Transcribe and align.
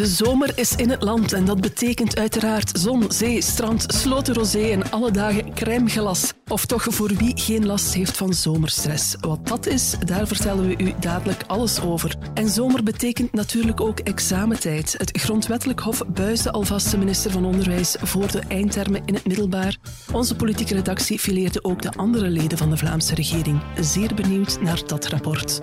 De 0.00 0.06
zomer 0.06 0.52
is 0.54 0.76
in 0.76 0.90
het 0.90 1.02
land 1.02 1.32
en 1.32 1.44
dat 1.44 1.60
betekent 1.60 2.18
uiteraard 2.18 2.78
zon, 2.78 3.04
zee, 3.08 3.42
strand, 3.42 3.84
sloten 3.88 4.34
rosé 4.34 4.70
en 4.70 4.90
alle 4.90 5.10
dagen 5.10 5.54
crème 5.54 5.88
glas. 5.88 6.32
Of 6.48 6.66
toch 6.66 6.86
voor 6.88 7.08
wie 7.08 7.32
geen 7.34 7.66
last 7.66 7.94
heeft 7.94 8.16
van 8.16 8.34
zomerstress. 8.34 9.16
Wat 9.20 9.46
dat 9.46 9.66
is, 9.66 9.94
daar 10.04 10.26
vertellen 10.26 10.66
we 10.66 10.84
u 10.84 10.92
dadelijk 11.00 11.42
alles 11.46 11.80
over. 11.80 12.16
En 12.34 12.48
zomer 12.48 12.82
betekent 12.82 13.32
natuurlijk 13.32 13.80
ook 13.80 13.98
examentijd. 13.98 14.94
Het 14.96 15.20
Grondwettelijk 15.20 15.80
Hof 15.80 16.02
buisde 16.06 16.50
alvast 16.50 16.90
de 16.90 16.98
minister 16.98 17.30
van 17.30 17.44
Onderwijs 17.44 17.96
voor 18.00 18.30
de 18.30 18.40
eindtermen 18.48 19.02
in 19.04 19.14
het 19.14 19.26
middelbaar. 19.26 19.76
Onze 20.12 20.36
politieke 20.36 20.74
redactie 20.74 21.18
fileerde 21.18 21.64
ook 21.64 21.82
de 21.82 21.92
andere 21.92 22.30
leden 22.30 22.58
van 22.58 22.70
de 22.70 22.76
Vlaamse 22.76 23.14
regering. 23.14 23.60
Zeer 23.80 24.14
benieuwd 24.14 24.60
naar 24.60 24.82
dat 24.86 25.06
rapport. 25.06 25.58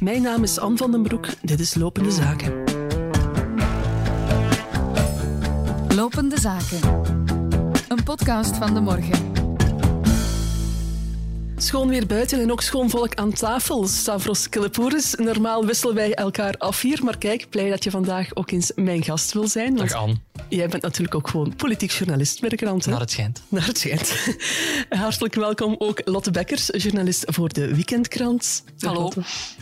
Mijn 0.00 0.22
naam 0.22 0.42
is 0.42 0.58
Anne 0.58 0.76
van 0.76 0.90
den 0.90 1.02
Broek. 1.02 1.26
Dit 1.42 1.60
is 1.60 1.74
Lopende 1.74 2.10
Zaken. 2.10 2.81
Lopende 5.94 6.40
Zaken. 6.40 6.80
Een 7.88 8.02
podcast 8.04 8.56
van 8.56 8.74
de 8.74 8.80
morgen. 8.80 9.41
Schoon 11.62 11.88
weer 11.88 12.06
buiten 12.06 12.40
en 12.40 12.52
ook 12.52 12.62
schoon 12.62 12.90
volk 12.90 13.14
aan 13.14 13.32
tafel. 13.32 13.86
Stavros 13.86 14.48
Kilepouris. 14.48 15.14
Normaal 15.14 15.66
wisselen 15.66 15.94
wij 15.94 16.14
elkaar 16.14 16.54
af 16.58 16.80
hier, 16.80 17.04
maar 17.04 17.18
kijk, 17.18 17.46
blij 17.50 17.70
dat 17.70 17.84
je 17.84 17.90
vandaag 17.90 18.34
ook 18.34 18.50
eens 18.50 18.72
mijn 18.74 19.02
gast 19.02 19.32
wil 19.32 19.48
zijn. 19.48 19.76
Dag 19.76 19.92
Anne. 19.92 20.16
Jij 20.48 20.68
bent 20.68 20.82
natuurlijk 20.82 21.14
ook 21.14 21.28
gewoon 21.28 21.56
politiek 21.56 21.90
journalist 21.90 22.40
bij 22.40 22.48
de 22.48 22.56
krant. 22.56 22.84
Hè? 22.84 22.90
Naar 22.90 23.00
het 23.00 23.10
schijnt. 23.10 23.42
Naar 23.48 23.66
het 23.66 23.78
schijnt. 23.78 24.36
Hartelijk 25.02 25.34
welkom 25.34 25.74
ook 25.78 26.00
Lotte 26.04 26.30
Bekkers, 26.30 26.68
journalist 26.72 27.24
voor 27.26 27.48
de 27.48 27.74
Weekendkrant. 27.74 28.64
Hallo. 28.78 29.10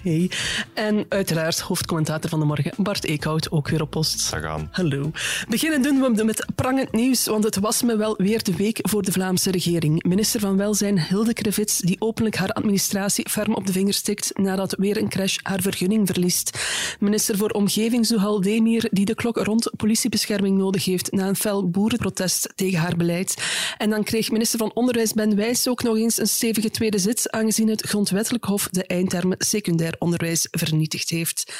Hey. 0.02 0.30
En 0.74 1.06
uiteraard 1.08 1.60
hoofdcommentator 1.60 2.30
van 2.30 2.38
de 2.38 2.44
morgen, 2.44 2.72
Bart 2.76 3.04
Eekhout, 3.04 3.50
ook 3.50 3.68
weer 3.68 3.82
op 3.82 3.90
post. 3.90 4.30
Dag 4.30 4.44
aan. 4.44 4.68
Hallo. 4.70 5.10
Beginnen 5.48 5.82
doen 5.82 6.14
we 6.14 6.24
met 6.24 6.46
prangend 6.54 6.92
nieuws, 6.92 7.26
want 7.26 7.44
het 7.44 7.58
was 7.58 7.82
me 7.82 7.96
wel 7.96 8.14
weer 8.16 8.42
de 8.42 8.56
week 8.56 8.78
voor 8.82 9.02
de 9.02 9.12
Vlaamse 9.12 9.50
regering. 9.50 10.02
Minister 10.02 10.40
van 10.40 10.56
Welzijn 10.56 11.00
Hilde 11.00 11.32
Krevits, 11.32 11.80
die 11.90 12.00
openlijk 12.00 12.36
haar 12.36 12.52
administratie 12.52 13.28
ferm 13.28 13.54
op 13.54 13.66
de 13.66 13.72
vinger 13.72 13.94
stikt 13.94 14.38
nadat 14.38 14.74
weer 14.78 14.96
een 14.96 15.08
crash 15.08 15.38
haar 15.42 15.60
vergunning 15.60 16.06
verliest. 16.06 16.58
Minister 17.00 17.36
voor 17.36 17.50
Omgeving 17.50 18.06
Zuhal 18.06 18.40
Demir, 18.40 18.88
die 18.90 19.04
de 19.04 19.14
klok 19.14 19.36
rond 19.36 19.70
politiebescherming 19.76 20.58
nodig 20.58 20.84
heeft 20.84 21.12
na 21.12 21.28
een 21.28 21.36
fel 21.36 21.70
boerenprotest 21.70 22.52
tegen 22.54 22.78
haar 22.78 22.96
beleid. 22.96 23.34
En 23.78 23.90
dan 23.90 24.04
kreeg 24.04 24.30
minister 24.30 24.58
van 24.58 24.74
Onderwijs 24.74 25.12
Ben 25.12 25.36
Wijs 25.36 25.68
ook 25.68 25.82
nog 25.82 25.96
eens 25.96 26.18
een 26.18 26.26
stevige 26.26 26.70
tweede 26.70 26.98
zit, 26.98 27.30
aangezien 27.30 27.68
het 27.68 27.82
grondwettelijk 27.82 28.44
hof 28.44 28.68
de 28.68 28.86
eindtermen 28.86 29.36
secundair 29.38 29.96
onderwijs 29.98 30.48
vernietigd 30.50 31.08
heeft. 31.08 31.52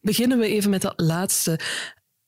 Beginnen 0.00 0.38
we 0.38 0.46
even 0.46 0.70
met 0.70 0.82
dat 0.82 0.94
laatste. 0.96 1.58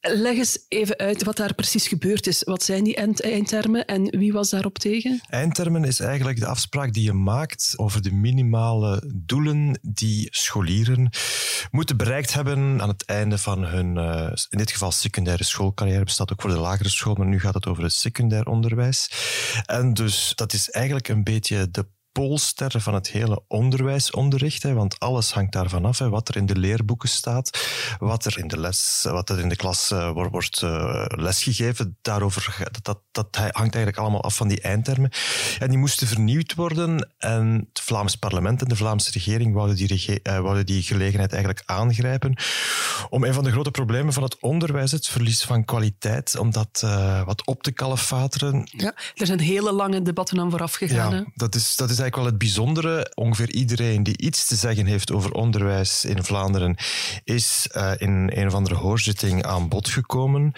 Leg 0.09 0.37
eens 0.37 0.59
even 0.69 0.97
uit 0.97 1.25
wat 1.25 1.37
daar 1.37 1.55
precies 1.55 1.89
gebeurd 1.89 2.27
is. 2.27 2.43
Wat 2.43 2.63
zijn 2.63 2.85
die 2.85 2.97
eind- 2.97 3.21
eindtermen 3.23 3.87
en 3.87 4.19
wie 4.19 4.33
was 4.33 4.51
daarop 4.51 4.79
tegen? 4.79 5.21
Eindtermen 5.29 5.85
is 5.85 6.01
eigenlijk 6.01 6.39
de 6.39 6.47
afspraak 6.47 6.93
die 6.93 7.05
je 7.05 7.13
maakt 7.13 7.75
over 7.77 8.03
de 8.03 8.13
minimale 8.13 9.13
doelen 9.15 9.79
die 9.83 10.29
scholieren 10.31 11.11
moeten 11.71 11.97
bereikt 11.97 12.35
hebben 12.35 12.83
aan 12.83 12.89
het 12.89 13.05
einde 13.05 13.39
van 13.39 13.65
hun, 13.65 13.97
eh, 13.97 14.33
in 14.49 14.59
dit 14.59 14.71
geval 14.71 14.91
secundaire 14.93 15.45
schoolcarrière, 15.45 16.05
bestaat 16.05 16.33
ook 16.33 16.41
voor 16.41 16.51
de 16.51 16.57
lagere 16.57 16.89
school, 16.89 17.15
maar 17.15 17.27
nu 17.27 17.41
gaat 17.41 17.55
het 17.55 17.67
over 17.67 17.83
het 17.83 17.93
secundair 17.93 18.47
onderwijs. 18.47 19.11
En 19.67 19.95
dus 19.95 20.33
dat 20.35 20.53
is 20.53 20.71
eigenlijk 20.71 21.09
een 21.09 21.25
beetje 21.25 21.71
de 21.71 21.87
polster 22.13 22.81
van 22.81 22.95
het 22.95 23.09
hele 23.11 23.43
onderwijsonderricht, 23.49 24.63
hè, 24.63 24.73
want 24.73 24.99
alles 24.99 25.33
hangt 25.33 25.53
daarvan 25.53 25.85
af, 25.85 25.99
hè, 25.99 26.09
wat 26.09 26.29
er 26.29 26.37
in 26.37 26.47
de 26.47 26.57
leerboeken 26.59 27.09
staat, 27.09 27.59
wat 27.99 28.25
er 28.25 28.39
in 28.39 28.49
de 28.49 28.59
les, 28.61 29.01
wat 29.11 29.31
er 29.31 29.39
in 29.39 29.49
de 29.49 29.57
klas 29.57 29.91
eh, 29.91 30.11
wordt, 30.11 30.31
wordt 30.31 30.63
eh, 30.63 31.05
lesgegeven, 31.09 31.97
daarover, 32.03 32.57
dat, 32.73 32.85
dat, 32.85 32.99
dat 33.13 33.37
hangt 33.37 33.57
eigenlijk 33.75 33.97
allemaal 33.97 34.23
af 34.23 34.37
van 34.37 34.49
die 34.49 34.61
eindtermen. 34.61 35.11
En 35.59 35.69
die 35.69 35.79
moesten 35.79 36.07
vernieuwd 36.07 36.55
worden 36.55 37.11
en 37.19 37.67
het 37.73 37.81
Vlaams 37.81 38.17
parlement 38.17 38.63
en 38.63 38.69
de 38.69 38.77
Vlaamse 38.77 39.11
regering 39.11 39.55
wouden 39.55 39.77
die, 39.77 39.87
rege- 39.87 40.21
eh, 40.23 40.39
wouden 40.41 40.67
die 40.67 40.83
gelegenheid 40.83 41.31
eigenlijk 41.33 41.63
aangrijpen 41.67 42.37
om 43.11 43.25
een 43.25 43.35
van 43.35 43.45
de 43.45 43.51
grote 43.51 43.71
problemen 43.71 44.13
van 44.13 44.23
het 44.23 44.37
onderwijs, 44.41 44.93
het 44.93 45.09
verlies 45.09 45.43
van 45.43 45.65
kwaliteit, 45.65 46.39
om 46.39 46.51
dat 46.51 46.81
wat 47.25 47.47
op 47.47 47.63
te 47.63 47.73
kalefateren, 47.73 48.69
Ja, 48.71 48.95
er 49.15 49.27
zijn 49.27 49.41
hele 49.41 49.73
lange 49.73 50.03
debatten 50.03 50.41
aan 50.41 50.51
vooraf 50.51 50.75
gegaan. 50.75 51.15
ja, 51.15 51.25
dat 51.35 51.55
is, 51.55 51.77
dat 51.77 51.91
is 51.91 51.99
eigenlijk 52.03 52.17
wel 52.17 52.25
het 52.25 52.39
bijzondere. 52.39 53.11
Ongeveer 53.15 53.51
iedereen 53.51 54.03
die 54.03 54.19
iets 54.19 54.47
te 54.47 54.55
zeggen 54.57 54.87
heeft 54.87 55.13
over 55.13 55.33
onderwijs 55.33 56.05
in 56.05 56.25
Vlaanderen 56.25 56.77
is 57.25 57.69
eh, 57.73 57.93
in 57.99 58.31
een 58.35 58.47
of 58.47 58.55
andere 58.55 58.75
hoorzitting 58.75 59.45
aan 59.45 59.69
bod 59.69 59.89
gekomen. 59.89 60.53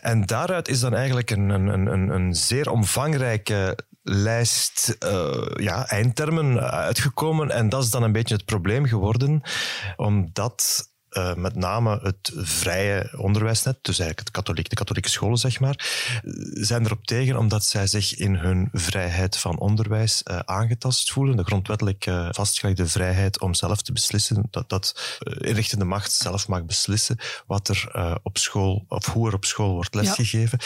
En 0.00 0.26
daaruit 0.26 0.68
is 0.68 0.80
dan 0.80 0.94
eigenlijk 0.94 1.30
een, 1.30 1.48
een, 1.48 1.66
een- 1.86 2.08
een, 2.14 2.34
zeer 2.34 2.70
omvangrijke 2.70 3.78
lijst 4.02 4.96
eh, 4.98 5.46
ja, 5.54 5.86
eindtermen 5.88 6.60
uitgekomen. 6.70 7.50
En 7.50 7.68
dat 7.68 7.82
is 7.84 7.90
dan 7.90 8.02
een 8.02 8.12
beetje 8.12 8.34
het 8.34 8.44
probleem 8.44 8.86
geworden, 8.86 9.42
omdat 9.96 10.88
eh, 11.10 11.34
met 11.34 11.54
name 11.54 11.98
het 12.02 12.32
vrije 12.34 13.12
onderwijsnet, 13.16 13.78
dus 13.82 13.98
eigenlijk 13.98 14.18
het 14.18 14.30
katholiek, 14.30 14.68
de 14.68 14.76
katholieke 14.76 15.08
scholen, 15.08 15.38
zeg 15.38 15.60
maar, 15.60 15.74
zijn 16.52 16.84
erop 16.84 17.06
tegen 17.06 17.36
omdat 17.36 17.64
zij 17.64 17.86
zich 17.86 18.16
in 18.16 18.34
hun 18.34 18.68
vrijheid 18.72 19.36
van 19.36 19.58
onderwijs 19.58 20.22
eh, 20.22 20.38
aangetast 20.38 21.12
voelen. 21.12 21.36
De 21.36 21.44
grondwettelijk 21.44 22.06
eh, 22.06 22.28
vastgelegde 22.30 22.86
vrijheid 22.86 23.40
om 23.40 23.54
zelf 23.54 23.82
te 23.82 23.92
beslissen, 23.92 24.48
dat, 24.50 24.68
dat 24.68 25.18
inrichtende 25.38 25.84
macht 25.84 26.12
zelf 26.12 26.48
mag 26.48 26.64
beslissen 26.64 27.16
wat 27.46 27.68
er 27.68 28.18
op 28.22 28.38
school, 28.38 28.84
of 28.88 29.06
hoe 29.06 29.28
er 29.28 29.34
op 29.34 29.44
school 29.44 29.72
wordt 29.72 29.94
lesgegeven. 29.94 30.58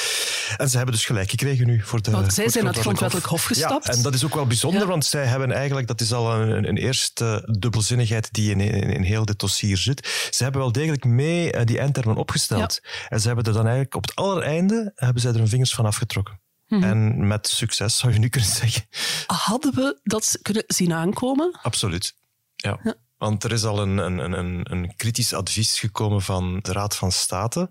En 0.57 0.69
ze 0.71 0.77
hebben 0.77 0.95
dus 0.95 1.05
gelijk 1.05 1.31
gekregen 1.31 1.67
nu 1.67 1.83
voor 1.83 2.03
de 2.03 2.11
Want 2.11 2.35
zij 2.35 2.49
zijn 2.49 2.65
naar 2.65 2.73
het 2.73 2.83
grondwettelijk 2.83 3.27
hof 3.27 3.45
gestapt. 3.45 3.87
Ja, 3.87 3.93
en 3.93 4.03
dat 4.03 4.15
is 4.15 4.25
ook 4.25 4.35
wel 4.35 4.47
bijzonder, 4.47 4.81
Ja. 4.81 4.87
want 4.87 5.05
zij 5.05 5.25
hebben 5.25 5.53
eigenlijk, 5.53 5.87
dat 5.87 6.01
is 6.01 6.13
al 6.13 6.35
een, 6.35 6.69
een 6.69 6.77
eerste 6.77 7.49
dubbelzinnigheid 7.59 8.33
die 8.33 8.51
in, 8.51 8.61
in, 8.61 8.91
in 8.91 9.03
heel 9.03 9.25
dit 9.25 9.39
dossier 9.39 9.77
zit. 9.77 10.33
Ze 10.35 10.43
hebben 10.43 10.61
wel 10.61 10.73
degelijk 10.73 11.05
mee 11.05 11.53
eh, 11.53 11.67
die 11.67 11.79
eindtermen 11.79 12.17
opgesteld. 12.17 12.81
En 13.09 13.21
ze 13.21 13.27
hebben 13.27 13.45
er 13.45 13.53
dan 13.53 13.63
eigenlijk 13.63 13.95
op 13.95 14.03
het 14.03 14.15
allereinde 14.15 14.93
hebben 14.95 15.23
zij 15.23 15.33
er 15.33 15.39
hun 15.39 15.49
vingers 15.49 15.75
van 15.75 15.87
afgetrokken. 15.87 16.41
Mhm. 16.69 16.83
En 16.83 17.27
met 17.27 17.49
succes, 17.49 17.99
zou 17.99 18.13
je 18.13 18.19
nu 18.19 18.29
kunnen 18.29 18.51
zeggen. 18.51 18.87
Hadden 19.27 19.75
we 19.75 20.01
dat 20.03 20.39
kunnen 20.43 20.65
zien 20.67 20.93
aankomen? 20.93 21.59
Absoluut. 21.63 22.15
Ja. 22.57 22.97
Want 23.17 23.45
er 23.45 23.53
is 23.53 23.65
al 23.65 23.79
een, 23.79 23.99
een, 23.99 24.33
een, 24.33 24.73
een 24.73 24.97
kritisch 24.97 25.35
advies 25.35 25.79
gekomen 25.79 26.23
van 26.23 26.59
de 26.63 26.73
Raad 26.73 26.97
van 26.97 27.13
State 27.13 27.69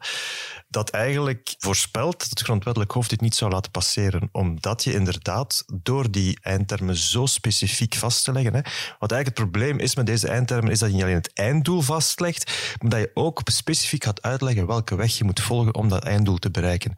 dat 0.68 0.90
eigenlijk 0.90 1.56
voorspelt 1.58 2.20
dat 2.20 2.30
het 2.30 2.42
grondwettelijk 2.42 2.92
hof 2.92 3.08
dit 3.08 3.22
niet 3.22 3.36
zou 3.36 3.52
laten 3.52 3.72
passeren, 3.72 4.30
omdat 4.32 4.84
je 4.84 4.94
inderdaad 4.94 5.64
door 5.84 6.12
die 6.12 6.40
eindtermen 6.42 6.96
zo 6.96 7.26
specifiek 7.26 7.94
vast 7.94 8.24
te 8.24 8.32
leggen, 8.32 8.54
hè, 8.54 8.62
wat 9.00 9.12
eigenlijk 9.12 9.26
het 9.26 9.50
probleem 9.50 9.80
is 9.80 9.96
met 9.96 10.06
deze 10.06 10.28
eindtermen, 10.28 10.72
is 10.72 10.80
dat 10.80 10.90
je 10.90 10.96
niet 10.96 11.04
alleen 11.04 11.16
het 11.16 11.34
einddoel 11.34 11.82
vastlegt, 11.82 12.76
maar 12.82 12.90
dat 12.90 13.00
je 13.00 13.12
ook 13.14 13.42
specifiek 13.44 14.04
gaat 14.04 14.22
uitleggen 14.22 14.68
welke 14.68 14.96
weg 14.96 15.18
je 15.18 15.24
moet 15.24 15.40
volgen 15.40 15.76
om 15.76 15.90
dat 15.90 16.04
einddoel 16.04 16.38
te 16.38 16.52
bereiken. 16.52 16.96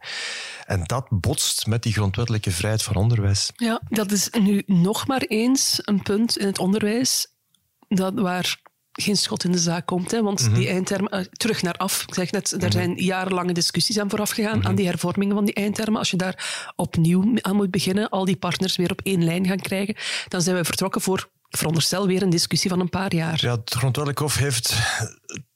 En 0.64 0.84
dat 0.84 1.06
botst 1.10 1.66
met 1.66 1.82
die 1.82 1.92
grondwettelijke 1.92 2.50
vrijheid 2.50 2.82
van 2.82 2.96
onderwijs. 2.96 3.50
Ja, 3.56 3.80
dat 3.88 4.12
is 4.12 4.30
nu 4.30 4.62
nog 4.66 5.06
maar 5.06 5.22
eens 5.22 5.80
een 5.84 6.02
punt 6.02 6.38
in 6.38 6.46
het 6.46 6.58
onderwijs 6.58 7.34
dat 7.88 8.14
waar 8.14 8.58
geen 8.92 9.16
schot 9.16 9.44
in 9.44 9.52
de 9.52 9.58
zaak 9.58 9.86
komt. 9.86 10.10
Hè, 10.10 10.22
want 10.22 10.54
die 10.54 10.68
eindtermen, 10.68 11.10
eh, 11.10 11.20
terug 11.20 11.62
naar 11.62 11.74
af. 11.74 12.04
Ik 12.06 12.14
zeg 12.14 12.30
net, 12.30 12.62
er 12.62 12.72
zijn 12.72 12.94
jarenlange 12.94 13.52
discussies 13.52 13.98
aan 13.98 14.10
vooraf 14.10 14.30
gegaan 14.30 14.66
aan 14.66 14.74
die 14.74 14.86
hervormingen 14.86 15.34
van 15.34 15.44
die 15.44 15.54
eindtermen. 15.54 15.98
Als 15.98 16.10
je 16.10 16.16
daar 16.16 16.72
opnieuw 16.76 17.38
aan 17.40 17.56
moet 17.56 17.70
beginnen, 17.70 18.08
al 18.08 18.24
die 18.24 18.36
partners 18.36 18.76
weer 18.76 18.90
op 18.90 19.00
één 19.02 19.24
lijn 19.24 19.46
gaan 19.46 19.60
krijgen, 19.60 19.96
dan 20.28 20.42
zijn 20.42 20.56
we 20.56 20.64
vertrokken 20.64 21.00
voor, 21.00 21.28
veronderstel, 21.48 22.06
weer 22.06 22.22
een 22.22 22.30
discussie 22.30 22.70
van 22.70 22.80
een 22.80 22.90
paar 22.90 23.14
jaar. 23.14 23.38
Ja, 23.40 23.50
het 23.50 23.74
grondwettelijk 23.74 24.18
hof 24.18 24.36
heeft, 24.36 24.74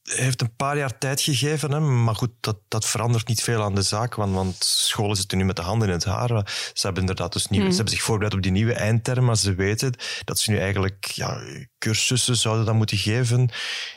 heeft 0.03 0.41
een 0.41 0.57
paar 0.57 0.77
jaar 0.77 0.99
tijd 0.99 1.21
gegeven. 1.21 1.73
Hè, 1.73 1.81
maar 1.81 2.15
goed, 2.15 2.31
dat, 2.41 2.59
dat 2.69 2.87
verandert 2.87 3.29
niet 3.29 3.43
veel 3.43 3.63
aan 3.63 3.75
de 3.75 3.83
zaak. 3.83 4.15
Want, 4.15 4.35
want 4.35 4.57
scholen 4.65 5.17
zitten 5.17 5.39
nu 5.39 5.45
met 5.45 5.57
de 5.57 5.63
handen 5.63 5.89
in 5.89 5.95
het 5.95 6.05
haar. 6.05 6.29
Ze 6.73 6.81
hebben 6.83 7.01
inderdaad 7.01 7.33
dus 7.33 7.47
nieuw, 7.47 7.69
ze 7.71 7.75
hebben 7.75 7.95
zich 7.95 8.03
voorbereid 8.03 8.35
op 8.35 8.43
die 8.43 8.53
nieuwe 8.53 8.73
eindtermen. 8.73 9.25
Maar 9.25 9.37
ze 9.37 9.55
weten 9.55 9.95
dat 10.25 10.39
ze 10.39 10.51
nu 10.51 10.59
eigenlijk 10.59 11.05
ja, 11.05 11.41
cursussen 11.79 12.37
zouden 12.37 12.65
dan 12.65 12.77
moeten 12.77 12.99
geven 12.99 13.51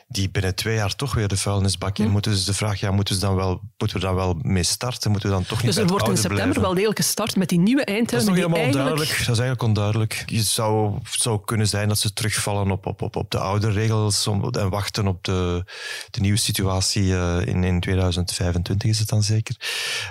die 0.08 0.30
binnen 0.30 0.56
twee 0.56 0.76
jaar 0.76 0.96
toch 0.96 1.14
weer 1.14 1.28
de 1.28 1.38
vuilnisbak 1.38 1.98
in 1.98 2.10
moeten. 2.10 2.32
Dus 2.32 2.46
de 2.46 2.54
vraag, 2.54 2.80
ja, 2.80 2.92
moeten, 2.92 3.16
ze 3.16 3.22
dan 3.22 3.36
wel, 3.36 3.62
moeten 3.78 3.98
we 3.98 4.06
dan 4.06 4.16
wel 4.16 4.38
mee 4.42 4.64
starten? 4.64 5.12
Moeten 5.12 5.30
we 5.30 5.36
dan 5.36 5.46
toch 5.46 5.58
niet 5.58 5.66
Dus 5.66 5.76
er 5.76 5.82
het 5.82 5.92
wordt 5.92 6.08
in 6.08 6.18
september 6.18 6.44
blijven? 6.44 6.62
wel 6.62 6.74
degelijk 6.74 7.00
gestart 7.00 7.36
met 7.36 7.50
die 7.50 7.60
nieuwe 7.60 7.80
Dat 7.80 7.90
is 7.90 7.96
eindtermen. 7.96 8.26
nog 8.26 8.36
helemaal 8.36 8.58
eigenlijk... 8.58 8.90
onduidelijk. 8.90 9.26
Dat 9.26 9.36
is 9.36 9.42
eigenlijk 9.42 9.62
onduidelijk. 9.62 10.24
Je 10.26 10.42
zou, 10.42 11.00
het 11.04 11.22
zou 11.22 11.42
kunnen 11.46 11.68
zijn 11.68 11.88
dat 11.88 12.00
ze 12.00 12.14
terugvallen 12.14 12.72
op, 12.72 12.86
op, 12.86 13.02
op, 13.02 13.16
op 13.16 13.32
de 13.32 13.40
oude 13.40 13.72
regels 13.72 14.28
om, 14.28 14.50
en 14.50 14.70
wachten 14.70 15.08
op 15.08 15.24
de, 15.24 15.63
de 16.10 16.20
nieuwe 16.20 16.38
situatie 16.38 17.16
eh, 17.16 17.46
in, 17.46 17.64
in 17.64 17.80
2025 17.80 18.90
is 18.90 19.00
het 19.00 19.10
dan 19.10 19.24
zeker. 19.24 19.56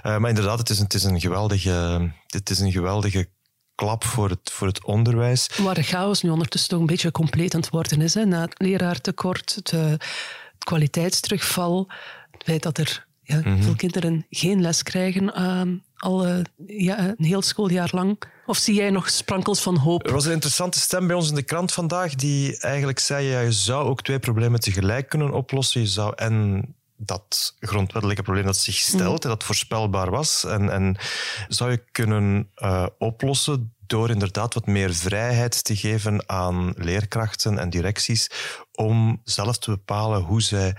Eh, 0.03 0.17
maar 0.17 0.29
inderdaad, 0.29 0.59
het 0.59 0.71
is 0.71 0.79
een, 0.79 0.85
het 0.85 0.95
is 0.95 1.05
een 1.05 1.21
geweldige, 1.21 2.11
het 2.27 2.51
is 2.51 2.59
een 2.59 2.73
geweldige 2.73 3.29
klap 3.75 4.05
voor 4.05 4.29
het, 4.29 4.51
voor 4.53 4.67
het 4.67 4.85
onderwijs. 4.85 5.51
Waar 5.57 5.75
de 5.75 5.83
chaos 5.83 6.23
nu 6.23 6.31
ondertussen 6.31 6.71
toch 6.71 6.81
een 6.81 6.87
beetje 6.87 7.11
compleet 7.11 7.55
aan 7.55 7.61
het 7.61 7.71
worden 7.71 8.01
is. 8.01 8.15
Hè? 8.15 8.25
Na 8.25 8.41
het 8.41 8.55
leraartekort, 8.57 9.55
het, 9.55 9.73
eh, 9.73 9.91
het 9.91 10.65
kwaliteitsterugval, 10.65 11.91
het 12.31 12.43
feit 12.45 12.63
dat 12.63 12.79
er 12.79 13.07
ja, 13.23 13.41
mm 13.45 13.63
veel 13.63 13.77
kinderen 13.77 14.27
geen 14.31 14.61
les 14.61 14.83
krijgen, 14.83 15.35
ehm, 15.35 15.77
al 15.97 16.27
ja, 16.67 16.99
een 16.99 17.25
heel 17.25 17.43
schooljaar 17.43 17.91
lang? 17.93 18.19
Of 18.53 18.59
zie 18.59 18.75
jij 18.75 18.91
nog 18.91 19.11
sprankels 19.11 19.61
van 19.61 19.77
hoop? 19.77 20.07
Er 20.07 20.13
was 20.13 20.25
een 20.25 20.33
interessante 20.33 20.81
stem 20.81 21.07
bij 21.07 21.17
ons 21.17 21.29
in 21.29 21.35
de 21.35 21.43
krant 21.43 21.73
vandaag 21.73 22.15
die 22.15 22.59
eigenlijk 22.59 22.99
zei, 22.99 23.27
ja, 23.27 23.41
je 23.41 23.53
zou 23.53 23.89
ook 23.89 24.03
twee 24.03 24.19
problemen 24.19 24.61
tegelijk 24.61 25.09
kunnen 25.09 25.33
oplossen. 25.33 25.81
Je 25.81 25.87
zou 25.87 26.13
en 26.17 26.65
dat 26.97 27.57
grondwettelijke 27.61 28.23
probleem 28.23 28.45
dat 28.45 28.57
zich 28.57 28.75
stelt 28.75 29.19
mhm. 29.19 29.23
en 29.23 29.29
dat 29.29 29.45
voorspelbaar 29.45 30.11
was. 30.11 30.45
En, 30.45 30.71
en 30.71 30.97
zou 31.49 31.71
je 31.71 31.85
kunnen 31.93 32.51
uh, 32.57 32.87
oplossen 32.99 33.75
door 33.87 34.11
inderdaad 34.11 34.55
wat 34.55 34.67
meer 34.67 34.95
vrijheid 34.95 35.65
te 35.65 35.77
geven 35.77 36.29
aan 36.29 36.73
leerkrachten 36.77 37.59
en 37.59 37.71
directies 37.71 38.31
om 38.73 39.21
zelf 39.25 39.59
te 39.59 39.71
bepalen 39.71 40.21
hoe 40.21 40.43
zij 40.43 40.77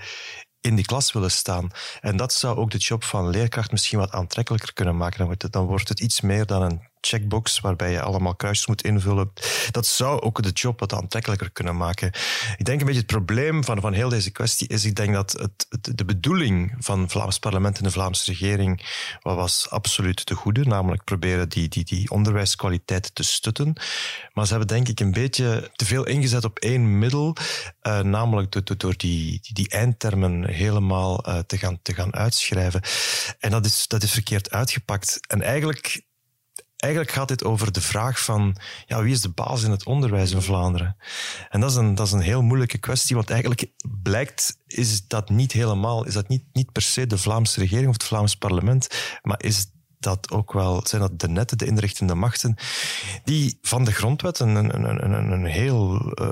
in 0.60 0.74
die 0.74 0.84
klas 0.84 1.12
willen 1.12 1.30
staan. 1.30 1.70
En 2.00 2.16
dat 2.16 2.32
zou 2.32 2.56
ook 2.56 2.70
de 2.70 2.78
job 2.78 3.04
van 3.04 3.28
leerkracht 3.28 3.70
misschien 3.70 3.98
wat 3.98 4.12
aantrekkelijker 4.12 4.72
kunnen 4.72 4.96
maken. 4.96 5.18
Dan 5.18 5.26
wordt 5.26 5.42
het, 5.42 5.52
dan 5.52 5.66
wordt 5.66 5.88
het 5.88 6.00
iets 6.00 6.20
meer 6.20 6.46
dan 6.46 6.62
een 6.62 6.92
checkbox 7.06 7.60
waarbij 7.60 7.90
je 7.90 8.00
allemaal 8.00 8.34
kruisjes 8.34 8.66
moet 8.66 8.82
invullen. 8.82 9.32
Dat 9.70 9.86
zou 9.86 10.20
ook 10.20 10.42
de 10.42 10.50
job 10.50 10.80
wat 10.80 10.92
aantrekkelijker 10.92 11.50
kunnen 11.50 11.76
maken. 11.76 12.12
Ik 12.56 12.64
denk 12.64 12.80
een 12.80 12.86
beetje 12.86 13.00
het 13.00 13.10
probleem 13.10 13.64
van, 13.64 13.80
van 13.80 13.92
heel 13.92 14.08
deze 14.08 14.30
kwestie 14.30 14.68
is, 14.68 14.84
ik 14.84 14.94
denk 14.94 15.12
dat 15.12 15.32
het, 15.32 15.96
de 15.96 16.04
bedoeling 16.04 16.74
van 16.78 17.00
het 17.00 17.12
Vlaams 17.12 17.38
parlement 17.38 17.78
en 17.78 17.84
de 17.84 17.90
Vlaamse 17.90 18.30
regering 18.30 18.86
was 19.22 19.70
absoluut 19.70 20.26
de 20.26 20.34
goede, 20.34 20.64
namelijk 20.64 21.04
proberen 21.04 21.48
die, 21.48 21.68
die, 21.68 21.84
die 21.84 22.10
onderwijskwaliteit 22.10 23.14
te 23.14 23.22
stutten. 23.22 23.72
Maar 24.32 24.46
ze 24.46 24.50
hebben 24.50 24.68
denk 24.68 24.88
ik 24.88 25.00
een 25.00 25.12
beetje 25.12 25.70
te 25.74 25.84
veel 25.84 26.06
ingezet 26.06 26.44
op 26.44 26.58
één 26.58 26.98
middel, 26.98 27.36
uh, 27.82 28.00
namelijk 28.00 28.52
door, 28.52 28.76
door 28.76 28.96
die, 28.96 29.40
die, 29.52 29.68
eindtermen 29.68 30.50
helemaal 30.50 31.28
uh, 31.28 31.38
te, 31.38 31.58
gaan, 31.58 31.78
te 31.82 31.94
gaan 31.94 32.14
uitschrijven. 32.14 32.80
En 33.38 33.50
dat 33.50 33.66
is, 33.66 33.88
dat 33.88 34.02
is 34.02 34.12
verkeerd 34.12 34.50
uitgepakt. 34.50 35.20
En 35.26 35.42
eigenlijk 35.42 36.02
eigenlijk 36.84 37.12
gaat 37.12 37.28
dit 37.28 37.44
over 37.44 37.72
de 37.72 37.80
vraag 37.80 38.20
van 38.20 38.56
ja, 38.86 39.02
wie 39.02 39.12
is 39.12 39.20
de 39.20 39.28
baas 39.28 39.62
in 39.62 39.70
het 39.70 39.84
onderwijs 39.84 40.30
in 40.30 40.42
Vlaanderen? 40.42 40.96
En 41.50 41.60
dat 41.60 41.70
is 41.70 41.76
een, 41.76 41.94
dat 41.94 42.06
is 42.06 42.12
een 42.12 42.20
heel 42.20 42.42
moeilijke 42.42 42.78
kwestie, 42.78 43.16
want 43.16 43.30
eigenlijk 43.30 43.70
blijkt 44.02 44.58
is 44.66 45.06
dat 45.06 45.28
niet 45.28 45.52
helemaal, 45.52 46.04
is 46.04 46.14
dat 46.14 46.28
niet, 46.28 46.44
niet 46.52 46.72
per 46.72 46.82
se 46.82 47.06
de 47.06 47.18
Vlaamse 47.18 47.60
regering 47.60 47.88
of 47.88 47.92
het 47.92 48.04
Vlaams 48.04 48.36
parlement, 48.36 48.88
maar 49.22 49.42
is 49.42 49.66
dat 49.98 50.30
ook 50.30 50.52
wel, 50.52 50.80
zijn 50.86 51.00
dat 51.00 51.20
de 51.20 51.28
netten, 51.28 51.58
de 51.58 51.66
inrichtende 51.66 52.14
machten, 52.14 52.56
die 53.24 53.58
van 53.62 53.84
de 53.84 53.92
grondwet 53.92 54.38
een, 54.38 54.54
een, 54.54 55.04
een, 55.04 55.30
een 55.30 55.44
heel 55.44 56.12
uh, 56.20 56.30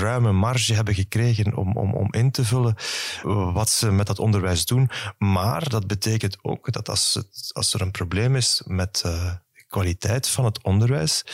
ruime 0.00 0.32
marge 0.32 0.74
hebben 0.74 0.94
gekregen 0.94 1.56
om, 1.56 1.76
om, 1.76 1.94
om 1.94 2.12
in 2.12 2.30
te 2.30 2.44
vullen 2.44 2.74
wat 3.52 3.70
ze 3.70 3.90
met 3.90 4.06
dat 4.06 4.18
onderwijs 4.18 4.64
doen. 4.64 4.90
Maar 5.18 5.68
dat 5.68 5.86
betekent 5.86 6.38
ook 6.42 6.72
dat 6.72 6.88
als, 6.88 7.14
het, 7.14 7.50
als 7.52 7.74
er 7.74 7.80
een 7.80 7.90
probleem 7.90 8.36
is 8.36 8.62
met 8.66 9.02
uh, 9.06 9.32
kwaliteit 9.76 10.28
van 10.28 10.44
het 10.44 10.62
onderwijs, 10.62 11.24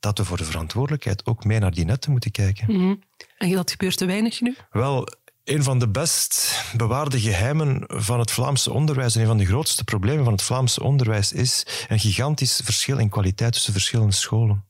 dat 0.00 0.18
we 0.18 0.24
voor 0.24 0.36
de 0.36 0.44
verantwoordelijkheid 0.44 1.26
ook 1.26 1.44
mee 1.44 1.58
naar 1.58 1.70
die 1.70 1.84
netten 1.84 2.10
moeten 2.10 2.30
kijken. 2.30 2.76
Mm 2.76 3.02
En 3.38 3.50
dat 3.50 3.70
gebeurt 3.70 3.96
te 3.96 4.04
weinig 4.04 4.40
nu? 4.40 4.56
Wel, 4.70 5.08
een 5.44 5.62
van 5.62 5.78
de 5.78 5.88
best 5.88 6.62
bewaarde 6.76 7.20
geheimen 7.20 7.84
van 7.86 8.18
het 8.18 8.30
Vlaamse 8.30 8.72
onderwijs 8.72 9.14
en 9.14 9.20
een 9.20 9.26
van 9.26 9.38
de 9.38 9.46
grootste 9.46 9.84
problemen 9.84 10.24
van 10.24 10.32
het 10.32 10.42
Vlaamse 10.42 10.82
onderwijs 10.82 11.32
is 11.32 11.66
een 11.88 11.98
gigantisch 11.98 12.60
verschil 12.64 12.98
in 12.98 13.08
kwaliteit 13.08 13.52
tussen 13.52 13.72
verschillende 13.72 14.14
scholen. 14.14 14.64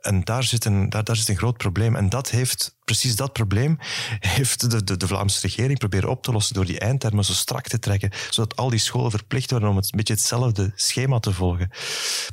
En 0.00 0.24
daar 0.24 0.44
zit, 0.44 0.64
een, 0.64 0.88
daar, 0.88 1.04
daar 1.04 1.16
zit 1.16 1.28
een 1.28 1.36
groot 1.36 1.56
probleem. 1.56 1.96
En 1.96 2.08
dat 2.08 2.30
heeft, 2.30 2.76
precies 2.84 3.16
dat 3.16 3.32
probleem, 3.32 3.78
heeft 4.20 4.70
de, 4.70 4.84
de, 4.84 4.96
de 4.96 5.06
Vlaamse 5.06 5.40
regering 5.40 5.78
proberen 5.78 6.10
op 6.10 6.22
te 6.22 6.32
lossen 6.32 6.54
door 6.54 6.64
die 6.64 6.78
eindtermen 6.78 7.24
zo 7.24 7.32
strak 7.32 7.66
te 7.68 7.78
trekken, 7.78 8.10
zodat 8.30 8.56
al 8.56 8.70
die 8.70 8.78
scholen 8.78 9.10
verplicht 9.10 9.50
worden 9.50 9.68
om 9.68 9.76
een 9.76 9.84
beetje 9.96 10.14
hetzelfde 10.14 10.72
schema 10.74 11.18
te 11.18 11.32
volgen. 11.32 11.70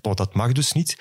Dat 0.02 0.34
mag 0.34 0.52
dus 0.52 0.72
niet. 0.72 0.98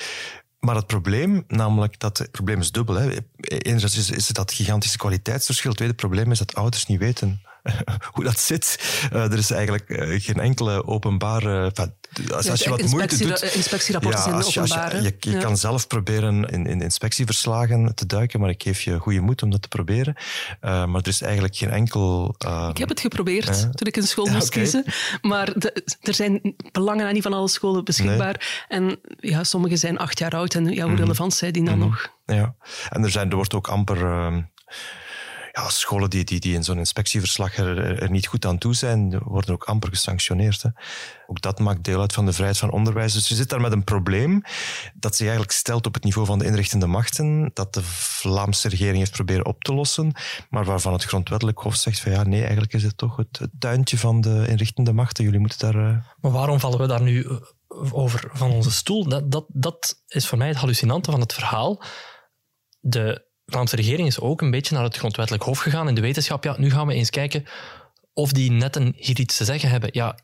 Maar 0.58 0.76
het 0.76 0.86
probleem, 0.86 1.44
namelijk 1.48 1.98
dat 1.98 2.18
het 2.18 2.30
probleem 2.30 2.60
is 2.60 2.70
dubbel. 2.70 2.94
Hè. 2.94 3.16
Enerzijds 3.36 3.96
is, 3.96 4.10
is 4.10 4.26
het 4.26 4.36
dat 4.36 4.52
gigantische 4.52 4.98
kwaliteitsverschil. 4.98 5.68
Het 5.68 5.78
tweede 5.78 5.96
probleem 5.96 6.30
is 6.30 6.38
dat 6.38 6.54
ouders 6.54 6.86
niet 6.86 6.98
weten 6.98 7.42
hoe 8.12 8.24
dat 8.24 8.40
zit. 8.40 8.78
Uh, 9.12 9.32
er 9.32 9.38
is 9.38 9.50
eigenlijk 9.50 9.88
uh, 9.88 10.20
geen 10.20 10.40
enkele 10.40 10.86
openbare. 10.86 11.72
als, 12.34 12.50
als 12.50 12.62
je 12.62 12.70
wat 12.70 12.82
moeite 12.82 13.16
doet. 13.16 13.42
Inspectierapporten 13.42 14.32
ja, 14.32 14.42
zijn 14.42 14.64
openbaar. 14.64 14.96
Je, 14.96 15.02
je, 15.02 15.16
je, 15.18 15.30
je 15.30 15.36
ja. 15.36 15.42
kan 15.42 15.56
zelf 15.56 15.86
proberen 15.86 16.44
in, 16.44 16.66
in 16.66 16.80
inspectieverslagen 16.80 17.94
te 17.94 18.06
duiken, 18.06 18.40
maar 18.40 18.50
ik 18.50 18.62
geef 18.62 18.82
je 18.82 18.98
goede 18.98 19.20
moed 19.20 19.42
om 19.42 19.50
dat 19.50 19.62
te 19.62 19.68
proberen. 19.68 20.14
Uh, 20.16 20.86
maar 20.86 21.00
er 21.00 21.08
is 21.08 21.22
eigenlijk 21.22 21.56
geen 21.56 21.70
enkel. 21.70 22.34
ik 22.70 22.78
heb 22.78 22.88
het 22.88 23.00
geprobeerd 23.00 23.60
toen 23.60 23.86
ik 23.86 23.96
een 23.96 24.02
school 24.02 24.26
moest 24.32 24.46
okay. 24.46 24.62
kiezen. 24.62 24.84
Maar 25.22 25.58
de, 25.58 25.84
er 26.00 26.14
zijn 26.14 26.54
belangen 26.72 27.06
aan 27.06 27.12
niet 27.12 27.22
van 27.22 27.32
alle 27.32 27.48
scholen 27.48 27.84
beschikbaar. 27.84 28.64
Nee. 28.68 28.80
En 28.80 29.00
ja, 29.18 29.44
sommige 29.44 29.76
zijn 29.76 29.98
acht 29.98 30.18
jaar 30.18 30.34
oud 30.34 30.54
en 30.54 30.64
ja, 30.64 30.84
hoe 30.84 30.96
relevant 30.96 31.16
mm 31.16 31.16
-hmm. 31.16 31.30
zijn 31.30 31.52
die 31.52 31.64
dan 31.64 31.74
mm 31.74 31.80
-hmm. 31.80 31.90
nog? 31.90 32.10
Ja, 32.24 32.54
en 32.88 33.02
er, 33.02 33.10
zijn, 33.10 33.30
er 33.30 33.36
wordt 33.36 33.54
ook 33.54 33.68
amper 33.68 33.98
ja, 35.52 35.68
scholen 35.68 36.10
die, 36.10 36.24
die, 36.24 36.54
in 36.54 36.64
zo'n 36.64 36.78
inspectieverslag 36.78 37.56
er, 37.56 38.02
er, 38.02 38.10
niet 38.10 38.26
goed 38.26 38.46
aan 38.46 38.58
toe 38.58 38.74
zijn, 38.74 39.18
worden 39.18 39.54
ook 39.54 39.64
amper 39.64 39.88
gesanctioneerd. 39.88 40.62
Hè. 40.62 40.68
Ook 41.26 41.40
dat 41.40 41.58
maakt 41.58 41.84
deel 41.84 42.00
uit 42.00 42.12
van 42.12 42.26
de 42.26 42.32
vrijheid 42.32 42.58
van 42.58 42.70
onderwijs. 42.70 43.12
Dus 43.12 43.28
je 43.28 43.34
zit 43.34 43.48
daar 43.48 43.60
met 43.60 43.72
een 43.72 43.84
probleem 43.84 44.42
dat 44.94 45.16
zich 45.16 45.26
eigenlijk 45.26 45.56
stelt 45.56 45.86
op 45.86 45.94
het 45.94 46.04
niveau 46.04 46.26
van 46.26 46.38
de 46.38 46.44
inrichtende 46.44 46.86
machten, 46.86 47.50
dat 47.54 47.74
de 47.74 47.82
Vlaamse 47.82 48.68
regering 48.68 48.98
heeft 48.98 49.12
proberen 49.12 49.46
op 49.46 49.62
te 49.62 49.74
lossen, 49.74 50.12
maar 50.50 50.64
waarvan 50.64 50.92
het 50.92 51.04
grondwettelijk 51.04 51.58
hof 51.58 51.76
zegt 51.76 52.00
van 52.00 52.12
ja, 52.12 52.22
nee, 52.22 52.40
eigenlijk 52.40 52.72
is 52.72 52.82
het 52.82 52.96
toch 52.96 53.16
het, 53.16 53.40
tuintje 53.58 53.98
van 53.98 54.20
de 54.20 54.44
inrichtende 54.48 54.92
machten. 54.92 55.24
Jullie 55.24 55.40
moeten 55.40 55.58
daar... 55.58 55.90
Uh... 55.90 55.96
Maar 56.20 56.32
waarom 56.32 56.60
vallen 56.60 56.78
we 56.78 56.86
daar 56.86 57.02
nu 57.02 57.26
over 57.90 58.30
van 58.32 58.50
onze 58.50 58.70
stoel? 58.70 59.08
Dat, 59.08 59.30
dat, 59.30 59.44
dat 59.48 60.02
is 60.06 60.26
voor 60.26 60.38
mij 60.38 60.48
het 60.48 60.56
hallucinante 60.56 61.10
van 61.10 61.20
het 61.20 61.32
verhaal. 61.32 61.82
De 62.80 63.30
de 63.44 63.52
Vlaamse 63.52 63.76
regering 63.76 64.08
is 64.08 64.20
ook 64.20 64.40
een 64.40 64.50
beetje 64.50 64.74
naar 64.74 64.84
het 64.84 64.96
grondwettelijk 64.96 65.44
hof 65.44 65.58
gegaan 65.58 65.88
in 65.88 65.94
de 65.94 66.00
wetenschap. 66.00 66.44
Ja, 66.44 66.54
nu 66.58 66.70
gaan 66.70 66.86
we 66.86 66.94
eens 66.94 67.10
kijken 67.10 67.44
of 68.12 68.32
die 68.32 68.50
netten 68.50 68.92
hier 68.96 69.20
iets 69.20 69.36
te 69.36 69.44
zeggen 69.44 69.70
hebben. 69.70 69.90
Ja, 69.92 70.18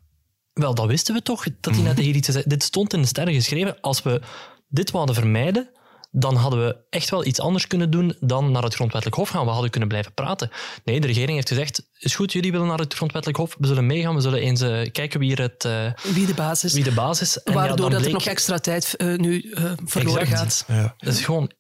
wel, 0.53 0.75
dat 0.75 0.87
wisten 0.87 1.15
we 1.15 1.23
toch, 1.23 1.45
dat 1.61 1.75
die 1.75 1.83
netten 1.83 2.05
hier 2.05 2.15
iets 2.15 2.27
te 2.27 2.33
zeggen 2.33 2.51
Dit 2.51 2.63
stond 2.63 2.93
in 2.93 3.01
de 3.01 3.07
sterren 3.07 3.35
geschreven. 3.35 3.81
Als 3.81 4.03
we 4.03 4.23
dit 4.69 4.91
wilden 4.91 5.15
vermijden, 5.15 5.71
dan 6.11 6.37
hadden 6.37 6.65
we 6.65 6.77
echt 6.91 7.11
wel 7.11 7.25
iets 7.25 7.41
anders 7.41 7.67
kunnen 7.67 7.91
doen 7.91 8.17
dan 8.21 8.51
naar 8.53 8.63
het 8.63 8.75
grondwettelijk 8.75 9.21
hof 9.21 9.29
gaan. 9.29 9.45
We 9.45 9.51
hadden 9.51 9.71
kunnen 9.71 9.89
blijven 9.89 10.15
praten. 10.15 10.51
Nee, 10.85 11.01
de 11.01 11.07
regering 11.07 11.35
heeft 11.35 11.49
gezegd, 11.49 11.89
is 11.99 12.15
goed, 12.15 12.33
jullie 12.33 12.53
willen 12.53 12.67
naar 12.67 12.79
het 12.79 12.95
grondwettelijk 12.95 13.39
hof, 13.41 13.57
we 13.59 13.67
zullen 13.67 13.87
meegaan, 13.87 14.15
we 14.15 14.21
zullen 14.21 14.41
eens 14.41 14.63
uh, 14.63 14.91
kijken 14.93 15.21
wie 15.21 15.33
er 15.33 15.43
het... 15.43 15.65
Uh, 15.65 16.13
wie 16.15 16.27
de 16.27 16.35
basis. 16.35 16.73
Wie 16.73 16.85
de 16.85 16.93
basis. 16.93 17.43
En 17.43 17.55
Waardoor 17.55 17.87
ja, 17.87 17.93
dat 17.93 18.01
bleek... 18.01 18.05
er 18.05 18.13
nog 18.13 18.27
extra 18.27 18.59
tijd 18.59 18.95
uh, 18.99 19.17
nu 19.17 19.55
verloren 19.85 20.21
exact. 20.21 20.41
gaat. 20.41 20.65
Ja. 20.77 20.95
Dat 20.99 21.15
is 21.15 21.25
gewoon 21.25 21.53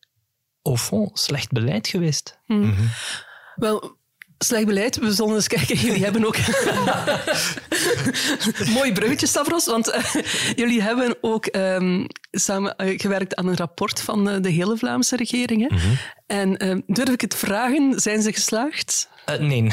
au 0.69 0.77
fond 0.77 1.19
slecht 1.19 1.53
beleid 1.53 1.89
geweest. 1.89 2.39
Hmm. 2.47 2.59
Mm 2.59 2.75
-hmm. 2.75 2.89
Wel, 3.55 3.97
slecht 4.39 4.67
beleid. 4.67 4.97
We 4.97 5.13
zullen 5.13 5.35
eens 5.35 5.47
kijken. 5.47 5.77
Jullie 5.77 6.05
hebben 6.05 6.27
ook... 6.27 6.37
Mooi 8.79 8.93
bruggetje, 8.93 9.27
Stavros. 9.27 9.67
Want 9.67 9.95
uh, 9.95 10.05
jullie 10.57 10.83
hebben 10.83 11.17
ook 11.21 11.57
um, 11.57 12.07
samen 12.31 12.75
uh, 12.77 12.99
gewerkt 12.99 13.37
aan 13.37 13.47
een 13.47 13.57
rapport 13.57 14.01
van 14.01 14.29
uh, 14.29 14.43
de 14.43 14.51
hele 14.51 14.77
Vlaamse 14.77 15.17
regering. 15.17 15.69
Hè? 15.69 15.77
Mm 15.77 15.81
-hmm. 15.81 15.97
En 16.27 16.83
durf 16.87 17.11
ik 17.11 17.21
het 17.21 17.35
vragen, 17.35 18.01
zijn 18.01 18.23
ze 18.23 18.33
geslaagd? 18.33 19.09
nee. 19.39 19.69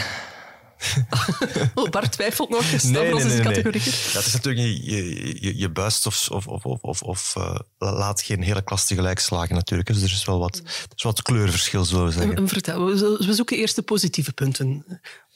Oh, 1.73 1.89
Bart 1.95 2.11
twijfelt 2.11 2.49
nog. 2.49 2.71
Nee, 2.71 2.91
nee, 2.91 3.13
nee, 3.13 3.23
nee, 3.23 3.41
categorie. 3.41 3.83
Dat 4.13 4.25
is 4.25 4.33
natuurlijk, 4.33 4.67
je, 4.83 5.41
je, 5.41 5.57
je 5.57 5.69
buist 5.69 6.05
of, 6.05 6.29
of, 6.29 6.47
of, 6.47 6.81
of, 6.81 7.01
of 7.01 7.35
uh, 7.37 7.55
laat 7.77 8.21
geen 8.21 8.41
hele 8.41 8.63
klas 8.63 8.85
tegelijk 8.85 9.19
slagen 9.19 9.55
natuurlijk. 9.55 9.89
Dus 9.89 10.01
er 10.01 10.11
is 10.11 10.25
wel 10.25 10.39
wat, 10.39 10.57
er 10.65 10.93
is 10.95 11.03
wat 11.03 11.21
kleurverschil, 11.21 11.85
zullen 11.85 12.05
we 12.05 12.11
zeggen. 12.11 12.35
En, 12.35 12.47
vertel, 12.47 12.85
we, 12.85 13.23
we 13.25 13.33
zoeken 13.33 13.57
eerst 13.57 13.75
de 13.75 13.81
positieve 13.81 14.33
punten. 14.33 14.85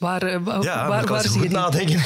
Waar, 0.00 0.22
uh, 0.22 0.62
ja, 0.62 0.88
waar, 0.88 1.06
waar 1.06 1.22
zie 1.22 1.32
je 1.32 1.38
goed 1.38 1.50
nadenken. 1.50 2.02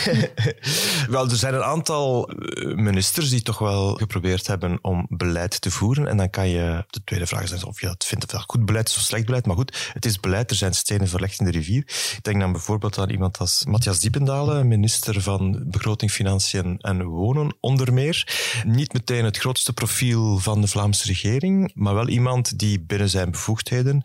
wel, 1.10 1.30
er 1.30 1.36
zijn 1.36 1.54
een 1.54 1.62
aantal 1.62 2.28
eh, 2.28 2.74
ministers 2.74 3.30
die 3.30 3.42
toch 3.42 3.58
wel 3.58 3.94
geprobeerd 3.94 4.46
hebben 4.46 4.78
om 4.82 5.06
beleid 5.08 5.60
te 5.60 5.70
voeren. 5.70 6.06
En 6.06 6.16
dan 6.16 6.30
kan 6.30 6.48
je, 6.48 6.84
de 6.90 7.00
tweede 7.04 7.26
vraag 7.26 7.52
is 7.52 7.64
of 7.64 7.80
je 7.80 7.86
dat 7.86 8.04
vindt 8.04 8.24
of 8.24 8.30
dat 8.30 8.44
goed 8.46 8.64
beleid 8.64 8.88
is 8.88 8.96
of 8.96 9.02
slecht 9.02 9.24
beleid. 9.24 9.46
Maar 9.46 9.56
goed, 9.56 9.90
het 9.92 10.04
is 10.04 10.20
beleid, 10.20 10.50
er 10.50 10.56
zijn 10.56 10.74
stenen 10.74 11.08
verlegd 11.08 11.38
in 11.38 11.44
de 11.44 11.50
rivier. 11.50 11.82
Ik 12.16 12.18
denk 12.22 12.40
dan 12.40 12.52
bijvoorbeeld 12.52 12.98
aan 12.98 13.10
iemand 13.10 13.23
als 13.32 13.64
Matthias 13.64 14.00
Diependalen, 14.00 14.68
minister 14.68 15.22
van 15.22 15.62
Begroting, 15.66 16.10
Financiën 16.10 16.78
en 16.80 17.04
Wonen, 17.04 17.56
onder 17.60 17.92
meer. 17.92 18.26
Niet 18.66 18.92
meteen 18.92 19.24
het 19.24 19.38
grootste 19.38 19.72
profiel 19.72 20.38
van 20.38 20.60
de 20.60 20.66
Vlaamse 20.66 21.06
regering, 21.06 21.72
maar 21.74 21.94
wel 21.94 22.08
iemand 22.08 22.58
die 22.58 22.80
binnen 22.80 23.10
zijn 23.10 23.30
bevoegdheden 23.30 24.02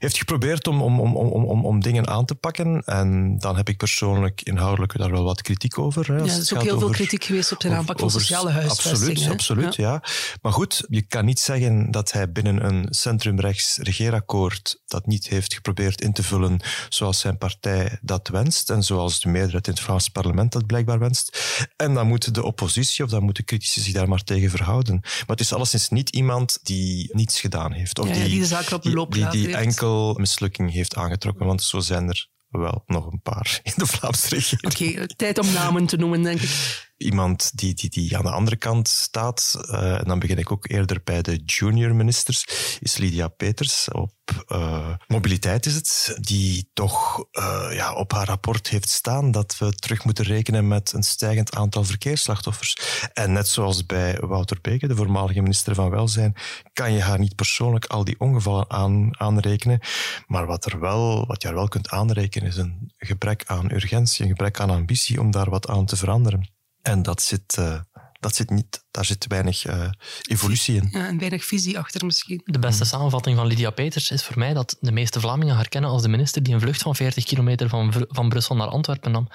heeft 0.00 0.18
geprobeerd 0.18 0.66
om, 0.66 0.82
om, 0.82 1.00
om, 1.00 1.16
om, 1.16 1.44
om, 1.44 1.64
om 1.66 1.80
dingen 1.80 2.08
aan 2.08 2.24
te 2.24 2.34
pakken. 2.34 2.82
En 2.84 3.38
dan 3.38 3.56
heb 3.56 3.68
ik 3.68 3.76
persoonlijk 3.76 4.42
inhoudelijk 4.42 4.98
daar 4.98 5.10
wel 5.10 5.24
wat 5.24 5.42
kritiek 5.42 5.78
over. 5.78 6.06
Hè, 6.06 6.16
Ja, 6.16 6.22
er 6.32 6.38
is 6.40 6.54
ook 6.54 6.62
heel 6.62 6.78
veel 6.78 6.90
kritiek 6.90 7.24
geweest 7.24 7.52
op 7.52 7.64
over- 7.64 7.76
aanpak 7.76 7.98
van 7.98 8.10
sociale 8.10 8.50
huisvesting. 8.50 8.92
Absoluut, 8.98 9.24
hè. 9.24 9.30
absoluut 9.30 9.74
Ja. 9.76 9.92
ja. 9.92 10.02
Maar 10.42 10.52
goed, 10.52 10.84
je 10.88 11.02
kan 11.02 11.24
niet 11.24 11.40
zeggen 11.40 11.90
dat 11.90 12.12
hij 12.12 12.32
binnen 12.32 12.64
een 12.64 12.86
centrumrechts 12.90 13.76
regeerakkoord 13.76 14.80
dat 14.86 15.06
niet 15.06 15.28
heeft 15.28 15.54
geprobeerd 15.54 16.00
in 16.00 16.12
te 16.12 16.22
vullen 16.22 16.60
zoals 16.88 17.18
zijn 17.20 17.38
partij 17.38 17.98
dat 18.02 18.28
wenst 18.28 18.70
en 18.70 18.82
zoals 18.82 19.20
de 19.20 19.28
meerderheid 19.28 19.66
in 19.66 19.72
het 19.72 19.82
Vlaams 19.82 20.08
parlement 20.08 20.52
dat 20.52 20.66
blijkbaar 20.66 20.98
wenst. 20.98 21.38
En 21.76 21.94
dan 21.94 22.06
moet 22.06 22.34
de 22.34 22.42
oppositie 22.44 23.04
of 23.04 23.10
dan 23.10 23.22
moeten 23.22 23.44
critici 23.44 23.80
zich 23.80 23.92
daar 23.92 24.08
maar 24.08 24.24
tegen 24.24 24.50
verhouden. 24.50 24.98
Maar 25.02 25.24
het 25.26 25.40
is 25.40 25.52
alleszins 25.52 25.88
niet 25.88 26.08
iemand 26.10 26.58
die 26.62 27.08
niets 27.12 27.40
gedaan 27.40 27.72
heeft. 27.72 27.98
Of 27.98 28.08
Ja, 28.08 28.14
die, 28.14 28.24
die 28.28 28.40
de 28.40 28.46
zaak 28.46 28.70
op 28.70 28.82
de 28.82 28.90
loop 28.92 29.12
die, 29.12 29.28
die 29.28 29.46
heeft. 29.46 29.58
Enkel 29.90 30.14
mislukking 30.18 30.72
heeft 30.72 30.96
aangetrokken, 30.96 31.46
want 31.46 31.62
zo 31.62 31.80
zijn 31.80 32.08
er 32.08 32.28
wel 32.48 32.82
nog 32.86 33.06
een 33.06 33.20
paar 33.22 33.60
in 33.62 33.72
de 33.76 33.86
Vlaamse 33.86 34.28
regering 34.28 34.72
Oké, 34.72 35.06
tijd 35.06 35.38
om 35.38 35.52
namen 35.52 35.86
te 35.86 35.96
noemen, 35.96 36.22
denk 36.22 36.40
ik. 36.40 36.88
Iemand 37.00 37.58
die, 37.58 37.74
die, 37.74 37.90
die 37.90 38.16
aan 38.16 38.24
de 38.24 38.30
andere 38.30 38.56
kant 38.56 38.88
staat, 38.88 39.60
eh, 39.70 39.98
en 39.98 40.04
dan 40.04 40.18
begin 40.18 40.38
ik 40.38 40.52
ook 40.52 40.68
eerder 40.68 41.00
bij 41.04 41.22
de 41.22 41.36
junior 41.36 41.94
ministers, 41.94 42.44
is 42.80 42.96
Lydia 42.96 43.28
Peters. 43.28 43.88
Op 43.88 44.12
eh, 44.48 44.94
mobiliteit 45.06 45.66
is 45.66 45.74
het, 45.74 46.16
die 46.20 46.70
toch 46.72 47.24
eh, 47.30 47.68
ja, 47.72 47.94
op 47.94 48.12
haar 48.12 48.26
rapport 48.26 48.68
heeft 48.68 48.88
staan 48.88 49.30
dat 49.30 49.58
we 49.58 49.72
terug 49.72 50.04
moeten 50.04 50.24
rekenen 50.24 50.68
met 50.68 50.92
een 50.92 51.02
stijgend 51.02 51.54
aantal 51.54 51.84
verkeersslachtoffers. 51.84 52.76
En 53.12 53.32
net 53.32 53.48
zoals 53.48 53.86
bij 53.86 54.18
Wouter 54.20 54.58
Beke, 54.60 54.88
de 54.88 54.96
voormalige 54.96 55.40
minister 55.40 55.74
van 55.74 55.90
Welzijn, 55.90 56.36
kan 56.72 56.92
je 56.92 57.00
haar 57.00 57.18
niet 57.18 57.34
persoonlijk 57.34 57.86
al 57.86 58.04
die 58.04 58.20
ongevallen 58.20 58.70
aan, 58.70 59.20
aanrekenen. 59.20 59.80
Maar 60.26 60.46
wat, 60.46 60.64
er 60.64 60.80
wel, 60.80 61.26
wat 61.26 61.42
je 61.42 61.54
wel 61.54 61.68
kunt 61.68 61.90
aanrekenen 61.90 62.48
is 62.48 62.56
een 62.56 62.92
gebrek 62.96 63.42
aan 63.46 63.72
urgentie, 63.72 64.22
een 64.22 64.30
gebrek 64.30 64.60
aan 64.60 64.70
ambitie 64.70 65.20
om 65.20 65.30
daar 65.30 65.50
wat 65.50 65.68
aan 65.68 65.86
te 65.86 65.96
veranderen. 65.96 66.58
En 66.82 67.02
dat 67.02 67.22
zit, 67.22 67.56
eh, 67.58 67.80
dat 68.20 68.34
zit 68.34 68.50
niet, 68.50 68.84
daar 68.90 69.04
zit 69.04 69.26
weinig 69.26 69.64
eh, 69.64 69.90
evolutie 70.28 70.76
in. 70.76 70.88
Ja, 70.90 71.06
en 71.06 71.18
weinig 71.18 71.44
visie 71.44 71.78
achter 71.78 72.04
misschien. 72.04 72.40
De 72.44 72.58
beste 72.58 72.84
samenvatting 72.84 73.36
van 73.36 73.46
Lydia 73.46 73.70
Peters 73.70 74.10
is 74.10 74.24
voor 74.24 74.38
mij 74.38 74.52
dat 74.52 74.76
de 74.80 74.92
meeste 74.92 75.20
Vlamingen 75.20 75.54
haar 75.54 75.68
kennen 75.68 75.90
als 75.90 76.02
de 76.02 76.08
minister 76.08 76.42
die 76.42 76.54
een 76.54 76.60
vlucht 76.60 76.82
van 76.82 76.96
40 76.96 77.24
kilometer 77.24 77.68
van, 77.68 77.92
van 78.08 78.28
Brussel 78.28 78.56
naar 78.56 78.68
Antwerpen 78.68 79.12
nam. 79.12 79.28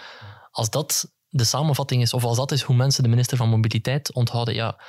Als 0.52 0.70
dat 0.70 1.12
de 1.30 1.44
samenvatting 1.44 2.02
is, 2.02 2.14
of 2.14 2.24
als 2.24 2.38
dat 2.38 2.52
is 2.52 2.62
hoe 2.62 2.76
mensen 2.76 3.04
de 3.04 3.10
minister 3.10 3.38
van 3.38 3.50
Mobiliteit 3.50 4.14
onthouden, 4.14 4.54
ja, 4.54 4.80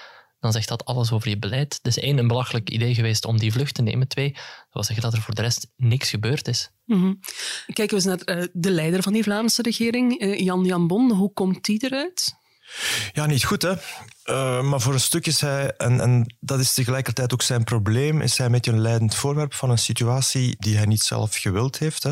dan 0.40 0.52
zegt 0.52 0.68
dat 0.68 0.84
alles 0.84 1.12
over 1.12 1.28
je 1.28 1.38
beleid. 1.38 1.78
Dus 1.82 1.98
één, 1.98 2.18
een 2.18 2.28
belachelijk 2.28 2.70
idee 2.70 2.94
geweest 2.94 3.24
om 3.24 3.38
die 3.38 3.52
vlucht 3.52 3.74
te 3.74 3.82
nemen. 3.82 4.08
Twee, 4.08 4.32
dat 4.32 4.66
wil 4.72 4.82
zeggen 4.82 5.04
dat 5.04 5.14
er 5.14 5.22
voor 5.22 5.34
de 5.34 5.42
rest 5.42 5.72
niks 5.76 6.10
gebeurd 6.10 6.48
is. 6.48 6.70
Mhm. 6.84 7.12
Kijken 7.66 7.98
we 7.98 8.10
eens 8.10 8.24
naar 8.24 8.36
eh, 8.36 8.46
de 8.52 8.70
leider 8.70 9.02
van 9.02 9.12
die 9.12 9.22
Vlaamse 9.22 9.62
regering, 9.62 10.18
eh, 10.18 10.38
Jan 10.38 10.64
Jan 10.64 10.86
Bon. 10.86 11.12
Hoe 11.12 11.32
komt 11.32 11.64
die 11.64 11.84
eruit? 11.84 12.34
Ja, 13.12 13.26
niet 13.26 13.44
goed, 13.44 13.62
hè. 13.62 13.74
Eh, 14.22 14.62
maar 14.62 14.80
voor 14.80 14.92
een 14.92 15.00
stuk 15.00 15.26
is 15.26 15.40
hij, 15.40 15.76
en, 15.76 16.36
dat 16.40 16.60
is 16.60 16.74
tegelijkertijd 16.74 17.32
ook 17.32 17.42
zijn 17.42 17.64
probleem, 17.64 18.20
is 18.20 18.38
hij 18.38 18.46
een 18.46 18.60
een 18.60 18.80
leidend 18.80 19.14
voorwerp 19.14 19.54
van 19.54 19.70
een 19.70 19.78
situatie 19.78 20.56
die 20.58 20.76
hij 20.76 20.86
niet 20.86 21.02
zelf 21.02 21.36
gewild 21.36 21.78
heeft. 21.78 22.02
Hè. 22.02 22.10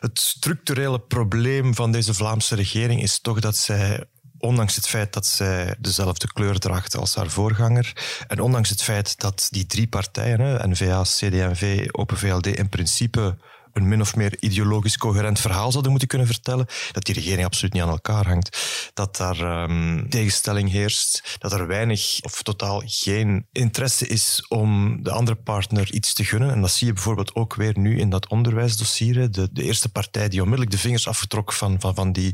Het 0.00 0.20
structurele 0.20 1.00
probleem 1.00 1.74
van 1.74 1.92
deze 1.92 2.14
Vlaamse 2.14 2.54
regering 2.54 3.02
is 3.02 3.20
toch 3.20 3.40
dat 3.40 3.56
zij 3.56 4.04
Ondanks 4.38 4.74
het 4.74 4.88
feit 4.88 5.12
dat 5.12 5.26
zij 5.26 5.74
dezelfde 5.78 6.32
kleur 6.32 6.58
draagt 6.58 6.96
als 6.96 7.14
haar 7.14 7.30
voorganger. 7.30 7.92
En 8.26 8.40
ondanks 8.40 8.68
het 8.68 8.82
feit 8.82 9.20
dat 9.20 9.48
die 9.50 9.66
drie 9.66 9.86
partijen, 9.88 10.40
hè, 10.40 10.68
N-VA, 10.68 11.02
CD&V, 11.02 11.88
Open 11.90 12.16
VLD, 12.16 12.46
in 12.46 12.68
principe 12.68 13.36
een 13.72 13.88
min 13.88 14.00
of 14.00 14.16
meer 14.16 14.36
ideologisch 14.40 14.98
coherent 14.98 15.40
verhaal 15.40 15.70
zouden 15.70 15.90
moeten 15.90 16.08
kunnen 16.08 16.26
vertellen, 16.26 16.66
dat 16.92 17.04
die 17.04 17.14
regering 17.14 17.44
absoluut 17.44 17.72
niet 17.72 17.82
aan 17.82 17.88
elkaar 17.88 18.26
hangt. 18.26 18.58
Dat 18.94 19.16
daar 19.16 19.40
ehm, 19.40 20.08
tegenstelling 20.08 20.70
heerst, 20.70 21.36
dat 21.38 21.52
er 21.52 21.66
weinig 21.66 22.18
of 22.22 22.42
totaal 22.42 22.82
geen 22.84 23.46
interesse 23.52 24.06
is 24.06 24.44
om 24.48 25.02
de 25.02 25.10
andere 25.10 25.36
partner 25.36 25.92
iets 25.92 26.12
te 26.12 26.24
gunnen. 26.24 26.50
En 26.50 26.60
dat 26.60 26.70
zie 26.70 26.86
je 26.86 26.92
bijvoorbeeld 26.92 27.34
ook 27.34 27.54
weer 27.54 27.78
nu 27.78 27.98
in 27.98 28.10
dat 28.10 28.28
onderwijsdossier. 28.28 29.30
De, 29.30 29.48
de 29.52 29.62
eerste 29.62 29.88
partij 29.88 30.28
die 30.28 30.40
onmiddellijk 30.40 30.76
de 30.76 30.82
vingers 30.82 31.08
afgetrok 31.08 31.52
van, 31.52 31.80
van, 31.80 31.94
van, 31.94 32.12
die, 32.12 32.32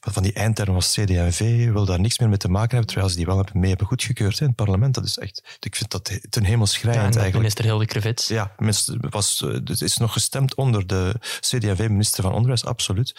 van, 0.00 0.12
van 0.12 0.22
die 0.22 0.32
eindterm 0.32 0.74
was 0.74 0.92
CD&V, 0.92 1.68
wil 1.72 1.84
daar 1.84 2.00
niks 2.00 2.18
meer 2.18 2.28
mee 2.28 2.38
te 2.38 2.48
maken 2.48 2.70
hebben, 2.70 2.86
terwijl 2.86 3.10
ze 3.10 3.16
die 3.16 3.26
wel 3.26 3.36
hebben 3.36 3.60
mee 3.60 3.68
hebben 3.68 3.86
goedgekeurd 3.86 4.38
hè, 4.38 4.40
in 4.40 4.46
het 4.46 4.56
parlement. 4.56 4.94
Dat 4.94 5.04
is 5.04 5.18
echt, 5.18 5.42
ik 5.60 5.76
vind 5.76 5.90
dat 5.90 6.18
ten 6.30 6.44
hemel 6.44 6.66
Ja, 6.66 6.72
en 6.72 6.78
schrijnend 6.78 7.04
met 7.04 7.16
eigenlijk. 7.16 7.34
minister 7.34 7.64
Hilde 7.64 7.86
Krevits. 7.86 8.28
Ja, 8.28 8.52
mis- 8.58 8.96
was, 9.00 9.42
eh, 9.42 9.50
het 9.50 9.80
is 9.80 9.96
nog 9.96 10.12
gestemd 10.12 10.54
onder 10.54 10.67
de 10.72 11.14
CD&V-minister 11.40 12.22
van 12.22 12.32
Onderwijs, 12.32 12.64
absoluut. 12.64 13.14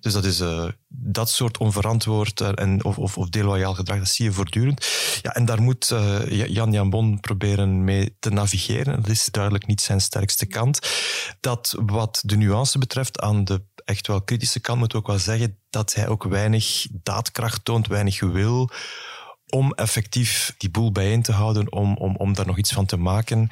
Dus 0.00 0.12
dat 0.12 0.24
is 0.24 0.40
eh, 0.40 0.64
dat 0.88 1.30
soort 1.30 1.58
onverantwoord 1.58 2.40
eh, 2.40 2.50
en, 2.54 2.84
of, 2.84 2.98
of, 2.98 3.18
of 3.18 3.28
deloyaal 3.28 3.74
gedrag, 3.74 3.98
dat 3.98 4.08
zie 4.08 4.24
je 4.24 4.32
voortdurend. 4.32 4.86
Ja, 5.22 5.34
en 5.34 5.44
daar 5.44 5.62
moet 5.62 5.90
eh, 5.90 6.48
Jan 6.48 6.72
Jan 6.72 6.90
Bon 6.90 7.20
proberen 7.20 7.84
mee 7.84 8.16
te 8.18 8.30
navigeren. 8.30 9.02
Dat 9.02 9.10
is 9.10 9.24
duidelijk 9.24 9.66
niet 9.66 9.80
zijn 9.80 10.00
sterkste 10.00 10.46
kant. 10.46 10.78
Dat 11.40 11.74
wat 11.86 12.22
de 12.24 12.36
nuance 12.36 12.78
betreft, 12.78 13.20
aan 13.20 13.44
de 13.44 13.62
echt 13.84 14.06
wel 14.06 14.22
kritische 14.22 14.60
kant 14.60 14.78
moet 14.78 14.94
ook 14.94 15.06
wel 15.06 15.18
zeggen 15.18 15.58
dat 15.70 15.94
hij 15.94 16.08
ook 16.08 16.24
weinig 16.24 16.86
daadkracht 16.90 17.64
toont, 17.64 17.86
weinig 17.86 18.20
wil 18.20 18.70
om 19.48 19.72
effectief 19.72 20.54
die 20.58 20.70
boel 20.70 20.92
bijeen 20.92 21.22
te 21.22 21.32
houden, 21.32 21.72
om, 21.72 21.96
om, 21.96 22.16
om 22.16 22.34
daar 22.34 22.46
nog 22.46 22.58
iets 22.58 22.72
van 22.72 22.86
te 22.86 22.96
maken. 22.96 23.50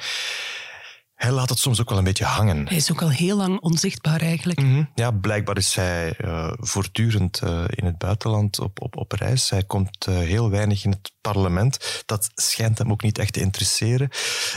Hij 1.23 1.31
laat 1.33 1.49
het 1.49 1.59
soms 1.59 1.81
ook 1.81 1.88
wel 1.88 1.99
een 1.99 2.05
beetje 2.05 2.25
hangen. 2.25 2.69
Hij 2.69 2.76
is 2.76 2.91
ook 2.91 3.02
al 3.02 3.11
heel 3.11 3.37
lang 3.37 3.61
onzichtbaar 3.61 4.21
eigenlijk. 4.21 4.61
Mhm. 4.61 4.83
Ja, 4.95 5.11
blijkbaar 5.11 5.57
is 5.57 5.75
hij 5.75 6.14
eh, 6.17 6.52
voortdurend 6.57 7.38
eh, 7.38 7.64
in 7.69 7.85
het 7.85 7.99
buitenland 7.99 8.59
op, 8.61 8.81
op, 8.83 8.97
op 8.97 9.12
reis. 9.12 9.50
Hij 9.50 9.62
komt 9.64 10.07
eh, 10.07 10.14
heel 10.14 10.50
weinig 10.50 10.85
in 10.85 10.91
het 10.91 11.12
parlement. 11.21 12.02
Dat 12.07 12.31
schijnt 12.35 12.79
hem 12.79 12.91
ook 12.91 13.02
niet 13.02 13.19
echt 13.19 13.33
te 13.33 13.41
interesseren. 13.41 14.09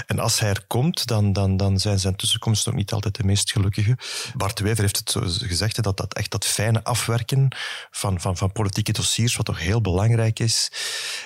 En 0.05 0.19
als 0.19 0.39
hij 0.39 0.49
er 0.49 0.63
komt, 0.67 1.07
dan, 1.07 1.33
dan, 1.33 1.57
dan 1.57 1.79
zijn 1.79 1.99
zijn 1.99 2.15
tussenkomsten 2.15 2.71
ook 2.71 2.77
niet 2.77 2.91
altijd 2.91 3.15
de 3.15 3.23
meest 3.23 3.51
gelukkige. 3.51 3.97
Bart 4.35 4.59
Wever 4.59 4.81
heeft 4.81 4.97
het 4.97 5.11
zo 5.11 5.21
gezegd, 5.25 5.83
dat, 5.83 5.97
dat 5.97 6.13
echt 6.13 6.31
dat 6.31 6.45
fijne 6.45 6.83
afwerken 6.83 7.47
van, 7.91 8.21
van, 8.21 8.37
van 8.37 8.51
politieke 8.51 8.91
dossiers, 8.91 9.35
wat 9.35 9.45
toch 9.45 9.59
heel 9.59 9.81
belangrijk 9.81 10.39
is, 10.39 10.71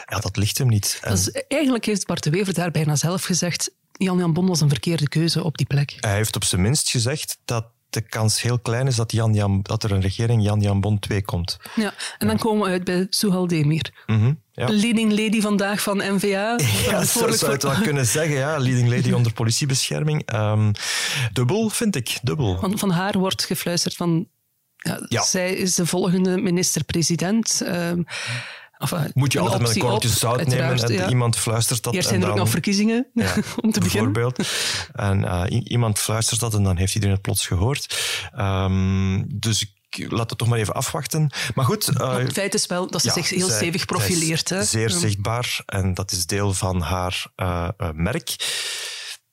ja, 0.05 0.19
dat 0.19 0.38
ligt 0.38 0.58
hem 0.58 0.67
niet. 0.67 0.98
En 1.01 1.13
is- 1.13 1.31
eigenlijk 1.48 1.86
heeft 1.86 2.05
Bart 2.05 2.24
de 2.24 2.29
Wever 2.29 2.53
daar 2.53 2.72
bijna 2.72 2.96
zelf 2.96 3.24
gezegd, 3.24 3.72
Jan 4.06 4.18
Jan 4.18 4.34
Bon 4.34 4.48
was 4.48 4.62
een 4.62 4.70
verkeerde 4.70 5.08
keuze 5.08 5.44
op 5.44 5.58
die 5.58 5.68
plek. 5.68 5.98
hij 6.00 6.15
heeft 6.15 6.36
op 6.36 6.44
zijn 6.44 6.62
minst 6.62 6.89
gezegd 6.89 7.38
dat 7.46 7.65
de 7.89 8.01
kans 8.01 8.41
heel 8.41 8.60
klein 8.60 8.88
is 8.88 8.96
dat, 8.96 9.12
Jan 9.12 9.34
Jan, 9.34 9.60
dat 9.62 9.84
er 9.84 9.91
een 9.91 10.01
regering 10.01 10.44
Jan 10.44 10.60
Jan 10.60 10.82
Bon 10.82 11.00
2 11.00 11.22
komt. 11.22 11.58
Ja, 11.75 11.94
en 12.18 12.27
dan 12.27 12.38
komen 12.38 12.65
we 12.65 12.72
uit 12.72 12.84
bij 12.84 13.08
Suhal 13.10 13.48
Demir. 13.48 13.94
Mhm, 14.06 14.34
ja. 14.51 14.68
Leading 14.70 15.12
lady 15.12 15.41
vandaag 15.41 15.82
van 15.82 15.98
NVA. 15.98 16.56
Ja, 16.89 17.03
zo 17.03 17.32
zou 17.32 17.51
het 17.51 17.63
wel 17.63 17.82
kunnen 17.89 18.06
zeggen. 18.06 18.36
Ja. 18.36 18.58
Leading 18.58 18.89
lady 18.89 19.12
onder 19.12 19.34
politiebescherming. 19.34 20.25
Ehm, 20.25 20.72
dubbel, 21.34 21.70
vind 21.70 21.96
ik. 21.96 22.20
Dubbel. 22.22 22.58
Van, 22.60 22.77
van 22.77 22.89
haar 22.91 23.18
wordt 23.18 23.44
gefluisterd 23.46 23.96
van... 23.96 24.27
Ja, 24.77 25.06
Ja. 25.08 25.22
Zij 25.24 25.53
is 25.53 25.75
de 25.75 25.86
volgende 25.86 26.38
minister-president. 26.38 27.62
Ehm, 27.62 28.01
Moet 29.13 29.31
je 29.33 29.39
altijd 29.39 29.62
met 29.62 29.75
een 29.75 29.81
korreltje 29.81 30.09
zout 30.09 30.45
nemen. 30.48 30.83
En 30.83 30.93
ja. 30.93 31.09
Iemand 31.09 31.36
fluistert 31.38 31.83
dat. 31.83 31.93
Eerst 31.93 32.05
en 32.07 32.13
zijn 32.13 32.21
er 32.24 32.29
ook 32.29 32.36
dan, 32.36 32.43
nog 32.43 32.53
verkiezingen, 32.53 33.07
Ja, 33.13 33.33
om 33.62 33.71
te 33.71 33.79
beginnen. 33.79 34.12
bijvoorbeeld. 34.13 34.50
En 34.93 35.24
eh, 35.25 35.62
iemand 35.63 36.00
fluistert 36.00 36.39
dat 36.39 36.53
en 36.53 36.63
dan 36.63 36.77
heeft 36.77 36.93
iedereen 36.93 37.15
het 37.15 37.24
plots 37.24 37.48
gehoord. 37.48 37.98
Ehm, 38.36 39.24
dus 39.27 39.62
ik 39.89 40.12
laat 40.12 40.29
het 40.29 40.39
toch 40.39 40.48
maar 40.48 40.59
even 40.59 40.74
afwachten. 40.74 41.31
Maar 41.55 41.65
goed... 41.65 41.88
eh, 41.88 42.17
het 42.17 42.33
feit 42.33 42.53
is 42.53 42.65
wel 42.65 42.88
dat 42.89 43.01
ze 43.01 43.07
ja, 43.07 43.13
zich 43.13 43.29
heel 43.29 43.48
zij- 43.48 43.55
stevig 43.57 43.86
profileert. 43.86 44.50
Hè? 44.50 44.63
Zeer 44.63 44.89
zichtbaar 44.89 45.62
en 45.65 45.93
dat 45.93 46.12
is 46.12 46.25
deel 46.25 46.53
van 46.53 46.81
haar 46.81 47.25
eh, 47.36 47.69
merk. 47.93 48.36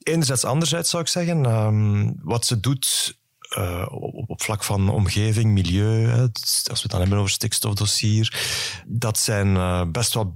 Enerzijds, 0.03 0.45
anderzijds 0.45 0.91
zou 0.91 1.03
ik 1.03 1.09
zeggen. 1.09 1.45
ehm, 1.47 2.11
wat 2.23 2.47
ze 2.47 2.61
doet 2.61 3.17
eh, 3.57 3.87
op, 4.27 4.43
vlak 4.43 4.65
van 4.65 4.89
omgeving, 4.89 5.53
milieu, 5.53 6.11
als 6.11 6.65
we 6.65 6.73
het 6.83 6.91
dan 6.91 7.01
hebben 7.01 7.19
over 7.19 7.31
stikstofdossier, 7.31 8.45
dat 8.87 9.19
zijn 9.19 9.57
eh, 9.57 9.83
best 9.93 10.15
wel 10.15 10.35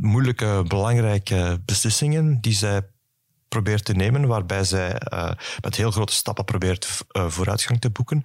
moeilijke, 0.00 0.64
belangrijke 0.66 1.62
beslissingen 1.64 2.40
die 2.40 2.52
zij 2.52 2.88
probeert 3.48 3.84
te 3.84 3.92
nemen, 3.92 4.26
waarbij 4.26 4.64
zij 4.64 4.92
eh, 4.92 5.32
met 5.60 5.76
heel 5.76 5.90
grote 5.90 6.12
stappen 6.12 6.44
probeert 6.44 7.04
vooruitgang 7.08 7.80
te 7.80 7.90
boeken. 7.90 8.22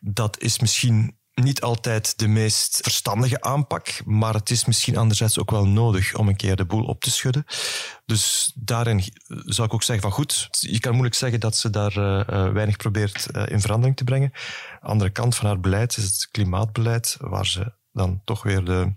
Dat 0.00 0.40
is 0.40 0.58
misschien 0.58 1.16
niet 1.34 1.60
altijd 1.60 2.18
de 2.18 2.28
meest 2.28 2.78
verstandige 2.82 3.40
aanpak, 3.40 4.02
maar 4.04 4.34
het 4.34 4.50
is 4.50 4.64
misschien 4.64 4.96
anderzijds 4.96 5.38
ook 5.38 5.50
wel 5.50 5.66
nodig 5.66 6.14
om 6.14 6.28
een 6.28 6.36
keer 6.36 6.56
de 6.56 6.64
boel 6.64 6.84
op 6.84 7.00
te 7.00 7.10
schudden. 7.10 7.44
Dus 8.04 8.52
daarin 8.54 9.02
zou 9.26 9.68
ik 9.68 9.74
ook 9.74 9.82
zeggen 9.82 10.04
van 10.04 10.16
goed, 10.16 10.48
je 10.50 10.80
kan 10.80 10.92
moeilijk 10.92 11.14
zeggen 11.14 11.40
dat 11.40 11.56
ze 11.56 11.70
daar 11.70 11.96
eh, 11.96 12.20
eh, 12.20 12.52
weinig 12.52 12.76
probeert 12.76 13.30
eh, 13.30 13.42
in 13.46 13.60
verandering 13.60 13.96
te 13.96 14.04
brengen. 14.04 14.32
Andere 14.80 15.10
kant 15.10 15.34
van 15.34 15.46
haar 15.46 15.60
beleid 15.60 15.96
is 15.96 16.04
het 16.04 16.28
klimaatbeleid, 16.30 17.16
waar 17.20 17.46
ze 17.46 17.72
dan 17.92 18.20
toch 18.24 18.42
weer 18.42 18.64
de, 18.64 18.92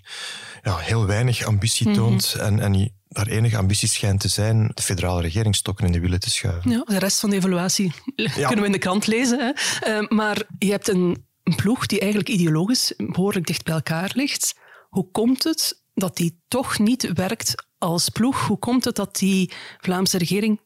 ja, 0.61 0.77
heel 0.77 1.05
weinig 1.05 1.43
ambitie 1.43 1.91
toont 1.91 2.33
en, 2.33 2.59
en 2.59 2.93
haar 3.09 3.27
enige 3.27 3.57
ambitie 3.57 3.87
schijnt 3.87 4.19
te 4.19 4.27
zijn 4.27 4.71
de 4.73 4.81
federale 4.81 5.21
regering 5.21 5.55
stokken 5.55 5.85
in 5.85 5.91
de 5.91 5.99
wielen 5.99 6.19
te 6.19 6.29
schuiven. 6.29 6.71
Ja, 6.71 6.83
de 6.85 6.99
rest 6.99 7.19
van 7.19 7.29
de 7.29 7.35
evaluatie 7.35 7.93
kunnen 8.15 8.59
we 8.59 8.65
in 8.65 8.71
de 8.71 8.77
krant 8.77 9.07
lezen. 9.07 9.39
Hè. 9.39 9.51
Uh, 10.01 10.09
maar 10.09 10.41
je 10.57 10.71
hebt 10.71 10.87
een, 10.87 11.25
een 11.45 11.55
ploeg 11.55 11.85
die 11.85 11.99
eigenlijk 11.99 12.29
ideologisch 12.29 12.93
behoorlijk 12.97 13.47
dicht 13.47 13.63
bij 13.63 13.73
elkaar 13.73 14.11
ligt. 14.13 14.55
Hoe 14.89 15.11
komt 15.11 15.43
het 15.43 15.83
dat 15.93 16.17
die 16.17 16.41
toch 16.47 16.79
niet 16.79 17.13
werkt 17.13 17.65
als 17.77 18.09
ploeg? 18.09 18.47
Hoe 18.47 18.59
komt 18.59 18.85
het 18.85 18.95
dat 18.95 19.15
die 19.15 19.51
Vlaamse 19.77 20.17
regering 20.17 20.61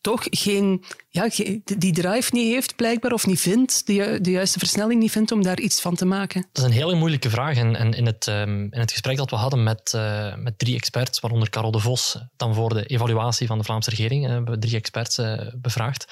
toch 0.00 0.26
geen, 0.30 0.84
ja, 1.08 1.28
die 1.64 1.92
drive 1.92 2.34
niet 2.34 2.52
heeft, 2.52 2.76
blijkbaar, 2.76 3.12
of 3.12 3.26
niet 3.26 3.40
vindt, 3.40 3.86
de, 3.86 4.18
de 4.22 4.30
juiste 4.30 4.58
versnelling 4.58 5.00
niet 5.00 5.10
vindt 5.10 5.32
om 5.32 5.42
daar 5.42 5.60
iets 5.60 5.80
van 5.80 5.94
te 5.94 6.04
maken? 6.04 6.46
Dat 6.52 6.64
is 6.64 6.70
een 6.70 6.76
hele 6.76 6.94
moeilijke 6.94 7.30
vraag. 7.30 7.56
En, 7.56 7.76
en 7.76 7.92
in, 7.92 8.06
het, 8.06 8.26
um, 8.26 8.72
in 8.72 8.80
het 8.80 8.90
gesprek 8.90 9.16
dat 9.16 9.30
we 9.30 9.36
hadden 9.36 9.62
met, 9.62 9.92
uh, 9.96 10.34
met 10.36 10.58
drie 10.58 10.74
experts, 10.74 11.20
waaronder 11.20 11.50
Carol 11.50 11.70
de 11.70 11.78
Vos, 11.78 12.18
dan 12.36 12.54
voor 12.54 12.74
de 12.74 12.86
evaluatie 12.86 13.46
van 13.46 13.58
de 13.58 13.64
Vlaamse 13.64 13.90
regering, 13.90 14.24
uh, 14.24 14.30
hebben 14.30 14.54
we 14.54 14.60
drie 14.60 14.76
experts 14.76 15.18
uh, 15.18 15.40
bevraagd. 15.54 16.06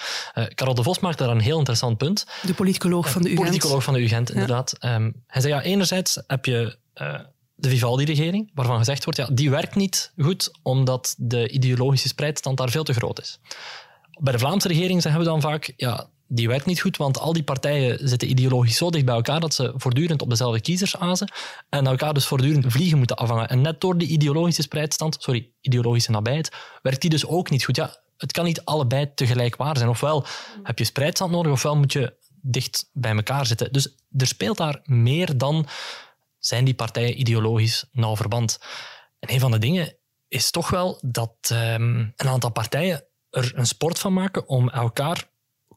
Carol 0.54 0.74
de 0.74 0.82
Vos 0.82 0.98
maakt 0.98 1.18
daar 1.18 1.30
een 1.30 1.40
heel 1.40 1.58
interessant 1.58 1.98
punt. 1.98 2.26
De 2.42 2.54
politicoloog 2.54 3.10
van 3.10 3.22
de 3.22 3.28
UGent. 3.28 3.46
politicoloog 3.46 3.84
van 3.84 3.94
de 3.94 4.00
UGent, 4.00 4.30
inderdaad. 4.30 4.76
Ja. 4.78 4.94
Um, 4.94 5.22
hij 5.26 5.40
zei, 5.40 5.54
ja, 5.54 5.62
enerzijds 5.62 6.22
heb 6.26 6.44
je 6.44 6.76
de 7.56 7.68
Vivaldi-regering, 7.68 8.50
waarvan 8.54 8.78
gezegd 8.78 9.04
wordt, 9.04 9.18
ja, 9.18 9.28
die 9.32 9.50
werkt 9.50 9.74
niet 9.74 10.12
goed 10.18 10.50
omdat 10.62 11.14
de 11.18 11.48
ideologische 11.48 12.08
spreidstand 12.08 12.56
daar 12.56 12.70
veel 12.70 12.84
te 12.84 12.94
groot 12.94 13.20
is. 13.20 13.38
Bij 14.20 14.32
de 14.32 14.38
Vlaamse 14.38 14.68
regering 14.68 15.02
zeggen 15.02 15.20
we 15.20 15.26
dan 15.26 15.40
vaak, 15.40 15.72
ja, 15.76 16.08
die 16.28 16.48
werkt 16.48 16.66
niet 16.66 16.80
goed, 16.80 16.96
want 16.96 17.18
al 17.18 17.32
die 17.32 17.42
partijen 17.42 18.08
zitten 18.08 18.30
ideologisch 18.30 18.76
zo 18.76 18.90
dicht 18.90 19.04
bij 19.04 19.14
elkaar 19.14 19.40
dat 19.40 19.54
ze 19.54 19.72
voortdurend 19.76 20.22
op 20.22 20.30
dezelfde 20.30 20.60
kiezers 20.60 20.96
azen 20.96 21.32
en 21.68 21.86
elkaar 21.86 22.14
dus 22.14 22.26
voortdurend 22.26 22.64
vliegen 22.68 22.98
moeten 22.98 23.16
afvangen. 23.16 23.48
En 23.48 23.60
net 23.60 23.80
door 23.80 23.98
die 23.98 24.08
ideologische 24.08 24.62
spreidstand, 24.62 25.16
sorry, 25.18 25.50
ideologische 25.60 26.10
nabijheid, 26.10 26.50
werkt 26.82 27.00
die 27.00 27.10
dus 27.10 27.26
ook 27.26 27.50
niet 27.50 27.64
goed. 27.64 27.76
Ja, 27.76 27.96
het 28.16 28.32
kan 28.32 28.44
niet 28.44 28.64
allebei 28.64 29.14
tegelijk 29.14 29.56
waar 29.56 29.76
zijn. 29.76 29.88
Ofwel 29.88 30.26
heb 30.62 30.78
je 30.78 30.84
spreidstand 30.84 31.30
nodig, 31.30 31.52
ofwel 31.52 31.76
moet 31.76 31.92
je 31.92 32.14
dicht 32.42 32.90
bij 32.92 33.14
elkaar 33.16 33.46
zitten. 33.46 33.72
Dus 33.72 33.94
er 34.16 34.26
speelt 34.26 34.56
daar 34.56 34.80
meer 34.84 35.38
dan 35.38 35.66
zijn 36.46 36.64
die 36.64 36.74
partijen 36.74 37.20
ideologisch 37.20 37.84
nauw 37.92 38.16
verband. 38.16 38.58
En 39.18 39.32
een 39.32 39.40
van 39.40 39.50
de 39.50 39.58
dingen 39.58 39.96
is 40.28 40.50
toch 40.50 40.70
wel 40.70 40.98
dat 41.04 41.36
um, 41.52 42.12
een 42.16 42.28
aantal 42.28 42.50
partijen 42.50 43.04
er 43.30 43.52
een 43.54 43.66
sport 43.66 43.98
van 43.98 44.12
maken 44.12 44.48
om 44.48 44.70
elkaar, 44.70 45.30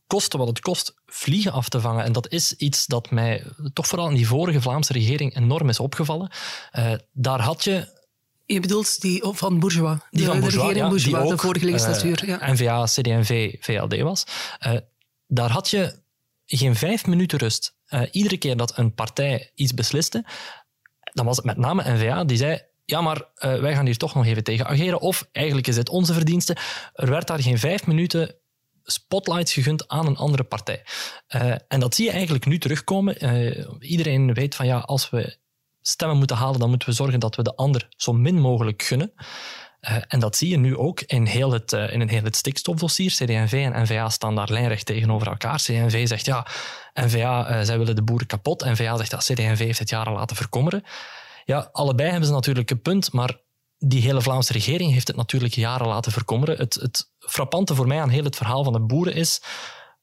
kosten 0.07 0.39
wat 0.39 0.47
het 0.47 0.59
kost, 0.59 0.93
vliegen 1.05 1.51
af 1.51 1.69
te 1.69 1.81
vangen. 1.81 2.03
En 2.03 2.11
dat 2.11 2.31
is 2.31 2.53
iets 2.53 2.85
dat 2.85 3.11
mij 3.11 3.43
toch 3.73 3.88
vooral 3.88 4.09
in 4.09 4.15
die 4.15 4.27
vorige 4.27 4.61
Vlaamse 4.61 4.93
regering 4.93 5.35
enorm 5.35 5.69
is 5.69 5.79
opgevallen. 5.79 6.31
Uh, 6.77 6.93
daar 7.11 7.41
had 7.41 7.63
je 7.63 7.97
je 8.45 8.59
bedoelt 8.59 9.01
die 9.01 9.23
van 9.23 9.59
Bourgeois, 9.59 9.97
die 10.09 10.25
van 10.25 10.39
Bourgeois, 10.39 10.67
de 10.67 10.73
regering 10.73 10.83
ja, 10.83 10.89
Bourgeois, 10.89 11.23
ook, 11.23 11.29
de 11.29 11.38
vorige 11.38 11.65
legislatuur. 11.65 12.23
Uh, 12.23 12.29
ja. 12.29 12.51
NVA, 12.51 12.83
CD&V, 12.85 13.55
VLD 13.59 13.99
was. 14.01 14.23
Uh, 14.67 14.73
daar 15.27 15.51
had 15.51 15.69
je 15.69 15.99
geen 16.45 16.75
vijf 16.75 17.05
minuten 17.05 17.38
rust. 17.38 17.77
Uh, 17.89 18.01
iedere 18.12 18.38
keer 18.38 18.58
dat 18.58 18.77
een 18.77 18.93
partij 18.93 19.51
iets 19.55 19.74
besliste, 19.74 20.25
dan 21.13 21.25
was 21.25 21.36
het 21.36 21.46
met 21.46 21.58
name 21.58 21.84
NVA 21.86 22.24
die 22.24 22.38
zei 22.38 22.67
ja, 22.89 23.01
maar 23.01 23.17
uh, 23.17 23.60
wij 23.60 23.74
gaan 23.74 23.86
hier 23.86 23.98
toch 23.98 24.15
nog 24.15 24.25
even 24.25 24.43
tegen 24.43 24.67
ageren. 24.67 25.00
Of 25.00 25.27
eigenlijk 25.31 25.67
is 25.67 25.77
het 25.77 25.89
onze 25.89 26.13
verdienste. 26.13 26.58
Er 26.93 27.10
werd 27.10 27.27
daar 27.27 27.41
geen 27.41 27.60
vijf 27.60 27.86
minuten 27.88 28.36
spotlights 28.84 29.53
gegund 29.53 29.88
aan 29.88 30.05
een 30.05 30.17
andere 30.17 30.43
partij. 30.43 30.84
Uh, 31.36 31.55
en 31.67 31.79
dat 31.79 31.96
zie 31.96 32.05
je 32.05 32.12
eigenlijk 32.12 32.46
nu 32.46 32.60
terugkomen. 32.60 33.15
Iedereen 33.79 34.34
weet 34.34 34.55
van 34.55 34.65
ja, 34.65 34.77
als 34.77 35.10
we 35.10 35.38
stemmen 35.81 36.17
moeten 36.17 36.36
halen, 36.36 36.60
dan 36.60 36.69
moeten 36.69 36.89
we 36.89 36.96
zorgen 36.96 37.19
dat 37.19 37.36
we 37.36 37.43
de 37.43 37.55
ander 37.55 37.88
zo 37.98 38.13
min 38.13 38.39
mogelijk 38.39 38.81
gunnen. 38.84 39.13
Uh, 39.81 39.98
en 40.07 40.19
dat 40.19 40.36
zie 40.36 40.50
je 40.50 40.57
nu 40.57 40.77
ook 40.77 41.01
in, 41.01 41.25
heel 41.25 41.51
het, 41.51 41.74
uh, 41.74 41.93
in 41.93 42.09
heel 42.09 42.24
het 42.24 42.36
stikstofdossier. 42.36 43.09
CD&V 43.12 43.69
en 43.71 43.81
NVA 43.83 44.09
staan 44.09 44.36
daar 44.36 44.51
lijnrecht 44.51 44.86
tegenover 44.86 45.27
elkaar. 45.27 45.57
CD&V 45.57 46.07
zegt 46.07 46.25
ja, 46.25 46.48
NVA, 46.93 47.57
uh, 47.59 47.65
zij 47.65 47.77
willen 47.77 47.95
de 47.95 48.03
boeren 48.03 48.27
kapot. 48.27 48.65
NVA 48.65 48.98
zegt 48.98 49.12
ja, 49.12 49.17
CD&V 49.17 49.57
heeft 49.57 49.79
het 49.79 49.89
jaren 49.89 50.13
laten 50.13 50.36
verkommeren. 50.36 50.83
Ja, 51.45 51.69
allebei 51.71 52.09
hebben 52.09 52.27
ze 52.27 52.33
natuurlijk 52.33 52.69
een 52.69 52.81
punt, 52.81 53.12
maar 53.12 53.38
die 53.77 54.01
hele 54.01 54.21
Vlaamse 54.21 54.53
regering 54.53 54.91
heeft 54.93 55.07
het 55.07 55.17
natuurlijk 55.17 55.53
jaren 55.53 55.88
laten 55.88 56.12
verkommeren. 56.12 56.57
Het, 56.57 56.74
het 56.74 57.12
frappante 57.19 57.75
voor 57.75 57.88
mij 57.88 58.01
aan 58.01 58.09
heel 58.09 58.24
het 58.24 58.36
verhaal 58.36 58.63
van 58.63 58.74
de 58.74 58.81
boeren 58.81 59.13
is 59.13 59.41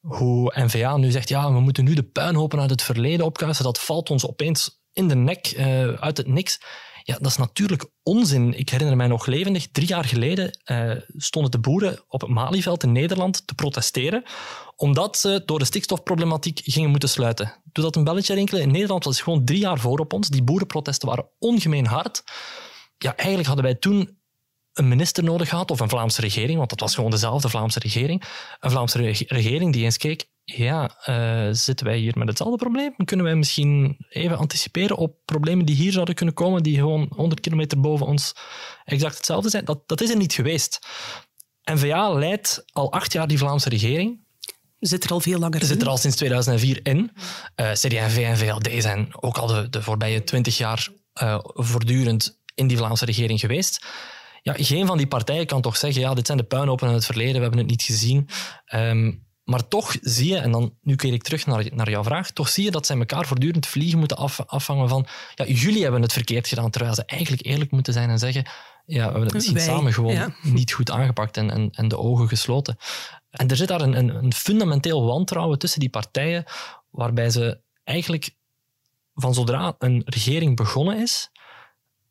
hoe 0.00 0.52
NVA 0.64 0.96
nu 0.96 1.10
zegt, 1.10 1.28
ja, 1.28 1.52
we 1.52 1.60
moeten 1.60 1.84
nu 1.84 1.94
de 1.94 2.02
puinhopen 2.02 2.60
uit 2.60 2.70
het 2.70 2.82
verleden 2.82 3.26
opkuisen. 3.26 3.64
Dat 3.64 3.80
valt 3.80 4.10
ons 4.10 4.26
opeens 4.26 4.80
in 4.92 5.08
de 5.08 5.14
nek, 5.14 5.54
uit 6.00 6.16
het 6.16 6.26
niks. 6.26 6.60
Ja, 7.06 7.16
dat 7.20 7.30
is 7.30 7.36
natuurlijk 7.36 7.84
onzin. 8.02 8.58
Ik 8.58 8.68
herinner 8.68 8.96
mij 8.96 9.06
nog 9.06 9.26
levendig, 9.26 9.68
drie 9.72 9.86
jaar 9.86 10.04
geleden 10.04 10.58
uh, 10.64 10.92
stonden 11.16 11.50
de 11.50 11.58
boeren 11.58 12.04
op 12.08 12.20
het 12.20 12.30
Malieveld 12.30 12.82
in 12.82 12.92
Nederland 12.92 13.46
te 13.46 13.54
protesteren, 13.54 14.22
omdat 14.76 15.18
ze 15.18 15.42
door 15.44 15.58
de 15.58 15.64
stikstofproblematiek 15.64 16.60
gingen 16.64 16.90
moeten 16.90 17.08
sluiten. 17.08 17.54
Doe 17.64 17.84
dat 17.84 17.96
een 17.96 18.04
belletje 18.04 18.34
rinkelen. 18.34 18.62
In 18.62 18.70
Nederland 18.70 19.04
was 19.04 19.14
het 19.14 19.24
gewoon 19.24 19.44
drie 19.44 19.58
jaar 19.58 19.78
voor 19.78 19.98
op 19.98 20.12
ons. 20.12 20.28
Die 20.28 20.42
boerenprotesten 20.42 21.08
waren 21.08 21.28
ongemeen 21.38 21.86
hard. 21.86 22.22
Ja, 22.98 23.16
eigenlijk 23.16 23.46
hadden 23.46 23.64
wij 23.64 23.74
toen 23.74 24.15
een 24.78 24.88
minister 24.88 25.24
nodig 25.24 25.48
gehad, 25.48 25.70
of 25.70 25.80
een 25.80 25.88
Vlaamse 25.88 26.20
regering, 26.20 26.58
want 26.58 26.70
dat 26.70 26.80
was 26.80 26.94
gewoon 26.94 27.10
dezelfde 27.10 27.48
Vlaamse 27.48 27.78
regering. 27.78 28.22
Een 28.60 28.70
Vlaamse 28.70 28.98
regering 29.26 29.72
die 29.72 29.84
eens 29.84 29.96
keek, 29.96 30.28
ja, 30.44 30.90
uh, 31.08 31.48
zitten 31.52 31.86
wij 31.86 31.98
hier 31.98 32.18
met 32.18 32.28
hetzelfde 32.28 32.56
probleem? 32.56 32.94
Kunnen 33.04 33.26
wij 33.26 33.34
misschien 33.34 33.96
even 34.08 34.38
anticiperen 34.38 34.96
op 34.96 35.16
problemen 35.24 35.66
die 35.66 35.74
hier 35.74 35.92
zouden 35.92 36.14
kunnen 36.14 36.34
komen, 36.34 36.62
die 36.62 36.76
gewoon 36.76 37.12
100 37.14 37.40
kilometer 37.40 37.80
boven 37.80 38.06
ons 38.06 38.34
exact 38.84 39.16
hetzelfde 39.16 39.50
zijn? 39.50 39.64
Dat, 39.64 39.88
dat 39.88 40.00
is 40.00 40.10
er 40.10 40.16
niet 40.16 40.32
geweest. 40.32 40.86
N-VA 41.72 42.12
leidt 42.12 42.64
al 42.72 42.92
acht 42.92 43.12
jaar 43.12 43.26
die 43.26 43.38
Vlaamse 43.38 43.68
regering. 43.68 44.24
Zit 44.78 45.04
er 45.04 45.10
al 45.10 45.20
veel 45.20 45.38
langer 45.38 45.60
in? 45.60 45.66
Zit 45.66 45.82
er 45.82 45.88
al 45.88 45.96
sinds 45.96 46.16
2004 46.16 46.80
in. 46.82 47.10
Uh, 47.56 47.72
CD&V 47.72 48.16
en 48.24 48.36
VLD 48.36 48.82
zijn 48.82 49.08
ook 49.20 49.38
al 49.38 49.46
de, 49.46 49.68
de 49.68 49.82
voorbije 49.82 50.24
twintig 50.24 50.56
jaar 50.56 50.88
uh, 51.22 51.38
voortdurend 51.42 52.40
in 52.54 52.66
die 52.66 52.76
Vlaamse 52.76 53.04
regering 53.04 53.40
geweest. 53.40 53.86
Ja, 54.46 54.54
geen 54.56 54.86
van 54.86 54.96
die 54.96 55.06
partijen 55.06 55.46
kan 55.46 55.60
toch 55.60 55.76
zeggen, 55.76 56.00
ja, 56.00 56.14
dit 56.14 56.26
zijn 56.26 56.38
de 56.38 56.44
puinhopen 56.44 56.88
in 56.88 56.94
het 56.94 57.04
verleden, 57.04 57.34
we 57.34 57.40
hebben 57.40 57.58
het 57.58 57.68
niet 57.68 57.82
gezien. 57.82 58.28
Um, 58.74 59.24
maar 59.44 59.68
toch 59.68 59.96
zie 60.00 60.28
je, 60.28 60.36
en 60.36 60.50
dan, 60.50 60.74
nu 60.82 60.94
keer 60.94 61.12
ik 61.12 61.22
terug 61.22 61.46
naar, 61.46 61.66
naar 61.72 61.90
jouw 61.90 62.04
vraag, 62.04 62.30
toch 62.30 62.48
zie 62.48 62.64
je 62.64 62.70
dat 62.70 62.86
zij 62.86 62.98
elkaar 62.98 63.26
voortdurend 63.26 63.66
vliegen 63.66 63.98
moeten 63.98 64.16
af, 64.16 64.40
afvangen 64.46 64.88
van 64.88 65.06
ja, 65.34 65.44
jullie 65.44 65.82
hebben 65.82 66.02
het 66.02 66.12
verkeerd 66.12 66.48
gedaan, 66.48 66.70
terwijl 66.70 66.94
ze 66.94 67.04
eigenlijk 67.04 67.46
eerlijk 67.46 67.70
moeten 67.70 67.92
zijn 67.92 68.10
en 68.10 68.18
zeggen 68.18 68.46
ja, 68.86 68.96
we 68.96 69.02
hebben 69.02 69.22
het 69.22 69.32
misschien 69.32 69.54
Wij, 69.54 69.64
samen 69.64 69.92
gewoon 69.92 70.12
ja. 70.12 70.34
niet 70.42 70.72
goed 70.72 70.90
aangepakt 70.90 71.36
en, 71.36 71.50
en, 71.50 71.70
en 71.70 71.88
de 71.88 71.98
ogen 71.98 72.28
gesloten. 72.28 72.76
En 73.30 73.48
er 73.48 73.56
zit 73.56 73.68
daar 73.68 73.80
een, 73.80 73.96
een, 73.96 74.14
een 74.14 74.32
fundamenteel 74.32 75.04
wantrouwen 75.04 75.58
tussen 75.58 75.80
die 75.80 75.88
partijen, 75.88 76.44
waarbij 76.90 77.30
ze 77.30 77.60
eigenlijk 77.84 78.34
van 79.14 79.34
zodra 79.34 79.74
een 79.78 80.02
regering 80.04 80.56
begonnen 80.56 81.00
is, 81.00 81.30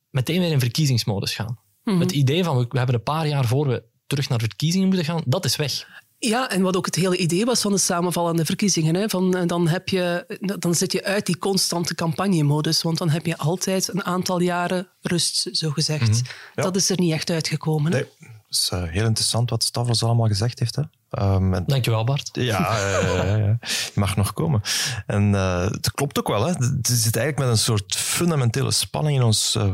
meteen 0.10 0.40
weer 0.40 0.52
in 0.52 0.60
verkiezingsmodus 0.60 1.36
gaan. 1.36 1.60
Mhm. 1.86 2.00
Het 2.00 2.12
idee 2.12 2.44
van 2.44 2.58
we, 2.58 2.66
we 2.70 2.78
hebben 2.78 2.96
een 2.96 3.04
paar 3.04 3.28
jaar 3.28 3.46
voor 3.46 3.68
we 3.68 3.84
terug 4.08 4.30
naar 4.30 4.40
verkiezingen 4.40 4.88
moeten 4.88 5.06
gaan, 5.06 5.22
dat 5.26 5.46
is 5.46 5.56
weg. 5.56 5.88
Ja, 6.20 6.50
en 6.50 6.62
wat 6.62 6.76
ook 6.78 6.86
het 6.86 6.96
hele 6.96 7.18
idee 7.18 7.46
was 7.46 7.62
van 7.62 7.72
de 7.72 7.78
samenvallende 7.78 8.46
verkiezingen. 8.46 8.96
Hè, 8.96 9.10
van, 9.10 9.36
eh, 9.36 9.48
dan, 9.48 9.68
heb 9.68 9.90
je, 9.90 10.26
dan 10.60 10.76
zit 10.76 10.92
je 10.92 11.04
uit 11.04 11.26
die 11.26 11.38
constante 11.38 11.96
campagnemodus, 11.96 12.82
want 12.82 12.98
dan 12.98 13.10
heb 13.10 13.26
je 13.26 13.38
altijd 13.38 13.94
een 13.94 14.04
aantal 14.04 14.40
jaren 14.40 14.88
rust, 15.02 15.50
zo 15.52 15.70
gezegd. 15.72 16.10
Mhm. 16.10 16.24
Ja. 16.56 16.64
Dat 16.64 16.76
is 16.76 16.90
er 16.90 17.00
niet 17.00 17.12
echt 17.14 17.30
uitgekomen. 17.30 17.92
hè. 17.92 17.98
Nee, 17.98 18.08
het 18.20 18.58
is 18.58 18.70
eh, 18.70 18.84
heel 18.84 19.06
interessant 19.06 19.50
wat 19.50 19.64
Stavros 19.64 20.04
allemaal 20.04 20.28
gezegd 20.28 20.60
heeft. 20.60 20.76
Hè. 20.76 20.82
Um, 21.20 21.54
en 21.54 21.64
Dankjewel, 21.68 22.04
Bart. 22.04 22.30
Ja, 22.32 22.78
uh, 23.02 23.54
je 23.62 23.92
mag 23.96 24.16
nog 24.16 24.34
komen. 24.34 24.62
En 25.06 25.34
uh, 25.34 25.66
het 25.70 25.92
klopt 25.92 26.20
ook 26.20 26.28
wel. 26.28 26.46
Hè. 26.46 26.52
Het 26.52 26.88
zit 26.88 27.16
eigenlijk 27.16 27.38
met 27.38 27.48
een 27.48 27.64
soort 27.64 27.96
fundamentele 27.96 28.72
spanning 28.72 29.18
in 29.18 29.24
ons 29.24 29.56
uh, 29.56 29.72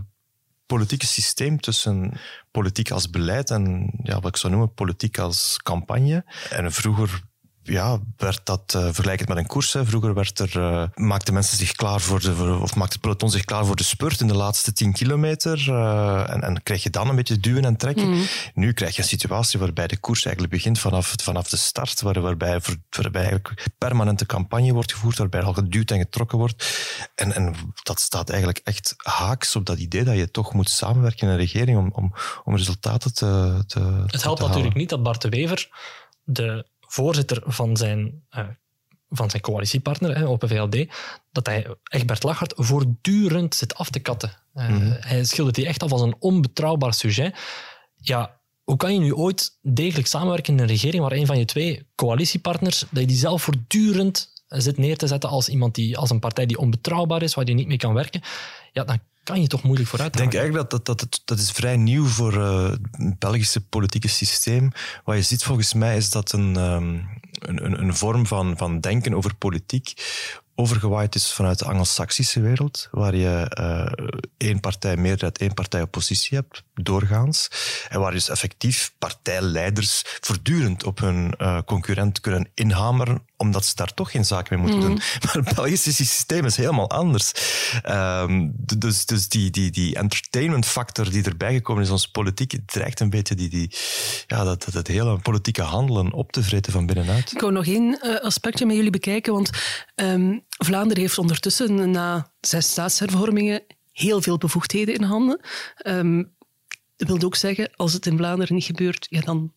politieke 0.71 1.05
systeem 1.05 1.59
tussen 1.59 2.13
politiek 2.51 2.91
als 2.91 3.09
beleid 3.09 3.49
en 3.51 3.91
ja, 4.03 4.19
wat 4.19 4.31
ik 4.31 4.37
zou 4.37 4.53
noemen 4.53 4.73
politiek 4.73 5.19
als 5.19 5.59
campagne. 5.63 6.23
En 6.49 6.71
vroeger 6.71 7.21
ja, 7.63 7.99
werd 8.17 8.41
dat 8.43 8.73
uh, 8.75 8.83
vergelijkend 8.83 9.29
met 9.29 9.37
een 9.37 9.47
koers. 9.47 9.73
Hè. 9.73 9.85
Vroeger 9.85 10.13
werd 10.13 10.39
er, 10.39 10.57
uh, 10.57 10.83
maakten 10.95 11.33
mensen 11.33 11.57
zich 11.57 11.71
klaar 11.71 11.99
voor 11.99 12.19
de, 12.19 12.35
voor, 12.35 12.61
of 12.61 12.75
maakte 12.75 12.93
het 12.93 13.01
peloton 13.01 13.29
zich 13.29 13.45
klaar 13.45 13.65
voor 13.65 13.75
de 13.75 13.83
spurt 13.83 14.19
in 14.19 14.27
de 14.27 14.35
laatste 14.35 14.73
10 14.73 14.93
kilometer. 14.93 15.65
Uh, 15.69 16.29
en, 16.29 16.41
en 16.41 16.63
krijg 16.63 16.83
je 16.83 16.89
dan 16.89 17.09
een 17.09 17.15
beetje 17.15 17.39
duwen 17.39 17.65
en 17.65 17.77
trekken. 17.77 18.09
Mhm. 18.09 18.21
Nu 18.53 18.73
krijg 18.73 18.95
je 18.95 19.01
een 19.01 19.07
situatie 19.07 19.59
waarbij 19.59 19.87
de 19.87 19.97
koers 19.97 20.25
eigenlijk 20.25 20.53
begint 20.53 20.79
vanaf, 20.79 21.13
vanaf 21.23 21.49
de 21.49 21.57
start, 21.57 22.01
waar, 22.01 22.21
waarbij, 22.21 22.59
waarbij 22.89 23.21
eigenlijk 23.21 23.69
permanente 23.77 24.25
campagne 24.25 24.73
wordt 24.73 24.93
gevoerd, 24.93 25.17
waarbij 25.17 25.41
al 25.41 25.53
geduwd 25.53 25.91
en 25.91 25.99
getrokken 25.99 26.37
wordt. 26.37 26.79
En, 27.15 27.33
en 27.33 27.55
dat 27.83 27.99
staat 27.99 28.29
eigenlijk 28.29 28.61
echt 28.63 28.93
haaks 28.97 29.55
op 29.55 29.65
dat 29.65 29.77
idee 29.77 30.03
dat 30.03 30.15
je 30.15 30.31
toch 30.31 30.53
moet 30.53 30.69
samenwerken 30.69 31.27
in 31.27 31.33
een 31.33 31.39
regering 31.39 31.77
om, 31.77 31.91
om, 31.93 32.13
om 32.43 32.55
resultaten 32.55 33.13
te, 33.13 33.63
te 33.67 34.03
Het 34.07 34.23
helpt 34.23 34.39
te 34.39 34.47
natuurlijk 34.47 34.75
niet 34.75 34.89
dat 34.89 35.03
Bart 35.03 35.21
de 35.21 35.29
Wever, 35.29 35.69
de 36.23 36.65
voorzitter 36.91 37.41
van 37.45 37.77
zijn, 37.77 38.23
uh, 38.37 38.47
van 39.09 39.29
zijn 39.29 39.41
coalitiepartner 39.41 40.17
hè, 40.17 40.25
op 40.25 40.39
de 40.39 40.47
VLD, 40.47 40.87
dat 41.31 41.45
hij 41.45 41.75
Egbert 41.83 42.23
Lachart 42.23 42.53
voortdurend 42.55 43.55
zit 43.55 43.75
af 43.75 43.89
te 43.89 43.99
katten. 43.99 44.29
Uh, 44.55 44.69
Mhm. 44.69 44.91
Hij 44.99 45.23
schildert 45.23 45.55
die 45.55 45.65
echt 45.65 45.83
af 45.83 45.91
als 45.91 46.01
een 46.01 46.15
onbetrouwbaar 46.19 46.93
sujet. 46.93 47.35
ja, 47.95 48.39
hoe 48.63 48.77
kan 48.77 48.93
je 48.93 48.99
nu 48.99 49.13
ooit 49.13 49.57
degelijk 49.61 50.07
samenwerken 50.07 50.53
in 50.53 50.59
een 50.59 50.67
regering 50.67 51.03
waar 51.03 51.11
een 51.11 51.25
van 51.25 51.37
je 51.37 51.45
twee 51.45 51.87
coalitiepartners, 51.95 52.79
dat 52.79 52.99
je 52.99 53.07
die 53.07 53.17
zelf 53.17 53.41
voortdurend 53.43 54.33
zit 54.47 54.77
neer 54.77 54.97
te 54.97 55.07
zetten 55.07 55.29
als 55.29 55.49
iemand 55.49 55.75
die, 55.75 55.97
als 55.97 56.09
een 56.09 56.19
partij 56.19 56.45
die 56.45 56.57
onbetrouwbaar 56.57 57.21
is, 57.21 57.33
waar 57.33 57.47
je 57.47 57.53
niet 57.53 57.67
mee 57.67 57.77
kan 57.77 57.93
werken, 57.93 58.21
ja, 58.71 58.83
dan 58.83 58.99
kan 59.31 59.41
je 59.41 59.47
toch 59.47 59.63
moeilijk 59.63 59.89
vooruit 59.89 60.13
Ik 60.13 60.17
denk 60.19 60.33
eigenlijk 60.33 60.69
dat 60.69 60.85
dat, 60.85 60.99
dat, 60.99 61.21
dat 61.25 61.39
is 61.39 61.51
vrij 61.51 61.77
nieuw 61.77 62.05
voor 62.05 62.33
uh, 62.33 62.69
het 62.91 63.19
Belgische 63.19 63.61
politieke 63.61 64.07
systeem. 64.07 64.71
Wat 65.03 65.15
je 65.15 65.21
ziet 65.21 65.43
volgens 65.43 65.73
mij 65.73 65.97
is 65.97 66.09
dat 66.09 66.31
een, 66.31 66.55
um, 66.55 67.09
een, 67.39 67.81
een 67.81 67.95
vorm 67.95 68.25
van, 68.27 68.57
van 68.57 68.79
denken 68.79 69.13
over 69.13 69.35
politiek 69.35 69.93
overgewaaid 70.55 71.15
is 71.15 71.33
vanuit 71.33 71.59
de 71.59 71.65
Anglo-Saxische 71.65 72.41
wereld, 72.41 72.87
waar 72.91 73.15
je 73.15 73.55
uh, 73.59 74.07
één 74.37 74.59
partij 74.59 74.97
meerderheid, 74.97 75.37
één 75.37 75.53
partij 75.53 75.81
oppositie 75.81 76.37
hebt, 76.37 76.63
doorgaans. 76.83 77.47
En 77.89 77.99
waar 77.99 78.11
dus 78.11 78.29
effectief 78.29 78.93
partijleiders 78.97 80.03
voortdurend 80.19 80.83
op 80.83 80.99
hun 80.99 81.33
uh, 81.37 81.57
concurrent 81.65 82.19
kunnen 82.19 82.49
inhameren, 82.53 83.25
omdat 83.37 83.65
ze 83.65 83.75
daar 83.75 83.93
toch 83.93 84.11
geen 84.11 84.25
zaak 84.25 84.49
mee 84.49 84.59
moeten 84.59 84.79
mm. 84.79 84.85
doen. 84.85 85.01
Maar 85.25 85.33
het 85.33 85.55
Belgische 85.55 85.93
systeem 85.93 86.45
is 86.45 86.57
helemaal 86.57 86.89
anders. 86.89 87.31
Um, 87.89 88.53
dus 88.77 89.05
dus 89.05 89.29
die, 89.29 89.49
die, 89.49 89.71
die 89.71 89.95
entertainment 89.95 90.65
factor 90.65 91.09
die 91.09 91.23
erbij 91.23 91.53
gekomen 91.53 91.83
is 91.83 91.89
onze 91.89 92.11
politiek, 92.11 92.53
dreigt 92.65 92.99
een 92.99 93.09
beetje 93.09 93.35
die, 93.35 93.49
die, 93.49 93.75
ja, 94.27 94.43
dat, 94.43 94.63
dat 94.63 94.73
het 94.73 94.87
hele 94.87 95.17
politieke 95.17 95.61
handelen 95.61 96.13
op 96.13 96.31
te 96.31 96.43
vreten 96.43 96.71
van 96.71 96.85
binnenuit. 96.85 97.31
Ik 97.31 97.41
wou 97.41 97.53
nog 97.53 97.65
één 97.65 97.99
uh, 98.03 98.15
aspectje 98.15 98.65
met 98.65 98.75
jullie 98.75 98.91
bekijken, 98.91 99.33
want 99.33 99.49
um, 99.95 100.43
Vlaanderen 100.57 101.01
heeft 101.01 101.17
ondertussen 101.17 101.91
na 101.91 102.31
zes 102.39 102.69
staatshervormingen 102.69 103.63
heel 103.91 104.21
veel 104.21 104.37
bevoegdheden 104.37 104.95
in 104.95 105.03
handen. 105.03 105.39
Um, 105.87 106.33
dat 107.07 107.17
wil 107.17 107.27
ook 107.27 107.35
zeggen, 107.35 107.71
als 107.75 107.93
het 107.93 108.05
in 108.05 108.17
Vlaanderen 108.17 108.55
niet 108.55 108.63
gebeurt, 108.63 109.07
ja, 109.09 109.21
dan 109.21 109.53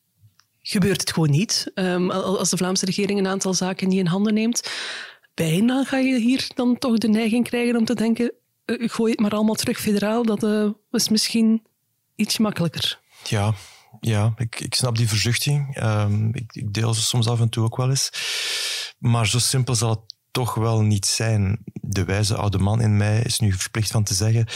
gebeurt 0.63 1.01
het 1.01 1.13
gewoon 1.13 1.31
niet. 1.31 1.71
Um, 1.75 2.11
als 2.11 2.51
de 2.51 2.57
Vlaamse 2.57 2.85
regering 2.85 3.19
een 3.19 3.27
aantal 3.27 3.55
zaken 3.55 3.89
niet 3.89 3.99
in 3.99 4.07
handen 4.07 4.35
neemt, 4.35 4.71
bijna 5.35 5.85
ga 5.85 5.97
je 5.97 6.19
hier 6.19 6.51
dan 6.55 6.79
toch 6.79 6.99
de 6.99 7.09
neiging 7.09 7.45
krijgen 7.49 7.77
om 7.77 7.85
te 7.85 7.95
denken, 7.95 8.33
uh, 8.67 8.89
gooi 8.89 9.11
het 9.11 9.21
maar 9.21 9.31
allemaal 9.31 9.55
terug 9.55 9.81
federaal, 9.81 10.25
dat 10.25 10.43
uh, 10.43 10.71
is 10.91 11.09
misschien 11.09 11.63
iets 12.17 12.39
makkelijker. 12.39 13.01
Ja, 13.25 13.55
ja 14.01 14.33
ik, 14.37 14.61
ik 14.61 14.75
snap 14.75 14.97
die 14.97 15.09
verzuchting. 15.09 15.83
Um, 15.83 16.35
ik, 16.35 16.55
ik 16.55 16.73
deel 16.73 16.95
ze 16.95 17.03
soms 17.03 17.29
af 17.29 17.41
en 17.41 17.49
toe 17.49 17.65
ook 17.65 17.77
wel 17.77 17.91
eens. 17.91 18.11
Maar 18.99 19.27
zo 19.27 19.39
simpel 19.39 19.75
zal 19.75 19.91
het 19.91 20.14
toch 20.35 20.55
wel 20.55 20.81
niet 20.81 21.07
zijn. 21.07 21.59
De 21.73 22.05
wijze 22.05 22.37
oude 22.37 22.59
man 22.59 22.81
in 22.81 22.97
mij 22.97 23.21
is 23.21 23.39
nu 23.39 23.53
verplicht 23.53 23.91
van 23.91 24.05
te 24.05 24.15
zeggen 24.15 24.47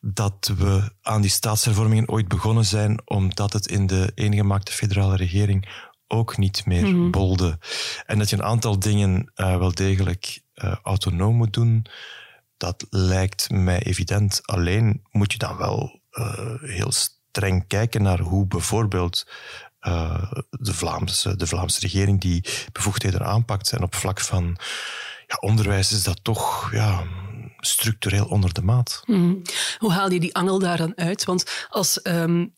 dat 0.00 0.52
we 0.56 0.92
aan 1.02 1.20
die 1.20 1.30
staatshervormingen 1.30 2.08
ooit 2.08 2.28
begonnen 2.28 2.64
zijn 2.64 3.00
omdat 3.04 3.52
het 3.52 3.66
in 3.66 3.86
de 3.86 4.12
eengemaakte 4.14 4.72
federale 4.72 5.16
regering 5.16 5.68
ook 6.06 6.36
niet 6.36 6.66
meer 6.66 6.86
mm 6.86 6.92
-hmm. 6.92 7.10
bolde. 7.10 7.58
En 8.06 8.18
dat 8.18 8.30
je 8.30 8.36
een 8.36 8.42
aantal 8.42 8.78
dingen 8.78 9.32
uh, 9.36 9.56
wel 9.56 9.74
degelijk 9.74 10.40
uh, 10.54 10.76
autonoom 10.82 11.36
moet 11.36 11.52
doen, 11.52 11.86
dat 12.56 12.86
lijkt 12.90 13.50
mij 13.50 13.82
evident. 13.82 14.40
Alleen 14.44 15.02
moet 15.10 15.32
je 15.32 15.38
dan 15.38 15.56
wel 15.56 16.00
uh, 16.12 16.54
heel 16.60 16.92
streng 16.92 17.66
kijken 17.66 18.02
naar 18.02 18.20
hoe 18.20 18.46
bijvoorbeeld 18.46 19.26
uh, 19.86 20.32
de, 20.50 20.74
Vlaamse, 20.74 21.36
de 21.36 21.46
Vlaamse 21.46 21.80
regering 21.80 22.20
die 22.20 22.44
bevoegdheden 22.72 23.26
aanpakt. 23.26 23.72
En 23.72 23.82
op 23.82 23.94
vlak 23.94 24.20
van 24.20 24.56
ja, 25.26 25.36
onderwijs 25.40 25.92
is 25.92 26.02
dat 26.02 26.18
toch 26.22 26.72
ja, 26.72 27.02
structureel 27.58 28.26
onder 28.26 28.52
de 28.52 28.62
maat. 28.62 29.02
Mm. 29.04 29.42
Hoe 29.78 29.92
haal 29.92 30.10
je 30.10 30.20
die 30.20 30.34
angel 30.34 30.58
daar 30.58 30.76
dan 30.76 30.96
uit? 30.96 31.24
Want 31.24 31.66
als 31.68 32.00
um, 32.02 32.54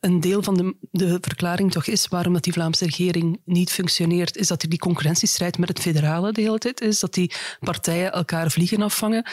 een 0.00 0.20
deel 0.20 0.42
van 0.42 0.56
de, 0.56 0.76
de 0.90 1.18
verklaring 1.20 1.72
toch 1.72 1.86
is 1.86 2.08
waarom 2.08 2.32
dat 2.32 2.42
die 2.42 2.52
Vlaamse 2.52 2.84
regering 2.84 3.40
niet 3.44 3.70
functioneert, 3.70 4.36
is 4.36 4.46
dat 4.46 4.62
er 4.62 4.68
die 4.68 4.78
concurrentiestrijd 4.78 5.58
met 5.58 5.68
het 5.68 5.80
federale 5.80 6.32
de 6.32 6.40
hele 6.40 6.58
tijd 6.58 6.80
is, 6.80 7.00
dat 7.00 7.14
die 7.14 7.32
partijen 7.60 8.12
elkaar 8.12 8.50
vliegen 8.50 8.82
afvangen. 8.82 9.30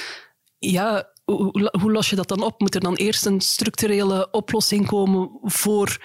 Ja, 0.59 1.09
hoe, 1.25 1.71
hoe 1.79 1.91
los 1.91 2.09
je 2.09 2.15
dat 2.15 2.27
dan 2.27 2.43
op? 2.43 2.59
Moet 2.59 2.75
er 2.75 2.81
dan 2.81 2.95
eerst 2.95 3.25
een 3.25 3.41
structurele 3.41 4.31
oplossing 4.31 4.87
komen 4.87 5.29
voor 5.41 5.97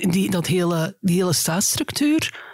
die, 0.00 0.30
dat 0.30 0.46
hele, 0.46 0.96
die 1.00 1.16
hele 1.16 1.32
staatsstructuur? 1.32 2.52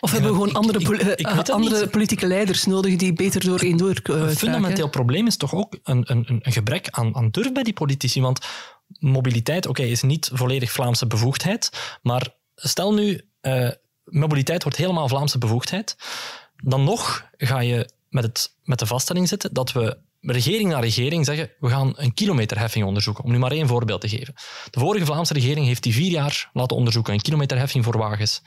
Of 0.00 0.12
hebben 0.12 0.30
we 0.30 0.36
gewoon 0.36 0.54
andere, 0.54 0.78
ik, 0.78 0.88
ik, 0.88 1.18
ik 1.18 1.48
andere 1.48 1.88
politieke 1.88 2.26
leiders 2.26 2.66
nodig 2.66 2.96
die 2.96 3.12
beter 3.12 3.44
door 3.44 3.60
één 3.60 3.76
door 3.76 4.00
uh, 4.08 4.16
Een 4.16 4.36
fundamenteel 4.36 4.88
probleem 4.88 5.26
is 5.26 5.36
toch 5.36 5.54
ook 5.54 5.78
een, 5.82 6.02
een, 6.10 6.40
een 6.42 6.52
gebrek 6.52 6.88
aan, 6.90 7.16
aan 7.16 7.30
durf 7.30 7.52
bij 7.52 7.62
die 7.62 7.72
politici. 7.72 8.20
Want 8.20 8.46
mobiliteit, 8.98 9.66
oké, 9.66 9.80
okay, 9.80 9.92
is 9.92 10.02
niet 10.02 10.30
volledig 10.32 10.72
Vlaamse 10.72 11.06
bevoegdheid. 11.06 11.70
Maar 12.02 12.34
stel 12.54 12.94
nu, 12.94 13.20
uh, 13.42 13.70
mobiliteit 14.04 14.62
wordt 14.62 14.78
helemaal 14.78 15.08
Vlaamse 15.08 15.38
bevoegdheid. 15.38 15.96
Dan 16.56 16.84
nog 16.84 17.24
ga 17.36 17.60
je 17.60 17.90
met, 18.08 18.24
het, 18.24 18.54
met 18.62 18.78
de 18.78 18.86
vaststelling 18.86 19.28
zitten 19.28 19.54
dat 19.54 19.72
we 19.72 19.98
regering 20.20 20.68
na 20.68 20.80
regering 20.80 21.24
zeggen 21.24 21.50
we 21.58 21.68
gaan 21.68 21.92
een 21.96 22.14
kilometerheffing 22.14 22.84
onderzoeken. 22.84 23.24
Om 23.24 23.30
nu 23.30 23.38
maar 23.38 23.50
één 23.50 23.66
voorbeeld 23.66 24.00
te 24.00 24.08
geven. 24.08 24.34
De 24.70 24.80
vorige 24.80 25.04
Vlaamse 25.04 25.32
regering 25.32 25.66
heeft 25.66 25.82
die 25.82 25.94
vier 25.94 26.10
jaar 26.10 26.50
laten 26.52 26.76
onderzoeken, 26.76 27.12
een 27.12 27.20
kilometerheffing 27.20 27.84
voor 27.84 27.98
wagens. 27.98 28.42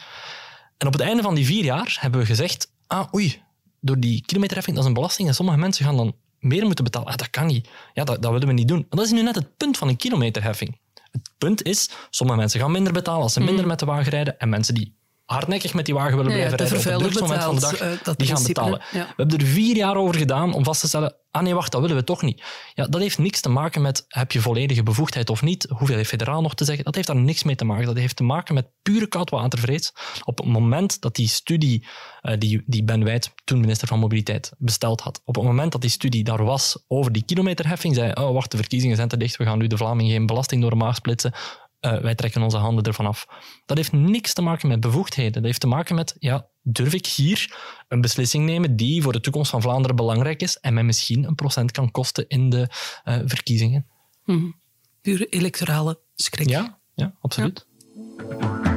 En 0.77 0.88
op 0.88 0.93
het 0.93 1.01
einde 1.01 1.21
van 1.21 1.36
die 1.36 1.45
vier 1.45 1.63
jaar 1.63 1.97
hebben 1.99 2.19
we 2.19 2.25
gezegd, 2.25 2.71
ah 2.88 3.13
oei, 3.13 3.41
door 3.79 3.99
die 3.99 4.23
kilometerheffing, 4.25 4.75
dat 4.75 4.86
is 4.86 4.91
een 4.91 4.97
belasting 4.97 5.27
en 5.27 5.36
sommige 5.36 5.57
mensen 5.57 5.86
gaan 5.86 5.97
dan 5.97 6.15
meer 6.39 6.65
moeten 6.65 6.83
betalen. 6.83 7.07
Ah, 7.07 7.15
dat 7.15 7.29
kan 7.29 7.45
niet. 7.45 7.69
Ja, 7.93 8.03
dat, 8.03 8.21
dat 8.21 8.31
willen 8.31 8.47
we 8.47 8.53
niet 8.53 8.67
doen. 8.67 8.77
Maar 8.77 8.99
dat 8.99 9.05
is 9.05 9.12
nu 9.12 9.21
net 9.21 9.36
het 9.36 9.57
punt 9.57 9.77
van 9.77 9.88
een 9.88 9.97
kilometerheffing. 9.97 10.79
Het 11.12 11.29
punt 11.38 11.63
is, 11.63 11.89
sommige 12.09 12.39
mensen 12.39 12.59
gaan 12.59 12.71
minder 12.71 12.93
betalen 12.93 13.21
als 13.21 13.33
ze 13.33 13.39
minder 13.39 13.67
met 13.67 13.79
de 13.79 13.86
wagen 13.86 14.12
rijden 14.12 14.39
en 14.39 14.49
mensen 14.49 14.73
die 14.73 14.95
hardnekkig 15.34 15.74
met 15.74 15.86
die 15.86 15.93
wagen 15.93 16.17
willen 16.17 16.32
blijven 16.32 16.58
rijden 16.67 16.96
op 16.96 17.12
het 17.13 17.19
moment 17.19 17.43
van 17.43 17.56
de 17.56 17.62
dag, 17.62 17.82
uh, 17.82 18.13
die 18.15 18.28
gaan 18.28 18.43
betalen. 18.43 18.82
Ja. 18.91 19.06
We 19.08 19.13
hebben 19.15 19.39
er 19.39 19.46
vier 19.46 19.76
jaar 19.76 19.96
over 19.96 20.15
gedaan 20.15 20.54
om 20.54 20.63
vast 20.63 20.82
te 20.82 20.88
stellen, 20.88 21.15
ah 21.32 21.43
nee, 21.43 21.54
wacht, 21.54 21.72
dat 21.72 21.82
willen 21.82 21.96
we 21.96 22.04
toch 22.04 22.22
niet. 22.22 22.43
Ja, 22.74 22.88
dat 22.88 23.02
heeft 23.02 23.17
niks 23.17 23.41
te 23.41 23.50
maken 23.50 23.82
met 23.82 24.06
heb 24.08 24.32
je 24.32 24.41
volledige 24.41 24.84
bevoegdheid 24.84 25.30
of 25.30 25.41
niet, 25.41 25.67
hoeveel 25.69 25.96
heeft 25.96 26.10
federaal 26.10 26.41
nog 26.41 26.56
te 26.56 26.65
zeggen, 26.65 26.84
dat 26.84 26.96
heeft 26.96 27.08
daar 27.08 27.15
niks 27.15 27.43
mee 27.43 27.56
te 27.56 27.65
maken. 27.65 27.86
Dat 27.86 27.98
heeft 27.98 28.15
te 28.15 28.24
maken 28.24 28.54
met 28.54 28.67
pure 28.82 29.08
koudwatervrees. 29.08 29.93
Op 30.24 30.38
het 30.38 30.48
moment 30.48 31.02
dat 31.02 31.15
die 31.15 31.28
studie, 31.28 31.88
uh, 32.22 32.34
die, 32.38 32.63
die 32.65 32.84
Ben 32.84 33.04
Wijt, 33.04 33.34
toen 33.43 33.60
minister 33.60 33.88
van 33.88 34.00
Mobiliteit, 34.00 34.52
besteld 34.58 35.02
had, 35.02 35.22
op 35.26 35.36
het 35.36 35.43
moment 35.43 35.72
dat 35.72 35.82
die 35.82 35.89
studie 35.89 36.24
daar 36.24 36.43
was 36.43 36.84
over 36.88 37.12
die 37.12 37.24
kilometerheffing, 37.24 37.96
zei 37.96 38.12
oh 38.13 38.34
wacht, 38.34 38.52
de 38.52 38.58
verkiezingen 38.58 38.96
zijn 38.96 39.08
te 39.08 39.17
dicht, 39.17 39.38
we 39.38 39.43
gaan 39.43 39.58
nu 39.58 39.67
de 39.67 39.78
Vlaming 39.78 40.10
geen 40.10 40.26
belasting 40.26 40.62
door 40.62 40.69
de 40.69 40.76
maag 40.76 40.96
splitsen, 40.96 41.34
uh, 41.86 41.98
wij 41.98 42.15
trekken 42.15 42.41
onze 42.41 42.58
handen 42.58 42.84
ervan 42.84 43.06
af. 43.06 43.28
Dat 43.65 43.78
heeft 43.78 43.91
niks 43.91 44.34
te 44.34 44.41
maken 44.41 44.67
met 44.67 44.80
bevoegdheden. 44.80 45.34
Dat 45.34 45.43
heeft 45.43 45.60
te 45.60 45.67
maken 45.67 45.96
met, 45.96 46.15
ja, 46.19 46.48
durf 46.62 46.93
ik 46.93 47.06
hier 47.06 47.58
een 47.88 48.02
beslissing 48.02 48.46
nemen 48.46 48.76
die 48.76 49.02
voor 49.02 49.13
de 49.13 49.19
toekomst 49.19 49.52
van 49.52 49.62
Vlaanderen 49.62 49.96
belangrijk 49.96 50.41
is 50.41 50.58
en 50.60 50.74
mij 50.74 50.84
misschien 50.84 51.24
een 51.24 51.36
procent 51.36 51.72
kan 51.72 51.91
kosten 51.91 52.28
in 52.28 52.50
de 52.50 52.67
uh, 53.06 53.19
verkiezingen? 53.26 53.88
Mm. 54.26 54.56
Pure 55.02 55.26
electorale 55.26 56.00
schrik. 56.15 56.50
Ja, 56.50 56.80
ja 56.93 57.13
absoluut. 57.22 57.67
Ja. 58.30 58.72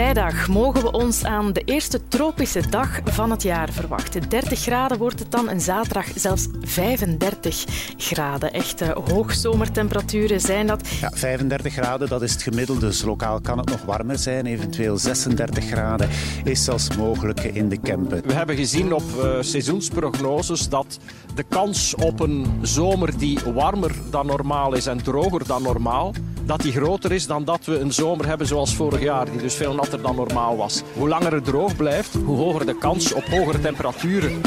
Vrijdag 0.00 0.48
mogen 0.48 0.82
we 0.82 0.90
ons 0.90 1.24
aan 1.24 1.52
de 1.52 1.62
eerste 1.64 2.08
tropische 2.08 2.68
dag 2.68 3.00
van 3.04 3.30
het 3.30 3.42
jaar 3.42 3.72
verwachten. 3.72 4.28
30 4.28 4.58
graden 4.58 4.98
wordt 4.98 5.18
het 5.18 5.30
dan 5.30 5.48
en 5.48 5.60
zaterdag 5.60 6.06
zelfs 6.14 6.46
35 6.60 7.64
graden. 7.96 8.52
Echte 8.52 8.96
hoogzomertemperaturen 9.10 10.40
zijn 10.40 10.66
dat. 10.66 10.88
Ja, 10.88 11.10
35 11.14 11.72
graden, 11.72 12.08
dat 12.08 12.22
is 12.22 12.32
het 12.32 12.42
gemiddelde. 12.42 12.80
Dus 12.80 13.02
lokaal 13.02 13.40
kan 13.40 13.58
het 13.58 13.68
nog 13.68 13.82
warmer 13.82 14.18
zijn. 14.18 14.46
Eventueel 14.46 14.98
36 14.98 15.64
graden 15.64 16.08
is 16.44 16.64
zelfs 16.64 16.96
mogelijk 16.96 17.40
in 17.40 17.68
de 17.68 17.78
Kempen. 17.78 18.22
We 18.26 18.32
hebben 18.32 18.56
gezien 18.56 18.92
op 18.94 19.02
uh, 19.16 19.36
seizoensprognoses 19.40 20.68
dat 20.68 20.98
de 21.34 21.42
kans 21.42 21.94
op 21.94 22.20
een 22.20 22.58
zomer 22.62 23.18
die 23.18 23.38
warmer 23.54 23.94
dan 24.10 24.26
normaal 24.26 24.74
is 24.74 24.86
en 24.86 25.02
droger 25.02 25.46
dan 25.46 25.62
normaal, 25.62 26.12
dat 26.44 26.60
die 26.60 26.72
groter 26.72 27.12
is 27.12 27.26
dan 27.26 27.44
dat 27.44 27.64
we 27.64 27.78
een 27.78 27.92
zomer 27.92 28.26
hebben 28.26 28.46
zoals 28.46 28.74
vorig 28.74 29.00
jaar, 29.00 29.30
die 29.30 29.40
dus 29.40 29.54
veel 29.54 29.74
natter 29.74 30.02
dan 30.02 30.16
normaal 30.16 30.56
was. 30.56 30.82
Hoe 30.94 31.08
langer 31.08 31.32
het 31.32 31.44
droog 31.44 31.76
blijft, 31.76 32.14
hoe 32.24 32.36
hoger 32.36 32.66
de 32.66 32.78
kans 32.78 33.12
op 33.12 33.24
hogere 33.24 33.60
temperaturen. 33.60 34.40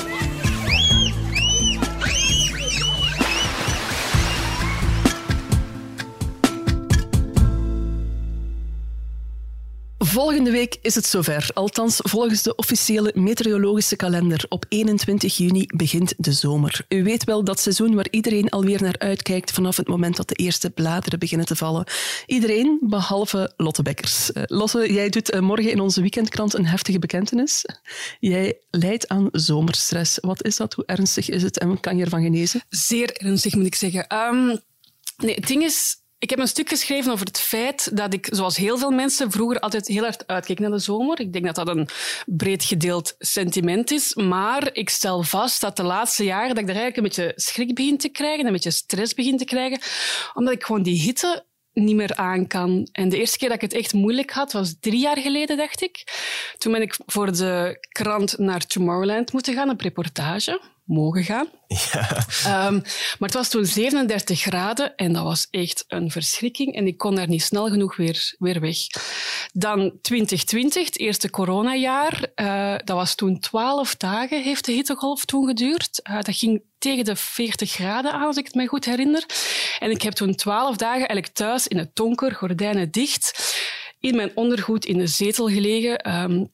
Volgende 10.13 10.51
week 10.51 10.77
is 10.81 10.95
het 10.95 11.05
zover. 11.05 11.49
Althans, 11.53 11.99
volgens 12.01 12.41
de 12.41 12.55
officiële 12.55 13.11
meteorologische 13.15 13.95
kalender. 13.95 14.45
Op 14.49 14.65
21 14.69 15.37
juni 15.37 15.65
begint 15.75 16.13
de 16.17 16.31
zomer. 16.31 16.85
U 16.89 17.03
weet 17.03 17.23
wel 17.23 17.43
dat 17.43 17.59
seizoen 17.59 17.95
waar 17.95 18.07
iedereen 18.09 18.49
alweer 18.49 18.81
naar 18.81 18.97
uitkijkt 18.97 19.51
vanaf 19.51 19.77
het 19.77 19.87
moment 19.87 20.15
dat 20.15 20.27
de 20.27 20.35
eerste 20.35 20.69
bladeren 20.69 21.19
beginnen 21.19 21.45
te 21.47 21.55
vallen. 21.55 21.87
Iedereen 22.25 22.77
behalve 22.81 23.53
Lotte 23.57 23.81
Bekkers. 23.81 24.31
Uh, 24.31 24.43
Lotte, 24.45 24.93
jij 24.93 25.09
doet 25.09 25.33
uh, 25.33 25.39
morgen 25.39 25.71
in 25.71 25.79
onze 25.79 26.01
weekendkrant 26.01 26.53
een 26.53 26.65
heftige 26.65 26.99
bekentenis. 26.99 27.65
Jij 28.19 28.57
lijdt 28.69 29.07
aan 29.07 29.29
zomerstress. 29.31 30.17
Wat 30.21 30.43
is 30.43 30.55
dat? 30.55 30.73
Hoe 30.73 30.85
ernstig 30.85 31.29
is 31.29 31.43
het 31.43 31.59
en 31.59 31.79
kan 31.79 31.97
je 31.97 32.03
ervan 32.03 32.23
genezen? 32.23 32.61
Zeer 32.69 33.11
ernstig, 33.11 33.55
moet 33.55 33.65
ik 33.65 33.75
zeggen. 33.75 34.15
Um, 34.15 34.59
nee, 35.17 35.35
het 35.35 35.47
ding 35.47 35.63
is, 35.63 35.95
ik 36.23 36.29
heb 36.29 36.39
een 36.39 36.47
stuk 36.47 36.69
geschreven 36.69 37.11
over 37.11 37.25
het 37.25 37.39
feit 37.39 37.97
dat 37.97 38.13
ik, 38.13 38.27
zoals 38.31 38.57
heel 38.57 38.77
veel 38.77 38.91
mensen, 38.91 39.31
vroeger 39.31 39.59
altijd 39.59 39.87
heel 39.87 40.03
hard 40.03 40.27
uitkeek 40.27 40.59
naar 40.59 40.71
de 40.71 40.79
zomer. 40.79 41.19
Ik 41.19 41.33
denk 41.33 41.45
dat 41.45 41.55
dat 41.55 41.67
een 41.67 41.87
breed 42.25 42.63
gedeeld 42.63 43.15
sentiment 43.19 43.91
is. 43.91 44.15
Maar 44.15 44.69
ik 44.73 44.89
stel 44.89 45.23
vast 45.23 45.61
dat 45.61 45.75
de 45.75 45.83
laatste 45.83 46.23
jaren 46.23 46.49
dat 46.49 46.57
ik 46.57 46.67
daar 46.67 46.75
eigenlijk 46.75 46.97
een 46.97 47.23
beetje 47.23 47.41
schrik 47.41 47.75
begin 47.75 47.97
te 47.97 48.09
krijgen, 48.09 48.45
een 48.45 48.51
beetje 48.51 48.71
stress 48.71 49.13
begin 49.13 49.37
te 49.37 49.45
krijgen, 49.45 49.79
omdat 50.33 50.53
ik 50.53 50.63
gewoon 50.63 50.83
die 50.83 51.01
hitte 51.01 51.45
niet 51.73 51.95
meer 51.95 52.15
aan 52.15 52.47
kan. 52.47 52.87
En 52.91 53.09
de 53.09 53.17
eerste 53.17 53.37
keer 53.37 53.47
dat 53.47 53.63
ik 53.63 53.69
het 53.71 53.79
echt 53.79 53.93
moeilijk 53.93 54.31
had, 54.31 54.51
was 54.51 54.75
drie 54.79 54.99
jaar 54.99 55.17
geleden, 55.17 55.57
dacht 55.57 55.81
ik. 55.81 56.03
Toen 56.57 56.71
ben 56.71 56.81
ik 56.81 56.97
voor 57.05 57.31
de 57.31 57.77
krant 57.89 58.37
naar 58.37 58.65
Tomorrowland 58.65 59.33
moeten 59.33 59.53
gaan, 59.53 59.69
een 59.69 59.79
reportage 59.79 60.61
mogen 60.83 61.23
gaan. 61.23 61.47
Ja. 61.91 62.67
Um, 62.67 62.81
maar 63.19 63.29
het 63.29 63.33
was 63.33 63.49
toen 63.49 63.65
37 63.65 64.41
graden 64.41 64.95
en 64.95 65.13
dat 65.13 65.23
was 65.23 65.47
echt 65.49 65.83
een 65.87 66.11
verschrikking. 66.11 66.75
En 66.75 66.87
ik 66.87 66.97
kon 66.97 67.15
daar 67.15 67.27
niet 67.27 67.43
snel 67.43 67.69
genoeg 67.69 67.95
weer, 67.95 68.35
weer 68.39 68.59
weg. 68.59 68.77
Dan 69.51 69.97
2020, 70.01 70.85
het 70.85 70.99
eerste 70.99 71.29
coronajaar. 71.29 72.27
Uh, 72.35 72.75
dat 72.83 72.97
was 72.97 73.15
toen 73.15 73.39
12 73.39 73.95
dagen, 73.95 74.41
heeft 74.41 74.65
de 74.65 74.71
hittegolf 74.71 75.25
toen 75.25 75.47
geduurd. 75.47 75.99
Uh, 76.09 76.15
dat 76.21 76.35
ging 76.35 76.63
tegen 76.77 77.05
de 77.05 77.15
40 77.15 77.71
graden 77.71 78.11
aan, 78.11 78.25
als 78.25 78.37
ik 78.37 78.45
het 78.45 78.55
me 78.55 78.67
goed 78.67 78.85
herinner. 78.85 79.25
En 79.79 79.91
ik 79.91 80.01
heb 80.01 80.13
toen 80.13 80.35
12 80.35 80.75
dagen 80.75 80.97
eigenlijk 80.97 81.27
thuis 81.27 81.67
in 81.67 81.77
het 81.77 81.95
donker, 81.95 82.35
gordijnen 82.35 82.91
dicht, 82.91 83.55
in 83.99 84.15
mijn 84.15 84.31
ondergoed 84.35 84.85
in 84.85 84.97
de 84.97 85.07
zetel 85.07 85.47
gelegen. 85.47 86.13
Um, 86.13 86.51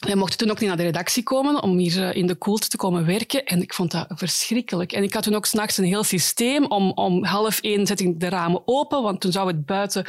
wij 0.00 0.14
mochten 0.14 0.38
toen 0.38 0.50
ook 0.50 0.58
niet 0.58 0.68
naar 0.68 0.76
de 0.76 0.82
redactie 0.82 1.22
komen 1.22 1.62
om 1.62 1.78
hier 1.78 2.08
eh, 2.08 2.16
in 2.16 2.26
de 2.26 2.34
koelte 2.34 2.68
te 2.68 2.76
komen 2.76 3.06
werken. 3.06 3.44
En 3.44 3.62
ik 3.62 3.74
vond 3.74 3.90
dat 3.90 4.06
verschrikkelijk. 4.08 4.92
En 4.92 5.02
ik 5.02 5.14
had 5.14 5.22
toen 5.22 5.34
ook 5.34 5.46
s'nachts 5.46 5.76
een 5.76 5.84
heel 5.84 6.04
systeem. 6.04 6.64
Om, 6.64 6.90
om 6.90 7.24
half 7.24 7.60
één 7.60 7.86
zet 7.86 8.00
ik 8.00 8.20
de 8.20 8.28
ramen 8.28 8.62
open, 8.64 9.02
want 9.02 9.20
toen 9.20 9.32
zou 9.32 9.46
het 9.46 9.66
buiten 9.66 10.06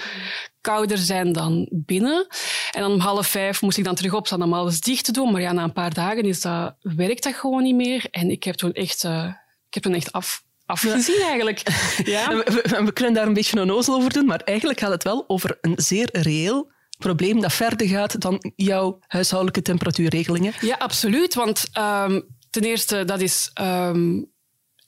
kouder 0.61 0.97
zijn 0.97 1.31
dan 1.33 1.67
binnen. 1.71 2.27
En 2.71 2.81
dan 2.81 2.91
om 2.91 2.99
half 2.99 3.27
vijf 3.27 3.61
moest 3.61 3.77
ik 3.77 3.83
dan 3.83 3.95
terug 3.95 4.13
opstaan 4.13 4.43
om 4.43 4.53
alles 4.53 4.81
dicht 4.81 5.05
te 5.05 5.11
doen. 5.11 5.31
Maar 5.31 5.41
ja, 5.41 5.51
na 5.51 5.63
een 5.63 5.73
paar 5.73 5.93
dagen 5.93 6.23
is 6.23 6.41
dat, 6.41 6.75
werkt 6.81 7.23
dat 7.23 7.33
gewoon 7.33 7.63
niet 7.63 7.75
meer. 7.75 8.07
En 8.11 8.29
ik 8.29 8.43
heb 8.43 8.55
toen 8.55 8.73
echt, 8.73 9.03
uh, 9.03 9.25
ik 9.67 9.73
heb 9.73 9.83
toen 9.83 9.93
echt 9.93 10.11
af, 10.11 10.43
afgezien 10.65 11.21
eigenlijk. 11.21 11.61
Ja. 12.03 12.35
We, 12.35 12.83
we, 12.85 12.91
kunnen 12.93 13.13
daar 13.13 13.27
een 13.27 13.33
beetje 13.33 13.61
onnozel 13.61 13.95
over 13.95 14.13
doen, 14.13 14.25
maar 14.25 14.39
eigenlijk 14.39 14.79
gaat 14.79 14.91
het 14.91 15.03
wel 15.03 15.23
over 15.27 15.57
een 15.61 15.73
zeer 15.75 16.09
reëel 16.11 16.71
probleem 17.01 17.41
dat 17.41 17.53
verder 17.53 17.87
gaat 17.87 18.21
dan 18.21 18.51
jouw 18.55 18.99
huishoudelijke 19.07 19.61
temperatuurregelingen? 19.61 20.53
Ja, 20.61 20.75
absoluut. 20.75 21.33
Want 21.33 21.65
um, 21.77 22.23
ten 22.49 22.63
eerste, 22.63 23.05
dat 23.05 23.21
is 23.21 23.51
um, 23.61 24.31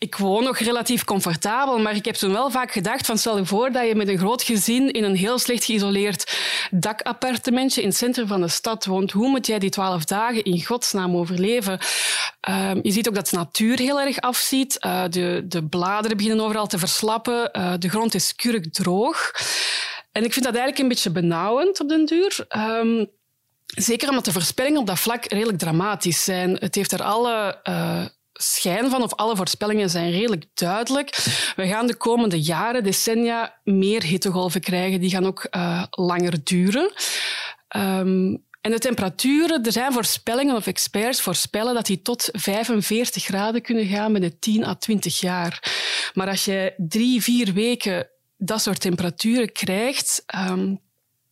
ik 0.03 0.15
woon 0.15 0.43
nog 0.43 0.57
relatief 0.57 1.03
comfortabel, 1.03 1.79
maar 1.79 1.95
ik 1.95 2.05
heb 2.05 2.15
toen 2.15 2.31
wel 2.31 2.51
vaak 2.51 2.71
gedacht 2.71 3.05
van 3.05 3.17
stel 3.17 3.37
je 3.37 3.45
voor 3.45 3.71
dat 3.71 3.87
je 3.87 3.95
met 3.95 4.07
een 4.07 4.17
groot 4.17 4.43
gezin 4.43 4.91
in 4.91 5.03
een 5.03 5.15
heel 5.15 5.39
slecht 5.39 5.63
geïsoleerd 5.63 6.37
dakappartementje 6.71 7.81
in 7.81 7.87
het 7.87 7.97
centrum 7.97 8.27
van 8.27 8.41
de 8.41 8.47
stad 8.47 8.85
woont. 8.85 9.11
Hoe 9.11 9.29
moet 9.29 9.47
jij 9.47 9.59
die 9.59 9.69
twaalf 9.69 10.05
dagen 10.05 10.43
in 10.43 10.65
godsnaam 10.65 11.15
overleven? 11.15 11.79
Uh, 12.49 12.71
je 12.81 12.91
ziet 12.91 13.07
ook 13.07 13.15
dat 13.15 13.29
de 13.29 13.37
natuur 13.37 13.79
heel 13.79 14.01
erg 14.01 14.19
afziet. 14.19 14.77
Uh, 14.85 15.03
de, 15.09 15.43
de 15.45 15.63
bladeren 15.63 16.17
beginnen 16.17 16.45
overal 16.45 16.67
te 16.67 16.79
verslappen. 16.79 17.49
Uh, 17.53 17.73
de 17.79 17.89
grond 17.89 18.13
is 18.13 18.35
kurkdroog. 18.35 19.31
En 20.13 20.23
ik 20.23 20.33
vind 20.33 20.45
dat 20.45 20.55
eigenlijk 20.55 20.79
een 20.79 20.87
beetje 20.87 21.09
benauwend 21.09 21.79
op 21.79 21.89
den 21.89 22.05
duur. 22.05 22.45
Um, 22.57 23.09
zeker 23.65 24.09
omdat 24.09 24.25
de 24.25 24.31
voorspellingen 24.31 24.79
op 24.79 24.87
dat 24.87 24.99
vlak 24.99 25.25
redelijk 25.25 25.57
dramatisch 25.57 26.23
zijn. 26.23 26.57
Het 26.59 26.75
heeft 26.75 26.91
er 26.91 27.03
alle 27.03 27.59
uh, 27.69 28.05
schijn 28.33 28.89
van, 28.89 29.03
of 29.03 29.13
alle 29.13 29.35
voorspellingen 29.35 29.89
zijn 29.89 30.11
redelijk 30.11 30.45
duidelijk. 30.53 31.09
We 31.55 31.67
gaan 31.67 31.87
de 31.87 31.95
komende 31.95 32.41
jaren, 32.41 32.83
decennia, 32.83 33.59
meer 33.63 34.03
hittegolven 34.03 34.61
krijgen. 34.61 34.99
Die 34.99 35.09
gaan 35.09 35.25
ook 35.25 35.47
uh, 35.51 35.83
langer 35.89 36.43
duren. 36.43 36.91
Um, 37.75 38.43
en 38.61 38.71
de 38.71 38.79
temperaturen, 38.79 39.63
er 39.63 39.71
zijn 39.71 39.93
voorspellingen 39.93 40.55
of 40.55 40.67
experts 40.67 41.21
voorspellen 41.21 41.73
dat 41.73 41.85
die 41.85 42.01
tot 42.01 42.29
45 42.31 43.23
graden 43.23 43.61
kunnen 43.61 43.85
gaan 43.85 44.13
binnen 44.13 44.39
10 44.39 44.65
à 44.65 44.75
20 44.75 45.19
jaar. 45.19 45.71
Maar 46.13 46.27
als 46.27 46.45
je 46.45 46.73
drie, 46.77 47.21
vier 47.21 47.53
weken 47.53 48.07
dat 48.45 48.61
soort 48.61 48.79
temperaturen 48.79 49.51
krijgt, 49.51 50.23
um, 50.49 50.79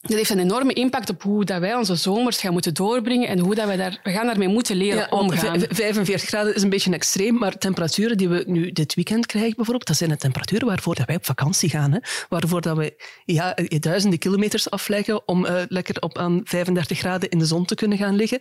dat 0.01 0.17
heeft 0.17 0.29
een 0.29 0.39
enorme 0.39 0.73
impact 0.73 1.09
op 1.09 1.23
hoe 1.23 1.45
dat 1.45 1.59
wij 1.59 1.75
onze 1.75 1.95
zomers 1.95 2.37
gaan 2.37 2.53
moeten 2.53 2.73
doorbrengen 2.73 3.27
en 3.27 3.39
hoe 3.39 3.55
dat 3.55 3.65
wij 3.65 3.77
daar, 3.77 3.99
we 4.03 4.11
gaan 4.11 4.25
daarmee 4.25 4.47
moeten 4.47 4.75
leren 4.75 4.99
ja, 4.99 5.07
omgaan. 5.09 5.59
45 5.69 6.29
graden 6.29 6.55
is 6.55 6.61
een 6.61 6.69
beetje 6.69 6.93
extreem, 6.93 7.37
maar 7.37 7.57
temperaturen 7.57 8.17
die 8.17 8.29
we 8.29 8.43
nu 8.47 8.71
dit 8.71 8.93
weekend 8.93 9.25
krijgen 9.25 9.55
bijvoorbeeld, 9.55 9.87
dat 9.87 9.97
zijn 9.97 10.09
de 10.09 10.17
temperaturen 10.17 10.67
waarvoor 10.67 10.95
dat 10.95 11.07
wij 11.07 11.15
op 11.15 11.25
vakantie 11.25 11.69
gaan. 11.69 11.91
Hè? 11.91 11.99
Waarvoor 12.29 12.61
dat 12.61 12.77
we 12.77 13.03
ja, 13.25 13.55
duizenden 13.79 14.19
kilometers 14.19 14.69
afleggen 14.69 15.27
om 15.27 15.45
uh, 15.45 15.61
lekker 15.67 16.01
op 16.01 16.17
aan 16.17 16.41
35 16.43 16.97
graden 16.97 17.29
in 17.29 17.39
de 17.39 17.45
zon 17.45 17.65
te 17.65 17.75
kunnen 17.75 17.97
gaan 17.97 18.15
liggen. 18.15 18.39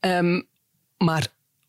Um, 0.00 0.46
maar 0.98 1.26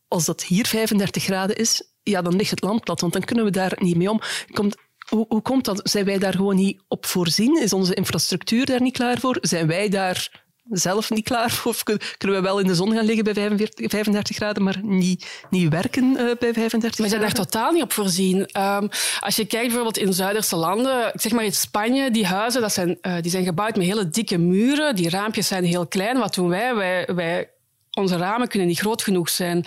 als 0.07 0.25
dat 0.25 0.43
hier 0.43 0.65
35 0.65 1.23
graden 1.23 1.55
is, 1.55 1.83
ja, 2.03 2.21
dan 2.21 2.35
ligt 2.35 2.49
het 2.49 2.61
land 2.61 2.83
plat, 2.83 3.01
want 3.01 3.13
dan 3.13 3.23
kunnen 3.23 3.45
we 3.45 3.51
daar 3.51 3.73
niet 3.79 3.97
mee 3.97 4.09
om. 4.09 4.21
Komt 4.51 4.75
hoe, 5.11 5.25
hoe 5.29 5.41
komt 5.41 5.65
dat? 5.65 5.81
Zijn 5.83 6.05
wij 6.05 6.17
daar 6.17 6.33
gewoon 6.33 6.55
niet 6.55 6.81
op 6.87 7.05
voorzien? 7.05 7.61
Is 7.61 7.73
onze 7.73 7.93
infrastructuur 7.93 8.65
daar 8.65 8.81
niet 8.81 8.93
klaar 8.93 9.19
voor? 9.19 9.37
Zijn 9.41 9.67
wij 9.67 9.89
daar 9.89 10.41
zelf 10.69 11.09
niet 11.09 11.23
klaar 11.23 11.51
voor? 11.51 11.71
Of 11.71 11.83
kunnen 12.17 12.37
we 12.37 12.43
wel 12.43 12.59
in 12.59 12.67
de 12.67 12.75
zon 12.75 12.93
gaan 12.93 13.05
liggen 13.05 13.23
bij 13.23 13.33
45, 13.33 13.89
35 13.89 14.35
graden, 14.35 14.63
maar 14.63 14.79
niet, 14.83 15.45
niet 15.49 15.69
werken 15.69 16.03
uh, 16.03 16.15
bij 16.15 16.53
35 16.53 16.79
graden? 16.79 17.03
We 17.03 17.09
zijn 17.09 17.21
daar 17.21 17.33
totaal 17.33 17.71
niet 17.71 17.83
op 17.83 17.93
voorzien. 17.93 18.37
Um, 18.37 18.89
als 19.19 19.35
je 19.35 19.45
kijkt 19.45 19.65
bijvoorbeeld 19.65 19.97
in 19.97 20.13
Zuiderse 20.13 20.55
landen, 20.55 21.11
ik 21.13 21.21
zeg 21.21 21.31
maar 21.31 21.45
in 21.45 21.53
Spanje, 21.53 22.11
die 22.11 22.25
huizen 22.25 22.61
dat 22.61 22.73
zijn, 22.73 22.97
uh, 23.01 23.15
die 23.21 23.31
zijn 23.31 23.43
gebouwd 23.43 23.75
met 23.75 23.85
hele 23.85 24.09
dikke 24.09 24.37
muren. 24.37 24.95
Die 24.95 25.09
raampjes 25.09 25.47
zijn 25.47 25.63
heel 25.63 25.87
klein. 25.87 26.17
Wat 26.17 26.33
doen 26.33 26.49
wij? 26.49 26.75
Wij, 26.75 27.07
wij 27.15 27.49
onze 27.97 28.17
ramen 28.17 28.47
kunnen 28.47 28.67
niet 28.67 28.79
groot 28.79 29.01
genoeg 29.01 29.29
zijn. 29.29 29.65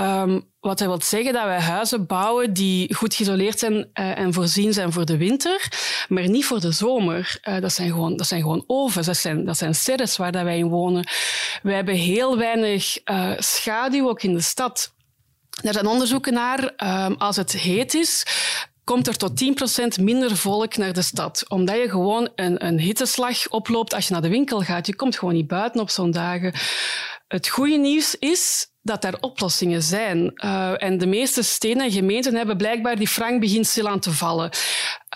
Um, 0.00 0.52
wat 0.60 0.78
dat 0.78 0.88
wil 0.88 1.00
zeggen 1.02 1.32
dat 1.32 1.44
wij 1.44 1.60
huizen 1.60 2.06
bouwen 2.06 2.52
die 2.52 2.94
goed 2.94 3.14
geïsoleerd 3.14 3.58
zijn 3.58 3.74
uh, 3.74 4.18
en 4.18 4.32
voorzien 4.32 4.72
zijn 4.72 4.92
voor 4.92 5.04
de 5.04 5.16
winter, 5.16 5.72
maar 6.08 6.28
niet 6.28 6.44
voor 6.44 6.60
de 6.60 6.72
zomer. 6.72 7.38
Uh, 7.48 7.60
dat, 7.60 7.72
zijn 7.72 7.90
gewoon, 7.90 8.16
dat 8.16 8.26
zijn 8.26 8.40
gewoon 8.40 8.64
ovens, 8.66 9.06
dat 9.06 9.16
zijn, 9.16 9.44
dat 9.44 9.56
zijn 9.56 9.74
serres 9.74 10.16
waar 10.16 10.32
dat 10.32 10.42
wij 10.42 10.58
in 10.58 10.68
wonen. 10.68 11.08
Wij 11.62 11.74
hebben 11.74 11.94
heel 11.94 12.36
weinig 12.36 12.98
uh, 13.04 13.30
schaduw, 13.38 14.08
ook 14.08 14.22
in 14.22 14.34
de 14.34 14.40
stad. 14.40 14.92
Er 15.62 15.72
zijn 15.72 15.86
onderzoeken 15.86 16.32
naar, 16.32 16.72
um, 17.06 17.14
als 17.18 17.36
het 17.36 17.52
heet 17.52 17.94
is, 17.94 18.26
komt 18.84 19.06
er 19.06 19.16
tot 19.16 19.44
10% 19.98 20.02
minder 20.02 20.36
volk 20.36 20.76
naar 20.76 20.92
de 20.92 21.02
stad. 21.02 21.44
Omdat 21.48 21.76
je 21.76 21.88
gewoon 21.88 22.28
een, 22.34 22.66
een 22.66 22.78
hitteslag 22.78 23.48
oploopt 23.48 23.94
als 23.94 24.06
je 24.06 24.12
naar 24.12 24.22
de 24.22 24.28
winkel 24.28 24.60
gaat. 24.60 24.86
Je 24.86 24.96
komt 24.96 25.18
gewoon 25.18 25.34
niet 25.34 25.46
buiten 25.46 25.80
op 25.80 25.90
zo'n 25.90 26.10
dagen. 26.10 26.54
Het 27.34 27.48
goede 27.48 27.76
nieuws 27.76 28.16
is 28.18 28.66
dat 28.82 29.04
er 29.04 29.16
oplossingen 29.20 29.82
zijn. 29.82 30.32
Uh, 30.44 30.82
en 30.82 30.98
de 30.98 31.06
meeste 31.06 31.42
steden 31.42 31.82
en 31.82 31.90
gemeenten 31.90 32.34
hebben 32.34 32.56
blijkbaar 32.56 32.96
die 32.96 33.08
frank 33.08 33.40
begint 33.40 33.86
aan 33.86 34.00
te 34.00 34.10
vallen. 34.10 34.50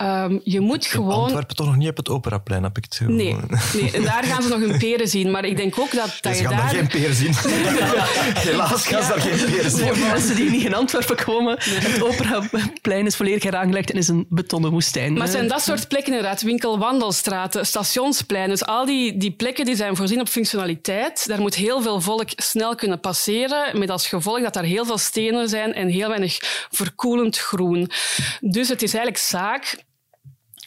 Um, 0.01 0.41
je 0.43 0.59
moet 0.59 0.83
In 0.83 0.89
gewoon... 0.89 1.23
Antwerpen 1.23 1.55
toch 1.55 1.65
nog 1.65 1.75
niet 1.75 1.89
op 1.89 1.97
het 1.97 2.09
Operaplein, 2.09 2.63
heb 2.63 2.77
ik 2.77 2.83
het 2.83 2.95
gevoel. 2.95 3.15
Nee, 3.15 3.35
nee, 3.73 3.91
en 3.91 4.03
daar 4.11 4.23
gaan 4.23 4.41
ze 4.41 4.49
nog 4.49 4.59
hun 4.59 4.77
peren 4.77 5.07
zien. 5.07 5.31
Maar 5.31 5.45
ik 5.45 5.57
denk 5.57 5.79
ook 5.79 5.91
dat, 5.91 6.17
dat 6.21 6.35
ze 6.35 6.41
je 6.41 6.47
gaan 6.47 6.57
daar... 6.57 6.65
daar 6.65 6.75
geen 6.75 6.87
peer 6.87 7.13
zien. 7.13 7.33
Helaas 8.47 8.87
gaan 8.87 9.03
ze 9.03 9.09
daar 9.09 9.21
geen 9.21 9.51
peer 9.51 9.69
zien. 9.69 9.95
Voor 9.95 9.97
mensen 9.97 10.35
die 10.35 10.49
niet 10.49 10.63
in 10.63 10.73
Antwerpen 10.73 11.15
komen, 11.15 11.57
het 11.59 12.03
Operaplein 12.03 13.05
is 13.05 13.15
volledig 13.15 13.43
heraangelegd 13.43 13.91
en 13.91 13.97
is 13.97 14.07
een 14.07 14.25
betonnen 14.29 14.71
woestijn. 14.71 15.13
Maar 15.13 15.21
het 15.21 15.31
zijn 15.31 15.47
dat 15.47 15.61
soort 15.61 15.87
plekken 15.87 16.13
inderdaad, 16.13 16.41
winkelwandelstraten, 16.41 17.65
stationspleinen. 17.65 18.49
Dus 18.49 18.65
al 18.65 18.85
die, 18.85 19.17
die 19.17 19.31
plekken 19.31 19.65
die 19.65 19.75
zijn 19.75 19.95
voorzien 19.95 20.19
op 20.19 20.27
functionaliteit. 20.27 21.27
Daar 21.27 21.41
moet 21.41 21.55
heel 21.55 21.81
veel 21.81 22.01
volk 22.01 22.29
snel 22.35 22.75
kunnen 22.75 22.99
passeren, 22.99 23.79
met 23.79 23.89
als 23.89 24.07
gevolg 24.07 24.41
dat 24.41 24.55
er 24.55 24.63
heel 24.63 24.85
veel 24.85 24.97
stenen 24.97 25.49
zijn 25.49 25.73
en 25.73 25.87
heel 25.87 26.07
weinig 26.07 26.37
verkoelend 26.71 27.37
groen. 27.37 27.91
Dus 28.39 28.69
het 28.69 28.81
is 28.81 28.93
eigenlijk 28.93 29.23
zaak 29.23 29.87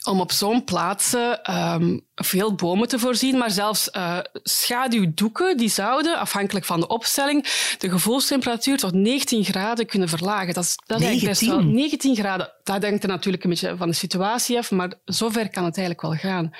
om 0.04 0.20
op 0.20 0.32
zo'n 0.32 0.64
plaatsen 0.64 1.54
um, 1.54 2.06
veel 2.14 2.54
bomen 2.54 2.88
te 2.88 2.98
voorzien, 2.98 3.38
maar 3.38 3.50
zelfs 3.50 3.88
uh, 3.96 4.18
schaduwdoeken 4.32 5.56
die 5.56 5.68
zouden, 5.68 6.18
afhankelijk 6.18 6.64
van 6.64 6.80
de 6.80 6.86
opstelling, 6.86 7.46
de 7.78 7.90
gevoelstemperatuur 7.90 8.78
tot 8.78 8.92
19 8.92 9.44
graden 9.44 9.86
kunnen 9.86 10.08
verlagen. 10.08 10.54
Dat 10.54 10.64
is, 10.64 10.78
dat 10.86 11.00
is 11.00 11.06
19. 11.06 11.28
best 11.28 11.46
wel 11.46 11.60
19 11.60 12.16
graden. 12.16 12.52
Dat 12.62 12.82
hangt 12.82 13.02
er 13.02 13.08
natuurlijk 13.08 13.44
een 13.44 13.50
beetje 13.50 13.76
van 13.76 13.88
de 13.88 13.94
situatie 13.94 14.58
af, 14.58 14.70
maar 14.70 14.92
zover 15.04 15.50
kan 15.50 15.64
het 15.64 15.76
eigenlijk 15.76 16.06
wel 16.06 16.32
gaan. 16.32 16.50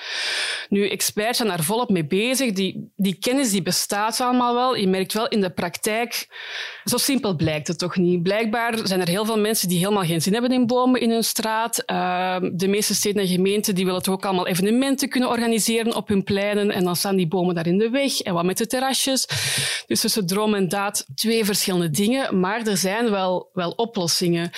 Nu, 0.69 0.89
experts 0.89 1.37
zijn 1.37 1.49
daar 1.49 1.63
volop 1.63 1.89
mee 1.89 2.05
bezig. 2.05 2.51
Die, 2.51 2.91
die 2.95 3.15
kennis 3.19 3.51
die 3.51 3.61
bestaat 3.61 4.21
allemaal 4.21 4.53
wel. 4.53 4.75
Je 4.75 4.87
merkt 4.87 5.13
wel 5.13 5.27
in 5.27 5.41
de 5.41 5.49
praktijk, 5.49 6.27
zo 6.83 6.97
simpel 6.97 7.35
blijkt 7.35 7.67
het 7.67 7.79
toch 7.79 7.95
niet. 7.95 8.23
Blijkbaar 8.23 8.79
zijn 8.83 9.01
er 9.01 9.07
heel 9.07 9.25
veel 9.25 9.39
mensen 9.39 9.67
die 9.67 9.77
helemaal 9.77 10.03
geen 10.03 10.21
zin 10.21 10.33
hebben 10.33 10.51
in 10.51 10.67
bomen 10.67 11.01
in 11.01 11.09
hun 11.09 11.23
straat. 11.23 11.83
Uh, 11.85 12.37
de 12.53 12.67
meeste 12.67 12.95
steden 12.95 13.21
en 13.21 13.27
gemeenten 13.33 13.75
die 13.75 13.85
willen 13.85 14.01
toch 14.01 14.13
ook 14.13 14.25
allemaal 14.25 14.47
evenementen 14.47 15.09
kunnen 15.09 15.29
organiseren 15.29 15.95
op 15.95 16.07
hun 16.07 16.23
pleinen. 16.23 16.71
En 16.71 16.83
dan 16.83 16.95
staan 16.95 17.15
die 17.15 17.27
bomen 17.27 17.55
daar 17.55 17.67
in 17.67 17.77
de 17.77 17.89
weg. 17.89 18.19
En 18.19 18.33
wat 18.33 18.45
met 18.45 18.57
de 18.57 18.67
terrasjes? 18.67 19.27
Dus 19.87 20.01
tussen 20.01 20.25
droom 20.25 20.53
en 20.53 20.69
daad 20.69 21.05
twee 21.15 21.45
verschillende 21.45 21.89
dingen. 21.89 22.39
Maar 22.39 22.67
er 22.67 22.77
zijn 22.77 23.09
wel, 23.09 23.49
wel 23.53 23.71
oplossingen. 23.71 24.51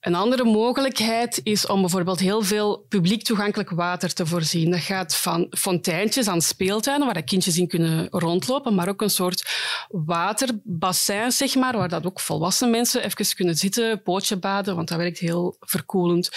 Een 0.00 0.14
andere 0.14 0.44
mogelijkheid 0.44 1.40
is 1.42 1.66
om 1.66 1.80
bijvoorbeeld 1.80 2.20
heel 2.20 2.42
veel 2.42 2.84
publiek 2.88 3.22
toegankelijk 3.22 3.70
water 3.70 4.12
te 4.12 4.26
voorzien. 4.26 4.70
Dat 4.70 4.80
gaat 4.80 5.16
van 5.16 5.46
fonteintjes 5.50 6.28
aan 6.28 6.42
speeltuinen, 6.42 7.06
waar 7.06 7.14
de 7.14 7.24
kindjes 7.24 7.58
in 7.58 7.68
kunnen 7.68 8.08
rondlopen, 8.10 8.74
maar 8.74 8.88
ook 8.88 9.02
een 9.02 9.10
soort 9.10 9.50
waterbassin, 9.88 11.32
zeg 11.32 11.54
maar, 11.54 11.76
waar 11.76 11.88
dat 11.88 12.06
ook 12.06 12.20
volwassen 12.20 12.70
mensen 12.70 13.04
even 13.04 13.34
kunnen 13.36 13.54
zitten, 13.54 14.02
pootje 14.02 14.36
baden, 14.36 14.76
want 14.76 14.88
dat 14.88 14.98
werkt 14.98 15.18
heel 15.18 15.56
verkoelend. 15.60 16.30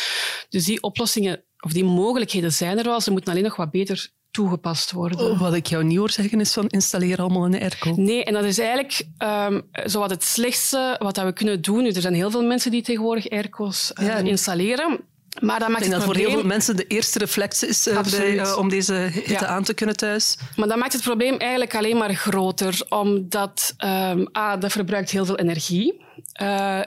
Dus 0.50 0.66
die 0.66 0.82
oplossingen 0.82 1.44
of 1.60 1.72
die 1.72 1.84
mogelijkheden 1.84 2.52
zijn 2.52 2.78
er 2.78 2.84
wel, 2.84 3.02
ze 3.02 3.12
moeten 3.12 3.32
alleen 3.32 3.44
nog 3.44 3.56
wat 3.56 3.72
beter 3.72 4.10
toegepast 4.32 4.92
worden. 4.92 5.20
Oh, 5.20 5.40
wat 5.40 5.54
ik 5.54 5.68
jou 5.68 5.84
niet 5.84 5.98
hoor 5.98 6.12
zeggen 6.12 6.40
is 6.40 6.54
van 6.54 6.68
installeer 6.68 7.18
allemaal 7.18 7.46
een 7.46 7.62
airco. 7.62 7.94
Nee, 7.96 8.24
en 8.24 8.34
dat 8.34 8.44
is 8.44 8.60
eigenlijk 8.60 9.06
um, 9.24 9.62
zowat 9.72 10.10
het 10.10 10.24
slechtste 10.24 10.96
wat 11.00 11.18
we 11.18 11.34
kunnen 11.34 11.62
doen. 11.62 11.84
Nu, 11.84 11.90
er 11.90 12.02
zijn 12.02 12.14
heel 12.14 12.32
veel 12.32 12.44
mensen 12.44 12.72
die 12.72 12.82
tegenwoordig 12.82 13.30
airco's 13.30 13.92
uh, 14.02 14.24
installeren. 14.24 15.00
Maar 15.40 15.60
dat 15.60 15.70
maakt 15.70 15.84
ik 15.84 15.90
denk 15.90 16.02
het 16.02 16.02
dat 16.02 16.04
probleem... 16.04 16.24
voor 16.24 16.32
heel 16.32 16.40
veel 16.40 16.50
mensen 16.50 16.76
de 16.76 16.88
eerste 16.88 17.20
reflex 17.20 17.64
is 17.64 17.88
uh, 17.88 18.02
bij, 18.02 18.34
uh, 18.34 18.58
om 18.58 18.70
deze 18.70 18.94
hitte 18.94 19.32
ja. 19.32 19.46
aan 19.46 19.64
te 19.64 19.74
kunnen 19.74 19.96
thuis. 19.96 20.38
Maar 20.56 20.68
dat 20.68 20.78
maakt 20.78 20.94
het 20.94 21.02
probleem 21.02 21.38
eigenlijk 21.38 21.76
alleen 21.76 21.98
maar 21.98 22.14
groter, 22.14 22.86
omdat 22.90 23.74
um, 23.86 24.28
A, 24.38 24.58
dat 24.58 24.72
verbruikt 24.72 25.10
heel 25.10 25.26
veel 25.26 25.38
energie. 25.38 26.02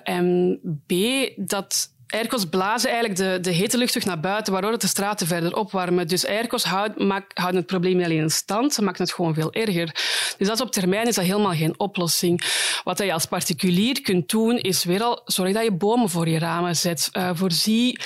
en 0.05 0.59
B, 0.87 0.93
dat 1.37 1.91
airco's 2.12 2.44
blazen 2.44 2.90
eigenlijk 2.90 3.20
de, 3.20 3.38
de 3.40 3.57
hete 3.57 3.79
lucht 3.79 3.92
terug 3.92 4.07
naar 4.07 4.20
buiten, 4.20 4.53
waardoor 4.53 4.72
het 4.72 4.81
de 4.81 4.87
straten 4.87 5.27
verder 5.27 5.57
opwarmen. 5.57 6.09
Dus 6.09 6.27
airco's 6.27 6.64
houden, 6.64 7.25
het 7.35 7.66
probleem 7.66 7.96
niet 7.96 8.05
alleen 8.05 8.22
in 8.22 8.31
stand, 8.31 8.75
ze 8.75 8.83
maken 8.83 9.03
het 9.03 9.12
gewoon 9.12 9.35
veel 9.35 9.53
erger. 9.53 9.87
Dus 10.38 10.46
dat 10.46 10.57
is 10.57 10.62
op 10.62 10.72
termijn 10.72 11.07
is 11.07 11.14
dat 11.14 11.25
helemaal 11.25 11.55
geen 11.55 11.79
oplossing. 11.79 12.42
Wat 12.85 12.98
je 12.98 13.12
als 13.12 13.27
particulier 13.27 14.01
kunt 14.01 14.31
doen, 14.31 14.59
is 14.59 14.85
weer 14.85 15.03
al 15.03 15.20
zorg 15.25 15.53
dat 15.53 15.64
je 15.64 15.72
bomen 15.72 16.11
voor 16.11 16.29
je 16.29 16.38
ramen 16.38 16.77
zet. 16.77 17.09
Uh, 17.12 17.31
voorzie 17.35 18.01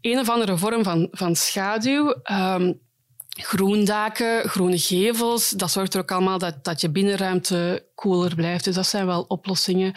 een 0.00 0.18
of 0.18 0.28
andere 0.28 0.56
vorm 0.56 0.82
van, 0.82 1.08
van 1.10 1.36
schaduw. 1.36 2.14
Um, 2.32 2.80
groendaken, 3.30 4.48
groene 4.48 4.78
gevels, 4.78 5.50
dat 5.50 5.70
zorgt 5.70 5.94
er 5.94 6.00
ook 6.00 6.10
allemaal 6.10 6.38
dat, 6.38 6.64
dat 6.64 6.80
je 6.80 6.90
binnenruimte 6.90 7.86
koeler 7.94 8.34
blijft. 8.34 8.64
Dus 8.64 8.74
dat 8.74 8.86
zijn 8.86 9.06
wel 9.06 9.24
oplossingen. 9.28 9.92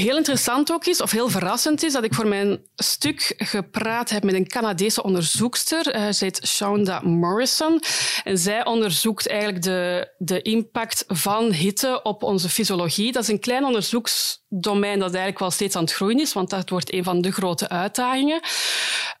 Heel 0.00 0.16
interessant 0.16 0.72
ook 0.72 0.84
is, 0.84 1.00
of 1.00 1.10
heel 1.10 1.28
verrassend 1.28 1.82
is, 1.82 1.92
dat 1.92 2.04
ik 2.04 2.14
voor 2.14 2.26
mijn 2.26 2.60
stuk 2.74 3.34
gepraat 3.36 4.10
heb 4.10 4.24
met 4.24 4.34
een 4.34 4.48
Canadese 4.48 5.02
onderzoekster. 5.02 5.96
Uh, 5.96 6.12
ze 6.12 6.24
heet 6.24 6.46
Shonda 6.46 7.00
Morrison. 7.00 7.82
En 8.24 8.38
zij 8.38 8.64
onderzoekt 8.64 9.28
eigenlijk 9.28 9.62
de, 9.62 10.12
de 10.18 10.42
impact 10.42 11.04
van 11.06 11.52
hitte 11.52 12.02
op 12.02 12.22
onze 12.22 12.48
fysiologie. 12.48 13.12
Dat 13.12 13.22
is 13.22 13.28
een 13.28 13.40
klein 13.40 13.64
onderzoeksdomein 13.64 14.98
dat 14.98 15.08
eigenlijk 15.08 15.38
wel 15.38 15.50
steeds 15.50 15.76
aan 15.76 15.82
het 15.82 15.92
groeien 15.92 16.20
is, 16.20 16.32
want 16.32 16.50
dat 16.50 16.70
wordt 16.70 16.92
een 16.92 17.04
van 17.04 17.20
de 17.20 17.32
grote 17.32 17.68
uitdagingen. 17.68 18.40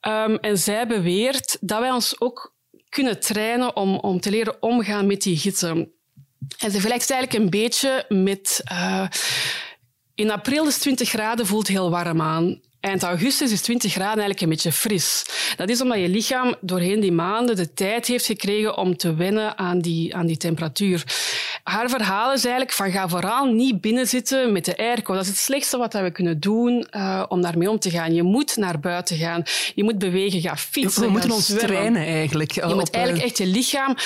Um, 0.06 0.36
en 0.36 0.58
zij 0.58 0.86
beweert 0.86 1.56
dat 1.60 1.80
wij 1.80 1.90
ons 1.90 2.20
ook 2.20 2.54
kunnen 2.88 3.20
trainen 3.20 3.76
om, 3.76 3.98
om 3.98 4.20
te 4.20 4.30
leren 4.30 4.62
omgaan 4.62 5.06
met 5.06 5.22
die 5.22 5.38
hitte. 5.38 5.68
En 6.58 6.70
ze 6.70 6.70
vergelijkt 6.70 7.02
het 7.02 7.10
eigenlijk 7.10 7.44
een 7.44 7.60
beetje 7.60 8.04
met... 8.08 8.60
Uh, 8.72 9.06
in 10.16 10.30
april 10.30 10.66
is 10.66 10.78
20 10.78 11.08
graden, 11.08 11.46
voelt 11.46 11.68
heel 11.68 11.90
warm 11.90 12.20
aan. 12.20 12.60
Eind 12.86 13.02
augustus 13.02 13.52
is 13.52 13.60
20 13.60 13.92
graden 13.92 14.08
eigenlijk 14.08 14.40
een 14.40 14.48
beetje 14.48 14.72
fris. 14.72 15.24
Dat 15.56 15.68
is 15.68 15.80
omdat 15.80 15.98
je 15.98 16.08
lichaam 16.08 16.54
doorheen 16.60 17.00
die 17.00 17.12
maanden 17.12 17.56
de 17.56 17.72
tijd 17.74 18.06
heeft 18.06 18.26
gekregen 18.26 18.76
om 18.76 18.96
te 18.96 19.14
wennen 19.14 19.58
aan 19.58 19.78
die, 19.80 20.16
aan 20.16 20.26
die 20.26 20.36
temperatuur. 20.36 21.04
Haar 21.62 21.90
verhaal 21.90 22.32
is 22.32 22.44
eigenlijk 22.44 22.72
van 22.72 22.90
ga 22.90 23.08
vooral 23.08 23.44
niet 23.44 23.80
binnenzitten 23.80 24.52
met 24.52 24.64
de 24.64 24.76
airco. 24.76 25.14
Dat 25.14 25.22
is 25.22 25.28
het 25.28 25.38
slechtste 25.38 25.76
wat 25.76 25.92
we 25.92 26.10
kunnen 26.10 26.40
doen 26.40 26.86
uh, 26.90 27.22
om 27.28 27.42
daarmee 27.42 27.70
om 27.70 27.78
te 27.78 27.90
gaan. 27.90 28.14
Je 28.14 28.22
moet 28.22 28.56
naar 28.56 28.80
buiten 28.80 29.16
gaan. 29.16 29.42
Je 29.74 29.84
moet 29.84 29.98
bewegen, 29.98 30.40
ga 30.40 30.56
fietsen, 30.56 31.02
We 31.02 31.08
moeten 31.08 31.30
ons 31.30 31.46
trainen 31.46 32.06
eigenlijk. 32.06 32.50
Je 32.50 32.74
moet 32.74 32.90
eigenlijk 32.90 33.24
echt 33.24 33.38
je 33.38 33.46
lichaam 33.46 33.96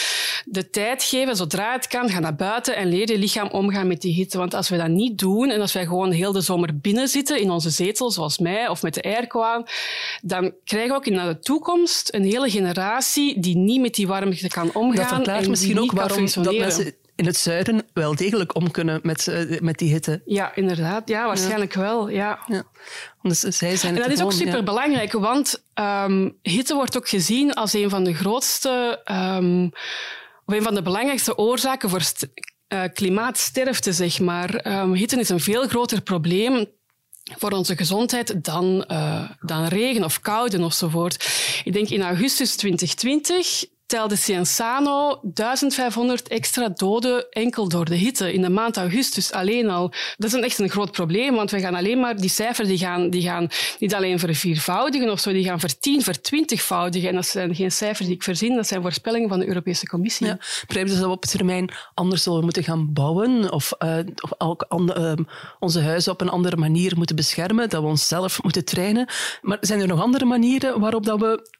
de 0.45 0.71
tijd 0.71 1.03
geven, 1.03 1.37
zodra 1.37 1.73
het 1.73 1.87
kan, 1.87 2.09
ga 2.11 2.19
naar 2.19 2.37
buiten 2.37 2.77
en 2.77 2.89
leer 2.89 3.11
je 3.11 3.19
lichaam 3.19 3.49
omgaan 3.49 3.87
met 3.87 4.01
die 4.01 4.15
hitte. 4.15 4.39
Want 4.39 4.55
als 4.55 4.69
we 4.69 4.77
dat 4.77 4.89
niet 4.89 5.19
doen 5.19 5.51
en 5.51 5.61
als 5.61 5.73
wij 5.73 5.87
gewoon 5.87 6.11
heel 6.11 6.33
de 6.33 6.41
zomer 6.41 6.79
binnen 6.79 7.09
zitten 7.09 7.41
in 7.41 7.51
onze 7.51 7.71
zetel, 7.71 8.11
zoals 8.11 8.39
mij, 8.39 8.69
of 8.71 8.83
met 8.83 8.95
de 8.95 9.03
airco 9.03 9.43
aan, 9.43 9.65
dan 10.23 10.55
krijgen 10.65 10.91
we 10.91 10.97
ook 10.97 11.07
in 11.07 11.17
de 11.17 11.39
toekomst 11.39 12.15
een 12.15 12.25
hele 12.25 12.51
generatie 12.51 13.41
die 13.41 13.57
niet 13.57 13.81
met 13.81 13.95
die 13.95 14.07
warmte 14.07 14.49
kan 14.49 14.75
omgaan. 14.75 14.97
Dat 14.97 15.15
verklaart 15.15 15.45
en 15.45 15.51
misschien 15.51 15.81
ook 15.81 15.93
waarom 15.93 16.27
dat 16.43 16.59
mensen 16.59 16.95
in 17.21 17.27
het 17.27 17.37
zuiden 17.37 17.83
wel 17.93 18.15
degelijk 18.15 18.55
om 18.55 18.71
kunnen 18.71 19.01
met, 19.03 19.27
uh, 19.27 19.61
met 19.61 19.79
die 19.79 19.93
hitte. 19.93 20.23
Ja, 20.25 20.55
inderdaad. 20.55 21.09
Ja, 21.09 21.27
waarschijnlijk 21.27 21.75
ja. 21.75 21.81
wel. 21.81 22.09
Ja. 22.09 22.39
ja. 22.47 22.63
Dus 23.23 23.41
zij 23.41 23.77
zijn 23.77 23.95
en 23.95 24.01
dat 24.01 24.11
is 24.11 24.23
ook 24.23 24.33
gewoon, 24.33 24.47
super 24.47 24.65
belangrijk, 24.65 25.13
want 25.13 25.65
um, 25.75 26.39
hitte 26.43 26.75
wordt 26.75 26.97
ook 26.97 27.09
gezien 27.09 27.55
als 27.55 27.73
een 27.73 27.91
van 27.91 28.05
de 28.05 28.15
grootste, 28.15 29.03
um, 29.39 29.65
of 30.45 30.55
een 30.55 30.63
van 30.63 30.75
de 30.75 30.83
belangrijkste 30.83 31.37
oorzaken 31.37 31.91
voor 31.91 32.03
uh, 32.69 32.83
klimaatsterfte, 32.95 33.93
zeg 33.93 34.21
maar. 34.21 34.81
Um, 34.81 34.93
hitte 34.93 35.19
is 35.19 35.29
een 35.29 35.41
veel 35.41 35.69
groter 35.69 36.01
probleem 36.01 36.67
voor 37.39 37.51
onze 37.51 37.77
gezondheid 37.77 38.45
dan, 38.45 38.85
uh, 38.91 39.31
dan 39.41 39.65
regen 39.65 40.05
of 40.05 40.21
koude 40.21 40.65
ofzovoort. 40.65 41.29
Ik 41.65 41.73
denk 41.73 41.89
in 41.89 42.03
augustus 42.03 42.57
2020 42.57 43.65
telde 43.91 44.17
Cienzano 44.17 45.19
1500 45.23 46.29
extra 46.29 46.69
doden 46.69 47.31
enkel 47.31 47.69
door 47.69 47.85
de 47.85 47.95
hitte 47.95 48.33
in 48.33 48.43
de 48.43 48.49
maand 48.49 48.77
augustus 48.77 49.33
alleen 49.33 49.71
al. 49.71 49.93
Dat 50.17 50.33
is 50.33 50.41
echt 50.41 50.59
een 50.59 50.69
groot 50.69 50.91
probleem, 50.91 51.35
want 51.35 51.51
we 51.51 51.61
gaan 51.61 51.75
alleen 51.75 52.01
maar 52.01 52.17
die 52.17 52.29
cijfers 52.29 52.69
die 52.69 52.79
gaan, 52.79 53.11
die 53.11 53.23
gaan 53.23 53.49
niet 53.79 53.95
alleen 53.95 54.19
verviervoudigen 54.19 55.11
of 55.11 55.21
zo, 55.21 55.33
die 55.33 55.45
gaan 55.45 55.61
vertien, 55.61 56.03
vertwintigvoudigen. 56.03 57.09
En 57.09 57.15
dat 57.15 57.27
zijn 57.27 57.55
geen 57.55 57.73
cijfers 57.73 58.07
die 58.07 58.17
ik 58.17 58.23
verzin, 58.23 58.55
dat 58.57 58.67
zijn 58.67 58.83
voorspellingen 58.83 59.29
van 59.29 59.39
de 59.39 59.47
Europese 59.47 59.87
Commissie. 59.87 60.27
Ja, 60.27 60.37
begrijp 60.67 60.87
dus 60.87 60.97
dat 60.97 61.05
we 61.05 61.11
op 61.11 61.25
termijn 61.25 61.71
anders 61.95 62.23
zullen 62.23 62.45
moeten 62.45 62.65
gaan 62.65 62.93
bouwen 62.93 63.53
of, 63.53 63.73
uh, 63.79 63.99
of 64.21 64.33
ook 64.39 64.67
uh, 64.69 65.13
onze 65.59 65.81
huizen 65.81 66.13
op 66.13 66.21
een 66.21 66.29
andere 66.29 66.57
manier 66.57 66.97
moeten 66.97 67.17
beschermen, 67.17 67.69
dat 67.69 67.83
we 67.83 67.89
onszelf 67.89 68.43
moeten 68.43 68.65
trainen. 68.65 69.09
Maar 69.43 69.59
zijn 69.61 69.81
er 69.81 69.87
nog 69.87 70.01
andere 70.01 70.25
manieren 70.25 70.81
waarop 70.81 71.05
dat 71.05 71.21
we 71.21 71.59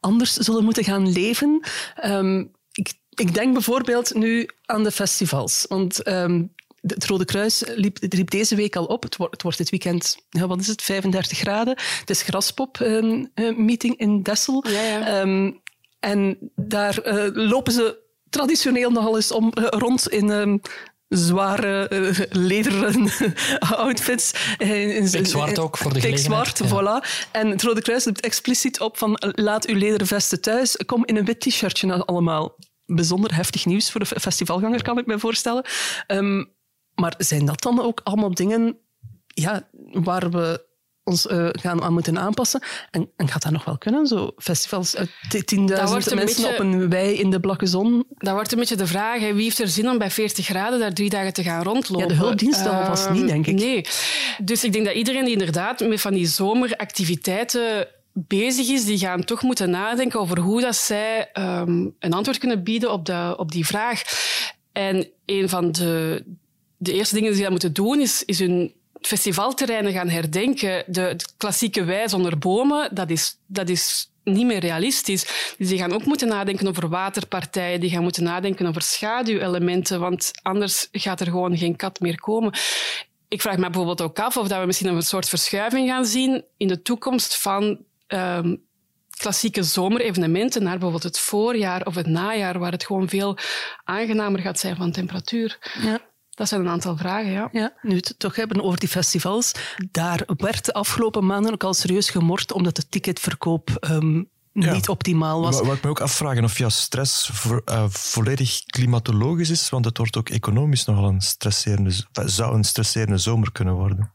anders 0.00 0.32
zullen 0.32 0.64
moeten 0.64 0.84
gaan 0.84 1.12
leven. 1.12 1.60
Um, 2.04 2.50
ik, 2.72 2.92
ik, 3.10 3.34
denk 3.34 3.52
bijvoorbeeld 3.52 4.14
nu 4.14 4.48
aan 4.64 4.84
de 4.84 4.90
festivals. 4.90 5.64
Want 5.68 6.08
um, 6.08 6.54
het 6.80 7.04
Rode 7.04 7.24
Kruis 7.24 7.62
liep, 7.66 7.98
riep 8.00 8.30
deze 8.30 8.54
week 8.56 8.76
al 8.76 8.84
op. 8.84 9.02
Het 9.02 9.16
wordt, 9.16 9.32
het 9.32 9.42
wordt 9.42 9.58
dit 9.58 9.70
weekend, 9.70 10.16
ja, 10.30 10.46
wat 10.46 10.60
is 10.60 10.66
het, 10.66 10.82
35 10.82 11.38
graden. 11.38 11.76
Het 12.00 12.10
is 12.10 12.22
Graspop-meeting 12.22 14.00
um, 14.00 14.08
in 14.08 14.22
Dessel. 14.22 14.64
Ja, 14.68 14.80
ja. 14.80 15.52
en 16.00 16.38
daar 16.54 17.06
uh, 17.06 17.48
lopen 17.48 17.72
ze 17.72 17.98
traditioneel 18.30 18.90
nogal 18.90 19.16
eens 19.16 19.32
om, 19.32 19.52
uh, 19.54 19.66
rond 19.68 20.08
in 20.08 20.60
zware 21.08 21.90
uh, 21.92 22.20
lederen 22.30 23.10
outfits. 23.76 24.32
Ik 24.58 25.26
zwart 25.26 25.58
ook 25.58 25.76
voor 25.76 25.92
de 25.92 26.00
gelegenheid. 26.00 26.56
zwart, 26.56 26.70
ja. 26.70 27.00
voilà. 27.00 27.28
En 27.32 27.50
het 27.50 27.62
Rode 27.62 27.82
Kruis 27.82 28.04
roept 28.04 28.20
expliciet 28.20 28.80
op 28.80 28.98
van 28.98 29.16
laat 29.18 29.66
uw 29.66 29.76
lederen 29.76 30.06
vesten 30.06 30.40
thuis, 30.40 30.76
kom 30.86 31.06
in 31.06 31.16
een 31.16 31.24
wit 31.24 31.40
t-shirtje 31.40 32.04
allemaal. 32.04 32.56
Bijzonder 32.84 33.34
heftig 33.34 33.66
nieuws 33.66 33.90
voor 33.90 34.00
de 34.00 34.06
festivalganger, 34.06 34.82
kan 34.82 34.98
ik 34.98 35.06
me 35.06 35.18
voorstellen. 35.18 35.64
Um, 36.06 36.56
maar 36.94 37.14
zijn 37.18 37.44
dat 37.44 37.62
dan 37.62 37.82
ook 37.82 38.00
allemaal 38.04 38.34
dingen 38.34 38.78
ja, 39.26 39.68
waar 39.92 40.30
we 40.30 40.67
ons 41.08 41.26
uh, 41.26 41.48
gaan 41.52 41.82
aan 41.82 41.92
moeten 41.92 42.18
aanpassen. 42.18 42.62
En, 42.90 43.10
en 43.16 43.28
gaat 43.28 43.42
dat 43.42 43.52
nog 43.52 43.64
wel 43.64 43.78
kunnen? 43.78 44.06
Zo 44.06 44.30
festivals, 44.36 44.94
uh, 44.94 45.00
10.000 45.00 45.64
mensen 45.64 46.16
beetje, 46.16 46.48
op 46.48 46.58
een 46.58 46.88
wei 46.90 47.12
in 47.12 47.30
de 47.30 47.40
blakke 47.40 47.66
zon. 47.66 48.04
Dat 48.08 48.34
wordt 48.34 48.52
een 48.52 48.58
beetje 48.58 48.76
de 48.76 48.86
vraag. 48.86 49.20
Hè. 49.20 49.34
Wie 49.34 49.42
heeft 49.42 49.58
er 49.58 49.68
zin 49.68 49.88
om 49.88 49.98
bij 49.98 50.10
40 50.10 50.46
graden 50.46 50.78
daar 50.78 50.92
drie 50.92 51.10
dagen 51.10 51.32
te 51.32 51.42
gaan 51.42 51.62
rondlopen? 51.62 52.08
Ja, 52.08 52.14
de 52.14 52.20
hulpdiensten 52.20 52.72
uh, 52.72 52.78
alvast 52.78 53.10
niet, 53.10 53.26
denk 53.26 53.46
ik. 53.46 53.54
Nee. 53.54 53.84
Dus 54.42 54.64
ik 54.64 54.72
denk 54.72 54.84
dat 54.84 54.94
iedereen 54.94 55.24
die 55.24 55.32
inderdaad 55.32 55.80
met 55.80 56.00
van 56.00 56.14
die 56.14 56.26
zomeractiviteiten 56.26 57.88
bezig 58.12 58.68
is, 58.68 58.84
die 58.84 58.98
gaan 58.98 59.24
toch 59.24 59.42
moeten 59.42 59.70
nadenken 59.70 60.20
over 60.20 60.38
hoe 60.38 60.60
dat 60.60 60.76
zij 60.76 61.30
um, 61.38 61.94
een 61.98 62.12
antwoord 62.12 62.38
kunnen 62.38 62.62
bieden 62.62 62.92
op, 62.92 63.06
de, 63.06 63.34
op 63.36 63.52
die 63.52 63.66
vraag. 63.66 64.02
En 64.72 65.08
een 65.26 65.48
van 65.48 65.72
de, 65.72 66.24
de 66.76 66.92
eerste 66.92 67.14
dingen 67.14 67.32
die 67.32 67.42
ze 67.42 67.50
moeten 67.50 67.72
doen, 67.72 68.00
is, 68.00 68.22
is 68.24 68.38
hun 68.38 68.72
festivalterreinen 69.00 69.92
gaan 69.92 70.08
herdenken. 70.08 70.84
De, 70.86 71.16
klassieke 71.36 71.84
wij 71.84 72.08
zonder 72.08 72.38
bomen, 72.38 72.94
dat 72.94 73.10
is, 73.10 73.36
dat 73.46 73.68
is 73.68 74.10
niet 74.24 74.46
meer 74.46 74.58
realistisch. 74.58 75.54
Dus 75.58 75.68
die 75.68 75.78
gaan 75.78 75.92
ook 75.92 76.04
moeten 76.04 76.28
nadenken 76.28 76.68
over 76.68 76.88
waterpartijen, 76.88 77.80
die 77.80 77.90
gaan 77.90 78.02
moeten 78.02 78.22
nadenken 78.22 78.66
over 78.66 78.82
schaduwelementen, 78.82 80.00
want 80.00 80.30
anders 80.42 80.88
gaat 80.92 81.20
er 81.20 81.26
gewoon 81.26 81.56
geen 81.56 81.76
kat 81.76 82.00
meer 82.00 82.20
komen. 82.20 82.52
Ik 83.28 83.40
vraag 83.40 83.56
me 83.56 83.62
bijvoorbeeld 83.62 84.00
ook 84.00 84.18
af 84.18 84.36
of 84.36 84.48
dat 84.48 84.60
we 84.60 84.66
misschien 84.66 84.88
een 84.88 85.02
soort 85.02 85.28
verschuiving 85.28 85.88
gaan 85.88 86.04
zien 86.04 86.44
in 86.56 86.68
de 86.68 86.82
toekomst 86.82 87.40
van 87.40 87.78
um, 88.08 88.66
klassieke 89.18 89.62
zomerevenementen 89.62 90.62
naar 90.62 90.72
bijvoorbeeld 90.72 91.02
het 91.02 91.18
voorjaar 91.18 91.86
of 91.86 91.94
het 91.94 92.06
najaar, 92.06 92.58
waar 92.58 92.72
het 92.72 92.84
gewoon 92.84 93.08
veel 93.08 93.36
aangenamer 93.84 94.40
gaat 94.40 94.58
zijn 94.58 94.76
van 94.76 94.92
temperatuur. 94.92 95.58
Ja. 95.82 96.00
Dat 96.38 96.48
zijn 96.48 96.60
een 96.60 96.68
aantal 96.68 96.96
vragen, 96.96 97.30
ja. 97.30 97.48
ja. 97.52 97.72
Nu 97.82 97.96
het 97.96 98.14
toch 98.18 98.36
hebben 98.36 98.62
over 98.62 98.78
die 98.78 98.88
festivals. 98.88 99.52
Daar 99.90 100.22
werd 100.36 100.64
de 100.64 100.72
afgelopen 100.72 101.26
maanden 101.26 101.52
ook 101.52 101.64
al 101.64 101.74
serieus 101.74 102.10
gemord 102.10 102.52
omdat 102.52 102.76
de 102.76 102.88
ticketverkoop 102.88 103.86
um, 103.90 104.28
niet 104.52 104.88
optimaal 104.88 105.40
was. 105.40 105.60
Wat 105.60 105.76
ik 105.76 105.82
me 105.82 105.90
ook 105.90 106.00
afvragen 106.00 106.44
of 106.44 106.58
jouw 106.58 106.68
stress 106.68 107.30
uh, 107.64 107.84
volledig 107.88 108.64
klimatologisch 108.64 109.50
is, 109.50 109.68
want 109.68 109.84
het 109.84 109.98
wordt 109.98 110.16
ook 110.16 110.28
economisch 110.28 110.84
nogal 110.84 111.08
een 111.08 111.20
stresserende, 111.20 111.92
zou 112.12 112.54
een 112.54 112.64
stresserende 112.64 113.18
zomer 113.18 113.52
kunnen 113.52 113.74
worden. 113.74 114.12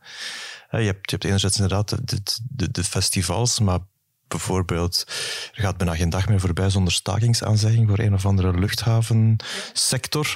Uh, 0.72 0.80
je, 0.80 0.86
hebt, 0.86 1.10
je 1.10 1.16
hebt 1.16 1.24
enerzijds 1.24 1.56
inderdaad 1.56 1.90
de, 1.90 2.22
de, 2.50 2.72
de 2.72 2.84
festivals, 2.84 3.60
maar 3.60 3.80
bijvoorbeeld, 4.34 5.04
er 5.54 5.62
gaat 5.62 5.78
bijna 5.78 5.96
geen 5.96 6.10
dag 6.10 6.28
meer 6.28 6.40
voorbij 6.40 6.70
zonder 6.70 6.94
stakingsaanzegging 6.94 7.90
voor 7.90 8.00
een 8.00 8.14
of 8.14 8.26
andere 8.26 8.60
luchthavensector. 8.60 10.36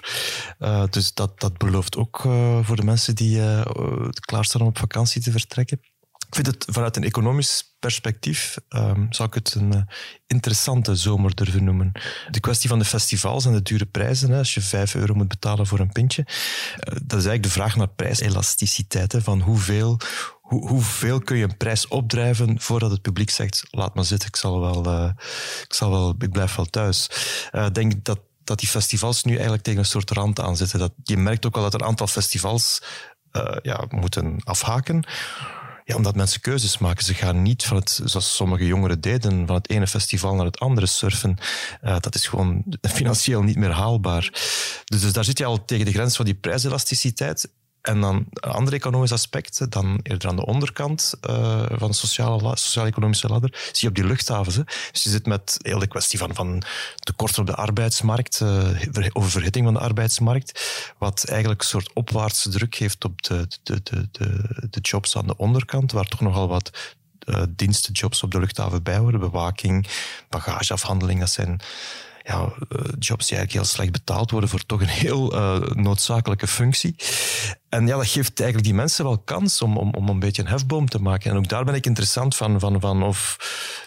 Uh, 0.59 0.83
dus 0.89 1.13
dat, 1.13 1.39
dat 1.39 1.57
belooft 1.57 1.97
ook 1.97 2.23
uh, 2.23 2.59
voor 2.61 2.75
de 2.75 2.83
mensen 2.83 3.15
die 3.15 3.37
uh, 3.37 3.65
klaarstaan 4.19 4.61
om 4.61 4.67
op 4.67 4.77
vakantie 4.77 5.21
te 5.21 5.31
vertrekken. 5.31 5.79
Ik 6.27 6.35
vind 6.35 6.47
het 6.47 6.65
vanuit 6.69 6.95
een 6.95 7.03
economisch 7.03 7.75
perspectief, 7.79 8.57
um, 8.69 9.07
zou 9.09 9.27
ik 9.27 9.33
het 9.33 9.53
een 9.53 9.87
interessante 10.27 10.95
zomer 10.95 11.35
durven 11.35 11.63
noemen. 11.63 11.91
De 12.31 12.39
kwestie 12.39 12.69
van 12.69 12.79
de 12.79 12.85
festivals 12.85 13.45
en 13.45 13.53
de 13.53 13.61
dure 13.61 13.85
prijzen, 13.85 14.29
hè, 14.31 14.37
als 14.37 14.53
je 14.53 14.61
5 14.61 14.95
euro 14.95 15.13
moet 15.13 15.27
betalen 15.27 15.67
voor 15.67 15.79
een 15.79 15.91
pintje, 15.91 16.23
dat 16.83 17.19
is 17.19 17.25
eigenlijk 17.25 17.43
de 17.43 17.49
vraag 17.49 17.75
naar 17.75 17.87
prijselasticiteit. 17.87 19.15
Van 19.17 19.41
hoeveel, 19.41 19.99
hoe, 20.47 20.67
hoeveel 20.67 21.19
kun 21.19 21.37
je 21.37 21.43
een 21.43 21.57
prijs 21.57 21.87
opdrijven 21.87 22.59
voordat 22.59 22.91
het 22.91 23.01
publiek 23.01 23.29
zegt, 23.29 23.63
laat 23.69 23.95
maar 23.95 24.05
zitten, 24.05 24.27
ik, 24.27 24.35
zal 24.35 24.59
wel, 24.59 24.87
uh, 24.87 25.09
ik, 25.63 25.73
zal 25.73 25.89
wel, 25.89 26.15
ik 26.19 26.31
blijf 26.31 26.55
wel 26.55 26.65
thuis. 26.65 27.09
Eh, 27.51 27.69
denk 27.71 28.05
dat, 28.05 28.19
dat 28.43 28.59
die 28.59 28.67
festivals 28.67 29.23
nu 29.23 29.33
eigenlijk 29.33 29.63
tegen 29.63 29.79
een 29.79 29.85
soort 29.85 30.11
rand 30.11 30.39
aanzitten. 30.39 30.79
Dat, 30.79 30.93
je 31.03 31.17
merkt 31.17 31.45
ook 31.45 31.55
wel 31.55 31.63
dat 31.63 31.73
een 31.73 31.87
aantal 31.87 32.07
festivals 32.07 32.81
uh, 33.31 33.55
ja, 33.61 33.85
moeten 33.89 34.43
afhaken. 34.43 35.03
Ja, 35.83 35.95
omdat 35.95 36.15
mensen 36.15 36.41
keuzes 36.41 36.77
maken. 36.77 37.05
Ze 37.05 37.13
gaan 37.13 37.41
niet 37.41 37.65
van 37.65 37.77
het, 37.77 38.01
zoals 38.03 38.35
sommige 38.35 38.65
jongeren 38.65 39.01
deden, 39.01 39.47
van 39.47 39.55
het 39.55 39.69
ene 39.69 39.87
festival 39.87 40.35
naar 40.35 40.45
het 40.45 40.59
andere 40.59 40.87
surfen. 40.87 41.37
Dat 41.81 42.15
is 42.15 42.27
gewoon 42.27 42.63
financieel 42.81 43.41
niet 43.41 43.57
meer 43.57 43.71
haalbaar. 43.71 44.29
Dus, 44.83 45.01
dus 45.01 45.13
daar 45.13 45.23
zit 45.23 45.37
je 45.37 45.45
al 45.45 45.65
tegen 45.65 45.85
de 45.85 45.91
grens 45.91 46.15
van 46.15 46.25
die 46.25 46.35
prijselasticiteit. 46.35 47.49
En 47.81 48.01
dan 48.01 48.25
een 48.33 48.51
ander 48.51 48.73
economisch 48.73 49.11
aspect, 49.11 49.71
dan 49.71 49.99
eerder 50.03 50.29
aan 50.29 50.35
de 50.35 50.45
onderkant 50.45 51.13
uh, 51.29 51.65
van 51.69 51.87
de 51.87 51.95
sociale, 51.95 52.57
sociaal-economische 52.57 53.27
ladder, 53.27 53.51
zie 53.53 53.73
je 53.81 53.87
op 53.87 53.95
die 53.95 54.05
luchthavens. 54.05 54.55
Dus 54.91 55.03
je 55.03 55.09
zit 55.09 55.25
met 55.25 55.57
heel 55.61 55.79
de 55.79 55.87
kwestie 55.87 56.19
van, 56.19 56.35
van 56.35 56.63
tekort 56.95 57.37
op 57.37 57.45
de 57.45 57.55
arbeidsmarkt, 57.55 58.39
uh, 58.39 59.07
oververhitting 59.13 59.65
van 59.65 59.73
de 59.73 59.79
arbeidsmarkt, 59.79 60.61
wat 60.97 61.23
eigenlijk 61.25 61.61
een 61.61 61.67
soort 61.67 61.93
opwaartse 61.93 62.49
druk 62.49 62.75
geeft 62.75 63.05
op 63.05 63.21
de, 63.21 63.47
de, 63.63 63.81
de, 63.83 64.07
de, 64.11 64.43
de 64.69 64.79
jobs 64.79 65.17
aan 65.17 65.27
de 65.27 65.37
onderkant, 65.37 65.91
waar 65.91 66.07
toch 66.07 66.21
nogal 66.21 66.47
wat 66.47 66.95
uh, 67.25 67.41
dienstenjobs 67.49 68.23
op 68.23 68.31
de 68.31 68.39
luchthaven 68.39 68.83
bij 68.83 68.97
horen. 68.97 69.19
Bewaking, 69.19 69.87
bagageafhandeling, 70.29 71.19
dat 71.19 71.29
zijn 71.29 71.59
ja, 72.23 72.39
eh, 72.39 72.79
jobs 72.99 73.27
die 73.27 73.37
eigenlijk 73.37 73.51
heel 73.51 73.63
slecht 73.63 73.91
betaald 73.91 74.31
worden 74.31 74.49
voor 74.49 74.65
toch 74.65 74.81
een 74.81 74.87
heel 74.87 75.27
noodzakelijke 75.73 76.47
functie. 76.47 76.95
En 77.69 77.87
ja, 77.87 77.95
dat 77.95 78.07
geeft 78.07 78.39
eigenlijk 78.39 78.69
die 78.69 78.77
mensen 78.77 79.05
wel 79.05 79.17
kans 79.17 79.61
om, 79.61 79.77
om, 79.77 79.93
om 79.93 80.09
een 80.09 80.19
beetje 80.19 80.41
een 80.41 80.47
hefboom 80.47 80.89
te 80.89 81.01
maken. 81.01 81.31
En 81.31 81.37
ook 81.37 81.47
daar 81.47 81.65
ben 81.65 81.75
ik 81.75 81.85
interessant 81.85 82.35
van, 82.35 82.59
van, 82.59 82.79
van 82.79 83.03
of 83.03 83.37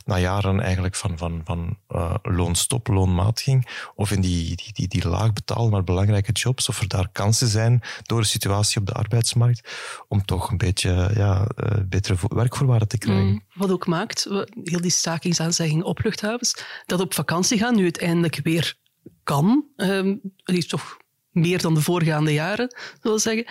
na 0.05 0.19
jaren 0.19 0.61
eigenlijk 0.61 0.95
van, 0.95 1.19
van, 1.19 1.41
van 1.45 1.79
uh, 1.89 2.15
loonstop, 2.23 2.87
loonmatiging, 2.87 3.69
of 3.95 4.11
in 4.11 4.21
die, 4.21 4.57
die, 4.57 4.73
die, 4.73 4.89
die 4.89 5.09
laag 5.09 5.33
betaalde 5.33 5.71
maar 5.71 5.85
belangrijke 5.85 6.33
jobs, 6.33 6.69
of 6.69 6.81
er 6.81 6.89
daar 6.89 7.09
kansen 7.13 7.49
zijn 7.49 7.81
door 8.03 8.21
de 8.21 8.27
situatie 8.27 8.81
op 8.81 8.87
de 8.87 8.93
arbeidsmarkt, 8.93 9.71
om 10.09 10.25
toch 10.25 10.51
een 10.51 10.59
beetje 10.59 11.11
ja, 11.15 11.47
uh, 11.57 11.71
betere 11.89 12.17
werkvoorwaarden 12.29 12.89
te 12.89 12.99
krijgen. 12.99 13.27
Mm, 13.27 13.45
wat 13.55 13.71
ook 13.71 13.87
maakt, 13.87 14.29
heel 14.65 14.81
die 14.81 14.91
stakingsaanzegging 14.91 15.83
op 15.83 16.03
luchthavens, 16.03 16.65
dat 16.87 17.01
op 17.01 17.15
vakantie 17.15 17.59
gaan 17.59 17.75
nu 17.75 17.83
uiteindelijk 17.83 18.41
weer 18.43 18.79
kan. 19.23 19.65
Um, 19.77 20.21
is 20.45 20.67
toch 20.67 21.00
meer 21.31 21.61
dan 21.61 21.75
de 21.75 21.83
voorgaande 21.83 22.33
jaren, 22.33 22.75
wil 23.01 23.19
zeggen 23.19 23.47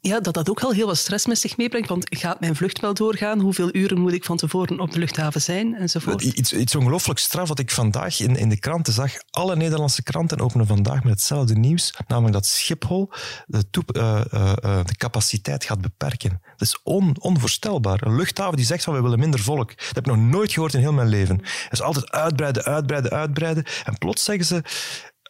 ja, 0.00 0.20
dat 0.20 0.34
dat 0.34 0.50
ook 0.50 0.60
al 0.60 0.72
heel 0.72 0.86
wat 0.86 0.96
stress 0.96 1.26
met 1.26 1.38
zich 1.38 1.56
meebrengt. 1.56 1.88
Want 1.88 2.06
gaat 2.08 2.40
mijn 2.40 2.56
vlucht 2.56 2.80
wel 2.80 2.94
doorgaan? 2.94 3.40
Hoeveel 3.40 3.74
uren 3.74 4.00
moet 4.00 4.12
ik 4.12 4.24
van 4.24 4.36
tevoren 4.36 4.80
op 4.80 4.92
de 4.92 4.98
luchthaven 4.98 5.40
zijn? 5.40 5.74
Enzovoort. 5.74 6.22
Iets, 6.22 6.52
iets 6.52 6.74
ongelooflijk 6.74 7.18
straf 7.18 7.48
wat 7.48 7.58
ik 7.58 7.70
vandaag 7.70 8.20
in, 8.20 8.36
in 8.36 8.48
de 8.48 8.58
kranten 8.58 8.92
zag. 8.92 9.12
Alle 9.30 9.56
Nederlandse 9.56 10.02
kranten 10.02 10.40
openen 10.40 10.66
vandaag 10.66 11.02
met 11.02 11.12
hetzelfde 11.12 11.54
nieuws. 11.54 11.94
Namelijk 12.06 12.34
dat 12.34 12.46
Schiphol 12.46 13.12
de, 13.46 13.70
toep, 13.70 13.96
uh, 13.96 14.20
uh, 14.34 14.52
de 14.84 14.96
capaciteit 14.96 15.64
gaat 15.64 15.80
beperken. 15.80 16.40
Dat 16.56 16.68
is 16.68 16.78
on, 16.82 17.16
onvoorstelbaar. 17.20 18.02
Een 18.02 18.16
luchthaven 18.16 18.56
die 18.56 18.66
zegt 18.66 18.84
van 18.84 18.94
we 18.94 19.02
willen 19.02 19.18
minder 19.18 19.40
volk. 19.40 19.76
Dat 19.76 19.94
heb 19.94 20.06
ik 20.06 20.12
nog 20.16 20.16
nooit 20.16 20.52
gehoord 20.52 20.74
in 20.74 20.80
heel 20.80 20.92
mijn 20.92 21.08
leven. 21.08 21.36
Het 21.38 21.72
is 21.72 21.82
altijd 21.82 22.10
uitbreiden, 22.10 22.64
uitbreiden, 22.64 23.10
uitbreiden. 23.10 23.64
En 23.84 23.98
plots 23.98 24.24
zeggen 24.24 24.44
ze, 24.46 24.62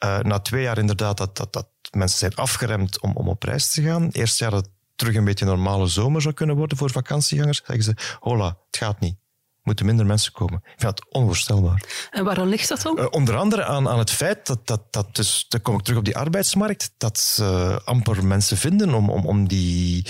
uh, 0.04 0.18
na 0.18 0.38
twee 0.38 0.62
jaar 0.62 0.78
inderdaad, 0.78 1.16
dat, 1.16 1.36
dat, 1.36 1.52
dat 1.52 1.68
mensen 1.90 2.18
zijn 2.18 2.34
afgeremd 2.34 3.00
om, 3.00 3.16
om 3.16 3.28
op 3.28 3.42
reis 3.42 3.70
te 3.70 3.82
gaan. 3.82 4.08
Eerst 4.10 4.38
jaar 4.38 4.50
dat 4.50 4.64
het 4.64 4.74
terug 4.96 5.14
een 5.14 5.24
beetje 5.24 5.44
een 5.44 5.50
normale 5.50 5.86
zomer 5.86 6.22
zou 6.22 6.34
kunnen 6.34 6.56
worden 6.56 6.78
voor 6.78 6.90
vakantiegangers, 6.90 7.62
zeggen 7.64 7.84
ze, 7.84 8.16
hola, 8.20 8.46
het 8.46 8.76
gaat 8.76 9.00
niet. 9.00 9.16
Moeten 9.62 9.86
minder 9.86 10.06
mensen 10.06 10.32
komen. 10.32 10.60
Ik 10.64 10.74
vind 10.76 10.80
dat 10.96 11.06
onvoorstelbaar. 11.08 12.08
En 12.10 12.24
waarom 12.24 12.48
ligt 12.48 12.68
dat 12.68 12.82
dan? 12.82 12.98
Uh, 12.98 13.06
onder 13.10 13.36
andere 13.36 13.64
aan, 13.64 13.88
aan 13.88 13.98
het 13.98 14.10
feit 14.10 14.46
dat, 14.46 14.66
dat, 14.66 14.92
dat 14.92 15.16
dus, 15.16 15.46
dan 15.48 15.62
kom 15.62 15.74
ik 15.74 15.82
terug 15.82 15.98
op 15.98 16.04
die 16.04 16.16
arbeidsmarkt, 16.16 16.90
dat 16.98 17.18
ze 17.18 17.80
amper 17.84 18.24
mensen 18.24 18.56
vinden 18.56 18.94
om, 18.94 19.10
om, 19.10 19.26
om 19.26 19.48
die 19.48 20.02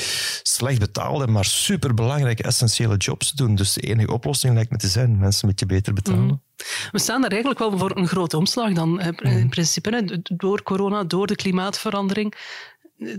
slecht 0.43 0.79
betaalde, 0.79 1.27
maar 1.27 1.45
superbelangrijke 1.45 2.43
essentiële 2.43 2.97
jobs 2.97 3.31
te 3.31 3.37
doen. 3.37 3.55
Dus 3.55 3.73
de 3.73 3.81
enige 3.81 4.13
oplossing 4.13 4.55
lijkt 4.55 4.71
me 4.71 4.77
te 4.77 4.89
zijn, 4.89 5.19
mensen 5.19 5.43
een 5.43 5.51
beetje 5.51 5.67
beter 5.67 5.93
betalen. 5.93 6.21
Mm. 6.21 6.43
We 6.91 6.99
staan 6.99 7.25
er 7.25 7.31
eigenlijk 7.31 7.61
wel 7.61 7.79
voor 7.79 7.97
een 7.97 8.09
grote 8.09 8.37
omslag 8.37 8.73
dan, 8.73 9.01
in 9.01 9.43
mm. 9.43 9.49
principe. 9.49 10.21
Door 10.23 10.63
corona, 10.63 11.05
door 11.05 11.27
de 11.27 11.37
klimaatverandering. 11.37 12.35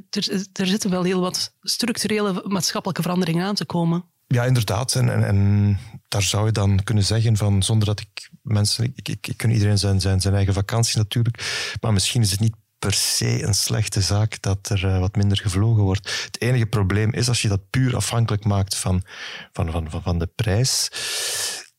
Er, 0.10 0.48
er 0.54 0.68
zitten 0.68 0.90
wel 0.90 1.04
heel 1.04 1.22
wat 1.22 1.56
structurele 1.62 2.44
maatschappelijke 2.48 3.02
veranderingen 3.02 3.46
aan 3.46 3.56
te 3.56 3.66
komen. 3.66 4.04
Ja, 4.28 4.44
inderdaad. 4.44 4.96
En, 4.96 5.10
en, 5.10 5.24
en, 5.24 5.78
daar 6.08 6.22
zou 6.22 6.46
je 6.46 6.52
dan 6.52 6.84
kunnen 6.84 7.04
zeggen 7.04 7.38
van, 7.38 7.64
zonder 7.64 7.88
dat 7.88 8.00
ik 8.00 8.30
mensen... 8.42 8.84
Ik, 8.96 9.10
ik, 9.10 9.28
ik 9.28 9.38
kun 9.38 9.52
iedereen 9.52 9.78
zijn, 9.78 10.02
zijn, 10.02 10.22
zijn 10.22 10.34
eigen 10.34 10.54
vakantie 10.54 10.98
natuurlijk, 10.98 11.74
maar 11.82 11.94
misschien 11.94 12.22
is 12.22 12.32
het 12.32 12.40
niet 12.40 12.56
per 12.80 12.94
se 12.94 13.44
een 13.44 13.54
slechte 13.54 14.02
zaak 14.02 14.42
dat 14.42 14.70
er 14.70 14.86
uh, 14.86 15.00
wat 15.00 15.16
minder 15.16 15.38
gevlogen 15.38 15.84
wordt. 15.84 16.24
Het 16.26 16.42
enige 16.42 16.66
probleem 16.66 17.14
is 17.14 17.28
als 17.28 17.42
je 17.42 17.48
dat 17.48 17.70
puur 17.70 17.96
afhankelijk 17.96 18.46
maakt 18.46 18.76
van, 18.76 19.04
van, 19.52 19.72
van, 19.72 19.90
van, 19.90 20.02
van 20.02 20.20
de 20.20 20.30
prijs 20.36 20.90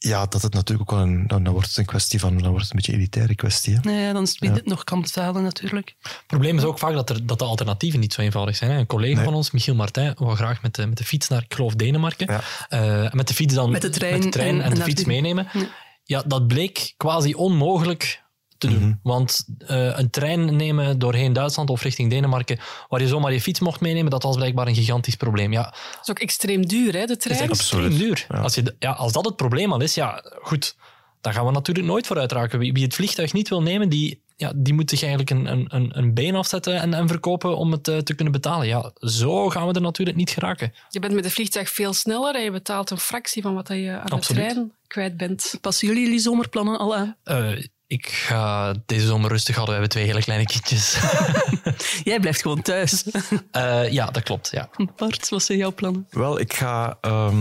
ja, 0.02 0.26
dat 0.26 0.42
het 0.42 0.54
natuurlijk 0.54 0.90
ook 0.90 0.98
wel 0.98 1.06
een, 1.06 1.26
dan, 1.26 1.42
dan, 1.42 1.52
wordt 1.52 1.68
het 1.68 1.76
een 1.76 1.84
kwestie 1.84 2.20
van, 2.20 2.38
dan 2.38 2.50
wordt 2.50 2.62
het 2.62 2.70
een 2.70 2.76
beetje 2.76 2.92
een 2.92 2.98
elitaire 2.98 3.34
kwestie. 3.34 3.74
Hè? 3.74 3.80
Nee, 3.82 4.12
dan 4.12 4.22
is 4.22 4.36
het 4.38 4.54
ja. 4.54 4.60
nog 4.64 4.84
kan 4.84 5.00
betalen 5.00 5.42
natuurlijk. 5.42 5.94
Het 6.02 6.26
probleem 6.26 6.58
is 6.58 6.64
ook 6.64 6.78
vaak 6.78 6.92
dat, 6.92 7.10
er, 7.10 7.26
dat 7.26 7.38
de 7.38 7.44
alternatieven 7.44 8.00
niet 8.00 8.12
zo 8.12 8.20
eenvoudig 8.20 8.56
zijn. 8.56 8.70
Hè. 8.70 8.78
Een 8.78 8.86
collega 8.86 9.14
nee. 9.14 9.24
van 9.24 9.34
ons, 9.34 9.50
Michiel 9.50 9.74
Martijn, 9.74 10.14
wou 10.18 10.36
graag 10.36 10.62
met 10.62 10.74
de, 10.74 10.86
met 10.86 10.98
de 10.98 11.04
fiets 11.04 11.28
naar, 11.28 11.42
ik 11.42 11.54
geloof, 11.54 11.74
Denemarken. 11.74 12.40
Ja. 12.68 13.04
Uh, 13.04 13.12
met 13.12 13.28
de 13.28 13.34
fiets 13.34 13.54
dan 13.54 13.70
met 13.70 13.82
de 13.82 13.90
trein, 13.90 14.12
met 14.12 14.22
de 14.22 14.28
trein 14.28 14.54
en, 14.54 14.60
en, 14.60 14.70
en 14.70 14.74
de 14.74 14.82
fiets 14.82 15.04
meenemen. 15.04 15.48
Ja. 15.52 15.68
ja, 16.04 16.22
dat 16.26 16.46
bleek 16.46 16.94
quasi 16.96 17.34
onmogelijk 17.34 18.22
te 18.60 18.68
doen. 18.68 18.76
Mm-hmm. 18.76 19.00
Want 19.02 19.44
uh, 19.70 19.98
een 19.98 20.10
trein 20.10 20.56
nemen 20.56 20.98
doorheen 20.98 21.32
Duitsland 21.32 21.70
of 21.70 21.82
richting 21.82 22.10
Denemarken, 22.10 22.58
waar 22.88 23.00
je 23.00 23.08
zomaar 23.08 23.32
je 23.32 23.40
fiets 23.40 23.60
mocht 23.60 23.80
meenemen, 23.80 24.10
dat 24.10 24.22
was 24.22 24.36
blijkbaar 24.36 24.66
een 24.66 24.74
gigantisch 24.74 25.16
probleem. 25.16 25.52
Ja. 25.52 25.62
Dat 25.62 26.00
is 26.02 26.10
ook 26.10 26.18
extreem 26.18 26.66
duur, 26.66 26.92
hè, 26.92 27.04
de 27.04 27.16
trein? 27.16 27.38
Dat 27.38 27.50
is 27.50 27.58
extreem 27.58 27.98
duur. 27.98 28.26
Ja. 28.28 28.38
Als, 28.38 28.54
je, 28.54 28.74
ja, 28.78 28.90
als 28.90 29.12
dat 29.12 29.24
het 29.24 29.36
probleem 29.36 29.72
al 29.72 29.80
is, 29.80 29.94
ja, 29.94 30.24
goed 30.42 30.74
daar 31.20 31.32
gaan 31.32 31.46
we 31.46 31.52
natuurlijk 31.52 31.86
nooit 31.86 32.06
vooruit 32.06 32.32
raken. 32.32 32.58
Wie, 32.58 32.72
wie 32.72 32.84
het 32.84 32.94
vliegtuig 32.94 33.32
niet 33.32 33.48
wil 33.48 33.62
nemen, 33.62 33.88
die, 33.88 34.22
ja, 34.36 34.52
die 34.56 34.74
moet 34.74 34.90
zich 34.90 35.02
eigenlijk 35.02 35.30
een, 35.30 35.66
een, 35.74 35.98
een 35.98 36.14
been 36.14 36.34
afzetten 36.34 36.80
en, 36.80 36.94
en 36.94 37.08
verkopen 37.08 37.56
om 37.56 37.72
het 37.72 37.88
eh, 37.88 37.98
te 37.98 38.14
kunnen 38.14 38.32
betalen. 38.32 38.66
Ja, 38.66 38.92
zo 39.00 39.48
gaan 39.48 39.66
we 39.66 39.72
er 39.72 39.80
natuurlijk 39.80 40.16
niet 40.16 40.30
geraken. 40.30 40.72
Je 40.88 40.98
bent 40.98 41.14
met 41.14 41.24
een 41.24 41.30
vliegtuig 41.30 41.70
veel 41.70 41.92
sneller 41.92 42.34
en 42.34 42.42
je 42.42 42.50
betaalt 42.50 42.90
een 42.90 42.98
fractie 42.98 43.42
van 43.42 43.54
wat 43.54 43.68
je 43.68 43.90
aan 43.90 44.08
Absoluut. 44.08 44.42
de 44.42 44.50
trein 44.50 44.72
kwijt 44.86 45.16
bent. 45.16 45.58
Passen 45.60 45.88
jullie 45.88 46.02
jullie 46.02 46.18
zomerplannen 46.18 46.78
al 46.78 46.96
aan? 46.96 47.16
Eh, 47.24 47.64
ik 47.90 48.08
ga 48.08 48.74
deze 48.86 49.06
zomer 49.06 49.30
rustig 49.30 49.54
houden. 49.54 49.74
We 49.74 49.80
hebben 49.80 49.98
twee 49.98 50.06
hele 50.06 50.22
kleine 50.22 50.46
kindjes. 50.46 50.98
Jij 52.10 52.20
blijft 52.20 52.42
gewoon 52.42 52.62
thuis. 52.62 53.04
Eh, 53.50 53.90
ja, 53.90 54.06
dat 54.06 54.22
klopt. 54.22 54.48
Ja. 54.50 54.68
Bart, 54.96 55.28
wat 55.28 55.42
zijn 55.42 55.58
jouw 55.58 55.72
plannen? 55.72 56.06
Wel, 56.10 56.40
ik 56.40 56.52
ga 56.52 56.98
ehm, 57.00 57.36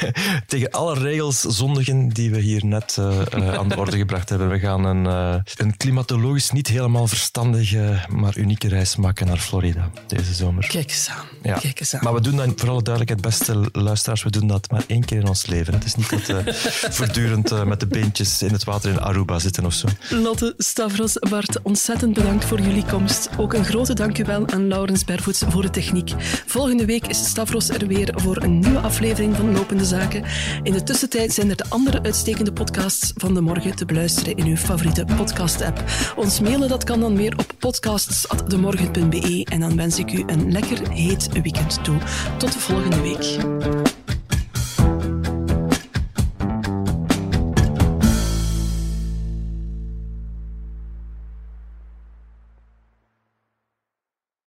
tegen 0.46 0.70
alle 0.70 0.98
regels 0.98 1.40
zondigen 1.40 2.08
die 2.08 2.30
we 2.30 2.40
hier 2.40 2.64
net 2.64 2.96
eh, 2.98 3.20
eh, 3.32 3.54
aan 3.54 3.68
de 3.68 3.76
orde 3.76 3.96
gebracht 3.96 4.28
hebben. 4.28 4.48
We 4.48 4.58
gaan 4.58 4.84
een, 4.84 5.06
eh, 5.06 5.40
een 5.56 5.76
klimatologisch 5.76 6.50
niet 6.50 6.68
helemaal 6.68 7.06
verstandige, 7.06 7.98
maar 8.08 8.36
unieke 8.36 8.68
reis 8.68 8.96
maken 8.96 9.26
naar 9.26 9.38
Florida 9.38 9.90
deze 10.06 10.34
zomer. 10.34 10.66
Kijk 10.66 10.90
eens 10.90 11.08
aan. 11.08 11.26
Ja. 11.42 11.58
Kijk 11.58 11.80
eens 11.80 11.94
aan. 11.94 12.00
Maar 12.02 12.14
we 12.14 12.20
doen 12.20 12.36
dat, 12.36 12.52
voor 12.56 12.68
alle 12.68 12.82
duidelijkheid, 12.82 13.20
beste 13.20 13.68
luisteraars, 13.72 14.22
we 14.22 14.30
doen 14.30 14.46
dat 14.46 14.70
maar 14.70 14.84
één 14.86 15.04
keer 15.04 15.18
in 15.18 15.28
ons 15.28 15.46
leven. 15.46 15.74
Het 15.74 15.84
is 15.84 15.94
niet 15.94 16.10
dat 16.10 16.26
we 16.26 16.42
voortdurend 16.90 17.64
met 17.64 17.80
de 17.80 17.86
beentjes 17.86 18.42
in 18.42 18.52
het 18.52 18.64
water 18.64 18.90
in 18.90 19.00
Aruba 19.00 19.38
zitten 19.38 19.64
of 19.64 19.74
Lotte, 20.10 20.54
Stavros, 20.56 21.18
Bart, 21.30 21.62
ontzettend 21.62 22.14
bedankt 22.14 22.44
voor 22.44 22.60
jullie 22.60 22.84
komst. 22.84 23.28
Ook 23.38 23.54
een 23.54 23.64
grote 23.64 23.94
dankjewel 23.94 24.48
aan 24.48 24.68
Laurens 24.68 25.04
Bervoets 25.04 25.42
voor 25.48 25.62
de 25.62 25.70
techniek. 25.70 26.12
Volgende 26.46 26.84
week 26.84 27.06
is 27.06 27.24
Stavros 27.24 27.68
er 27.68 27.86
weer 27.86 28.12
voor 28.14 28.42
een 28.42 28.58
nieuwe 28.58 28.78
aflevering 28.78 29.36
van 29.36 29.52
Lopende 29.52 29.84
Zaken. 29.84 30.24
In 30.62 30.72
de 30.72 30.82
tussentijd 30.82 31.32
zijn 31.32 31.50
er 31.50 31.56
de 31.56 31.66
andere 31.68 32.02
uitstekende 32.02 32.52
podcasts 32.52 33.12
van 33.16 33.34
de 33.34 33.40
morgen 33.40 33.76
te 33.76 33.84
beluisteren 33.84 34.36
in 34.36 34.46
uw 34.46 34.56
favoriete 34.56 35.04
podcast-app. 35.16 35.84
Ons 36.16 36.40
mailen 36.40 36.68
dat 36.68 36.84
kan 36.84 37.00
dan 37.00 37.12
meer 37.12 37.32
op 37.36 37.52
podcasts.demorgen.be 37.58 39.46
en 39.50 39.60
dan 39.60 39.76
wens 39.76 39.98
ik 39.98 40.12
u 40.12 40.22
een 40.26 40.52
lekker 40.52 40.90
heet 40.90 41.28
weekend 41.42 41.84
toe. 41.84 41.98
Tot 42.38 42.52
de 42.52 42.58
volgende 42.58 43.00
week. 43.00 44.04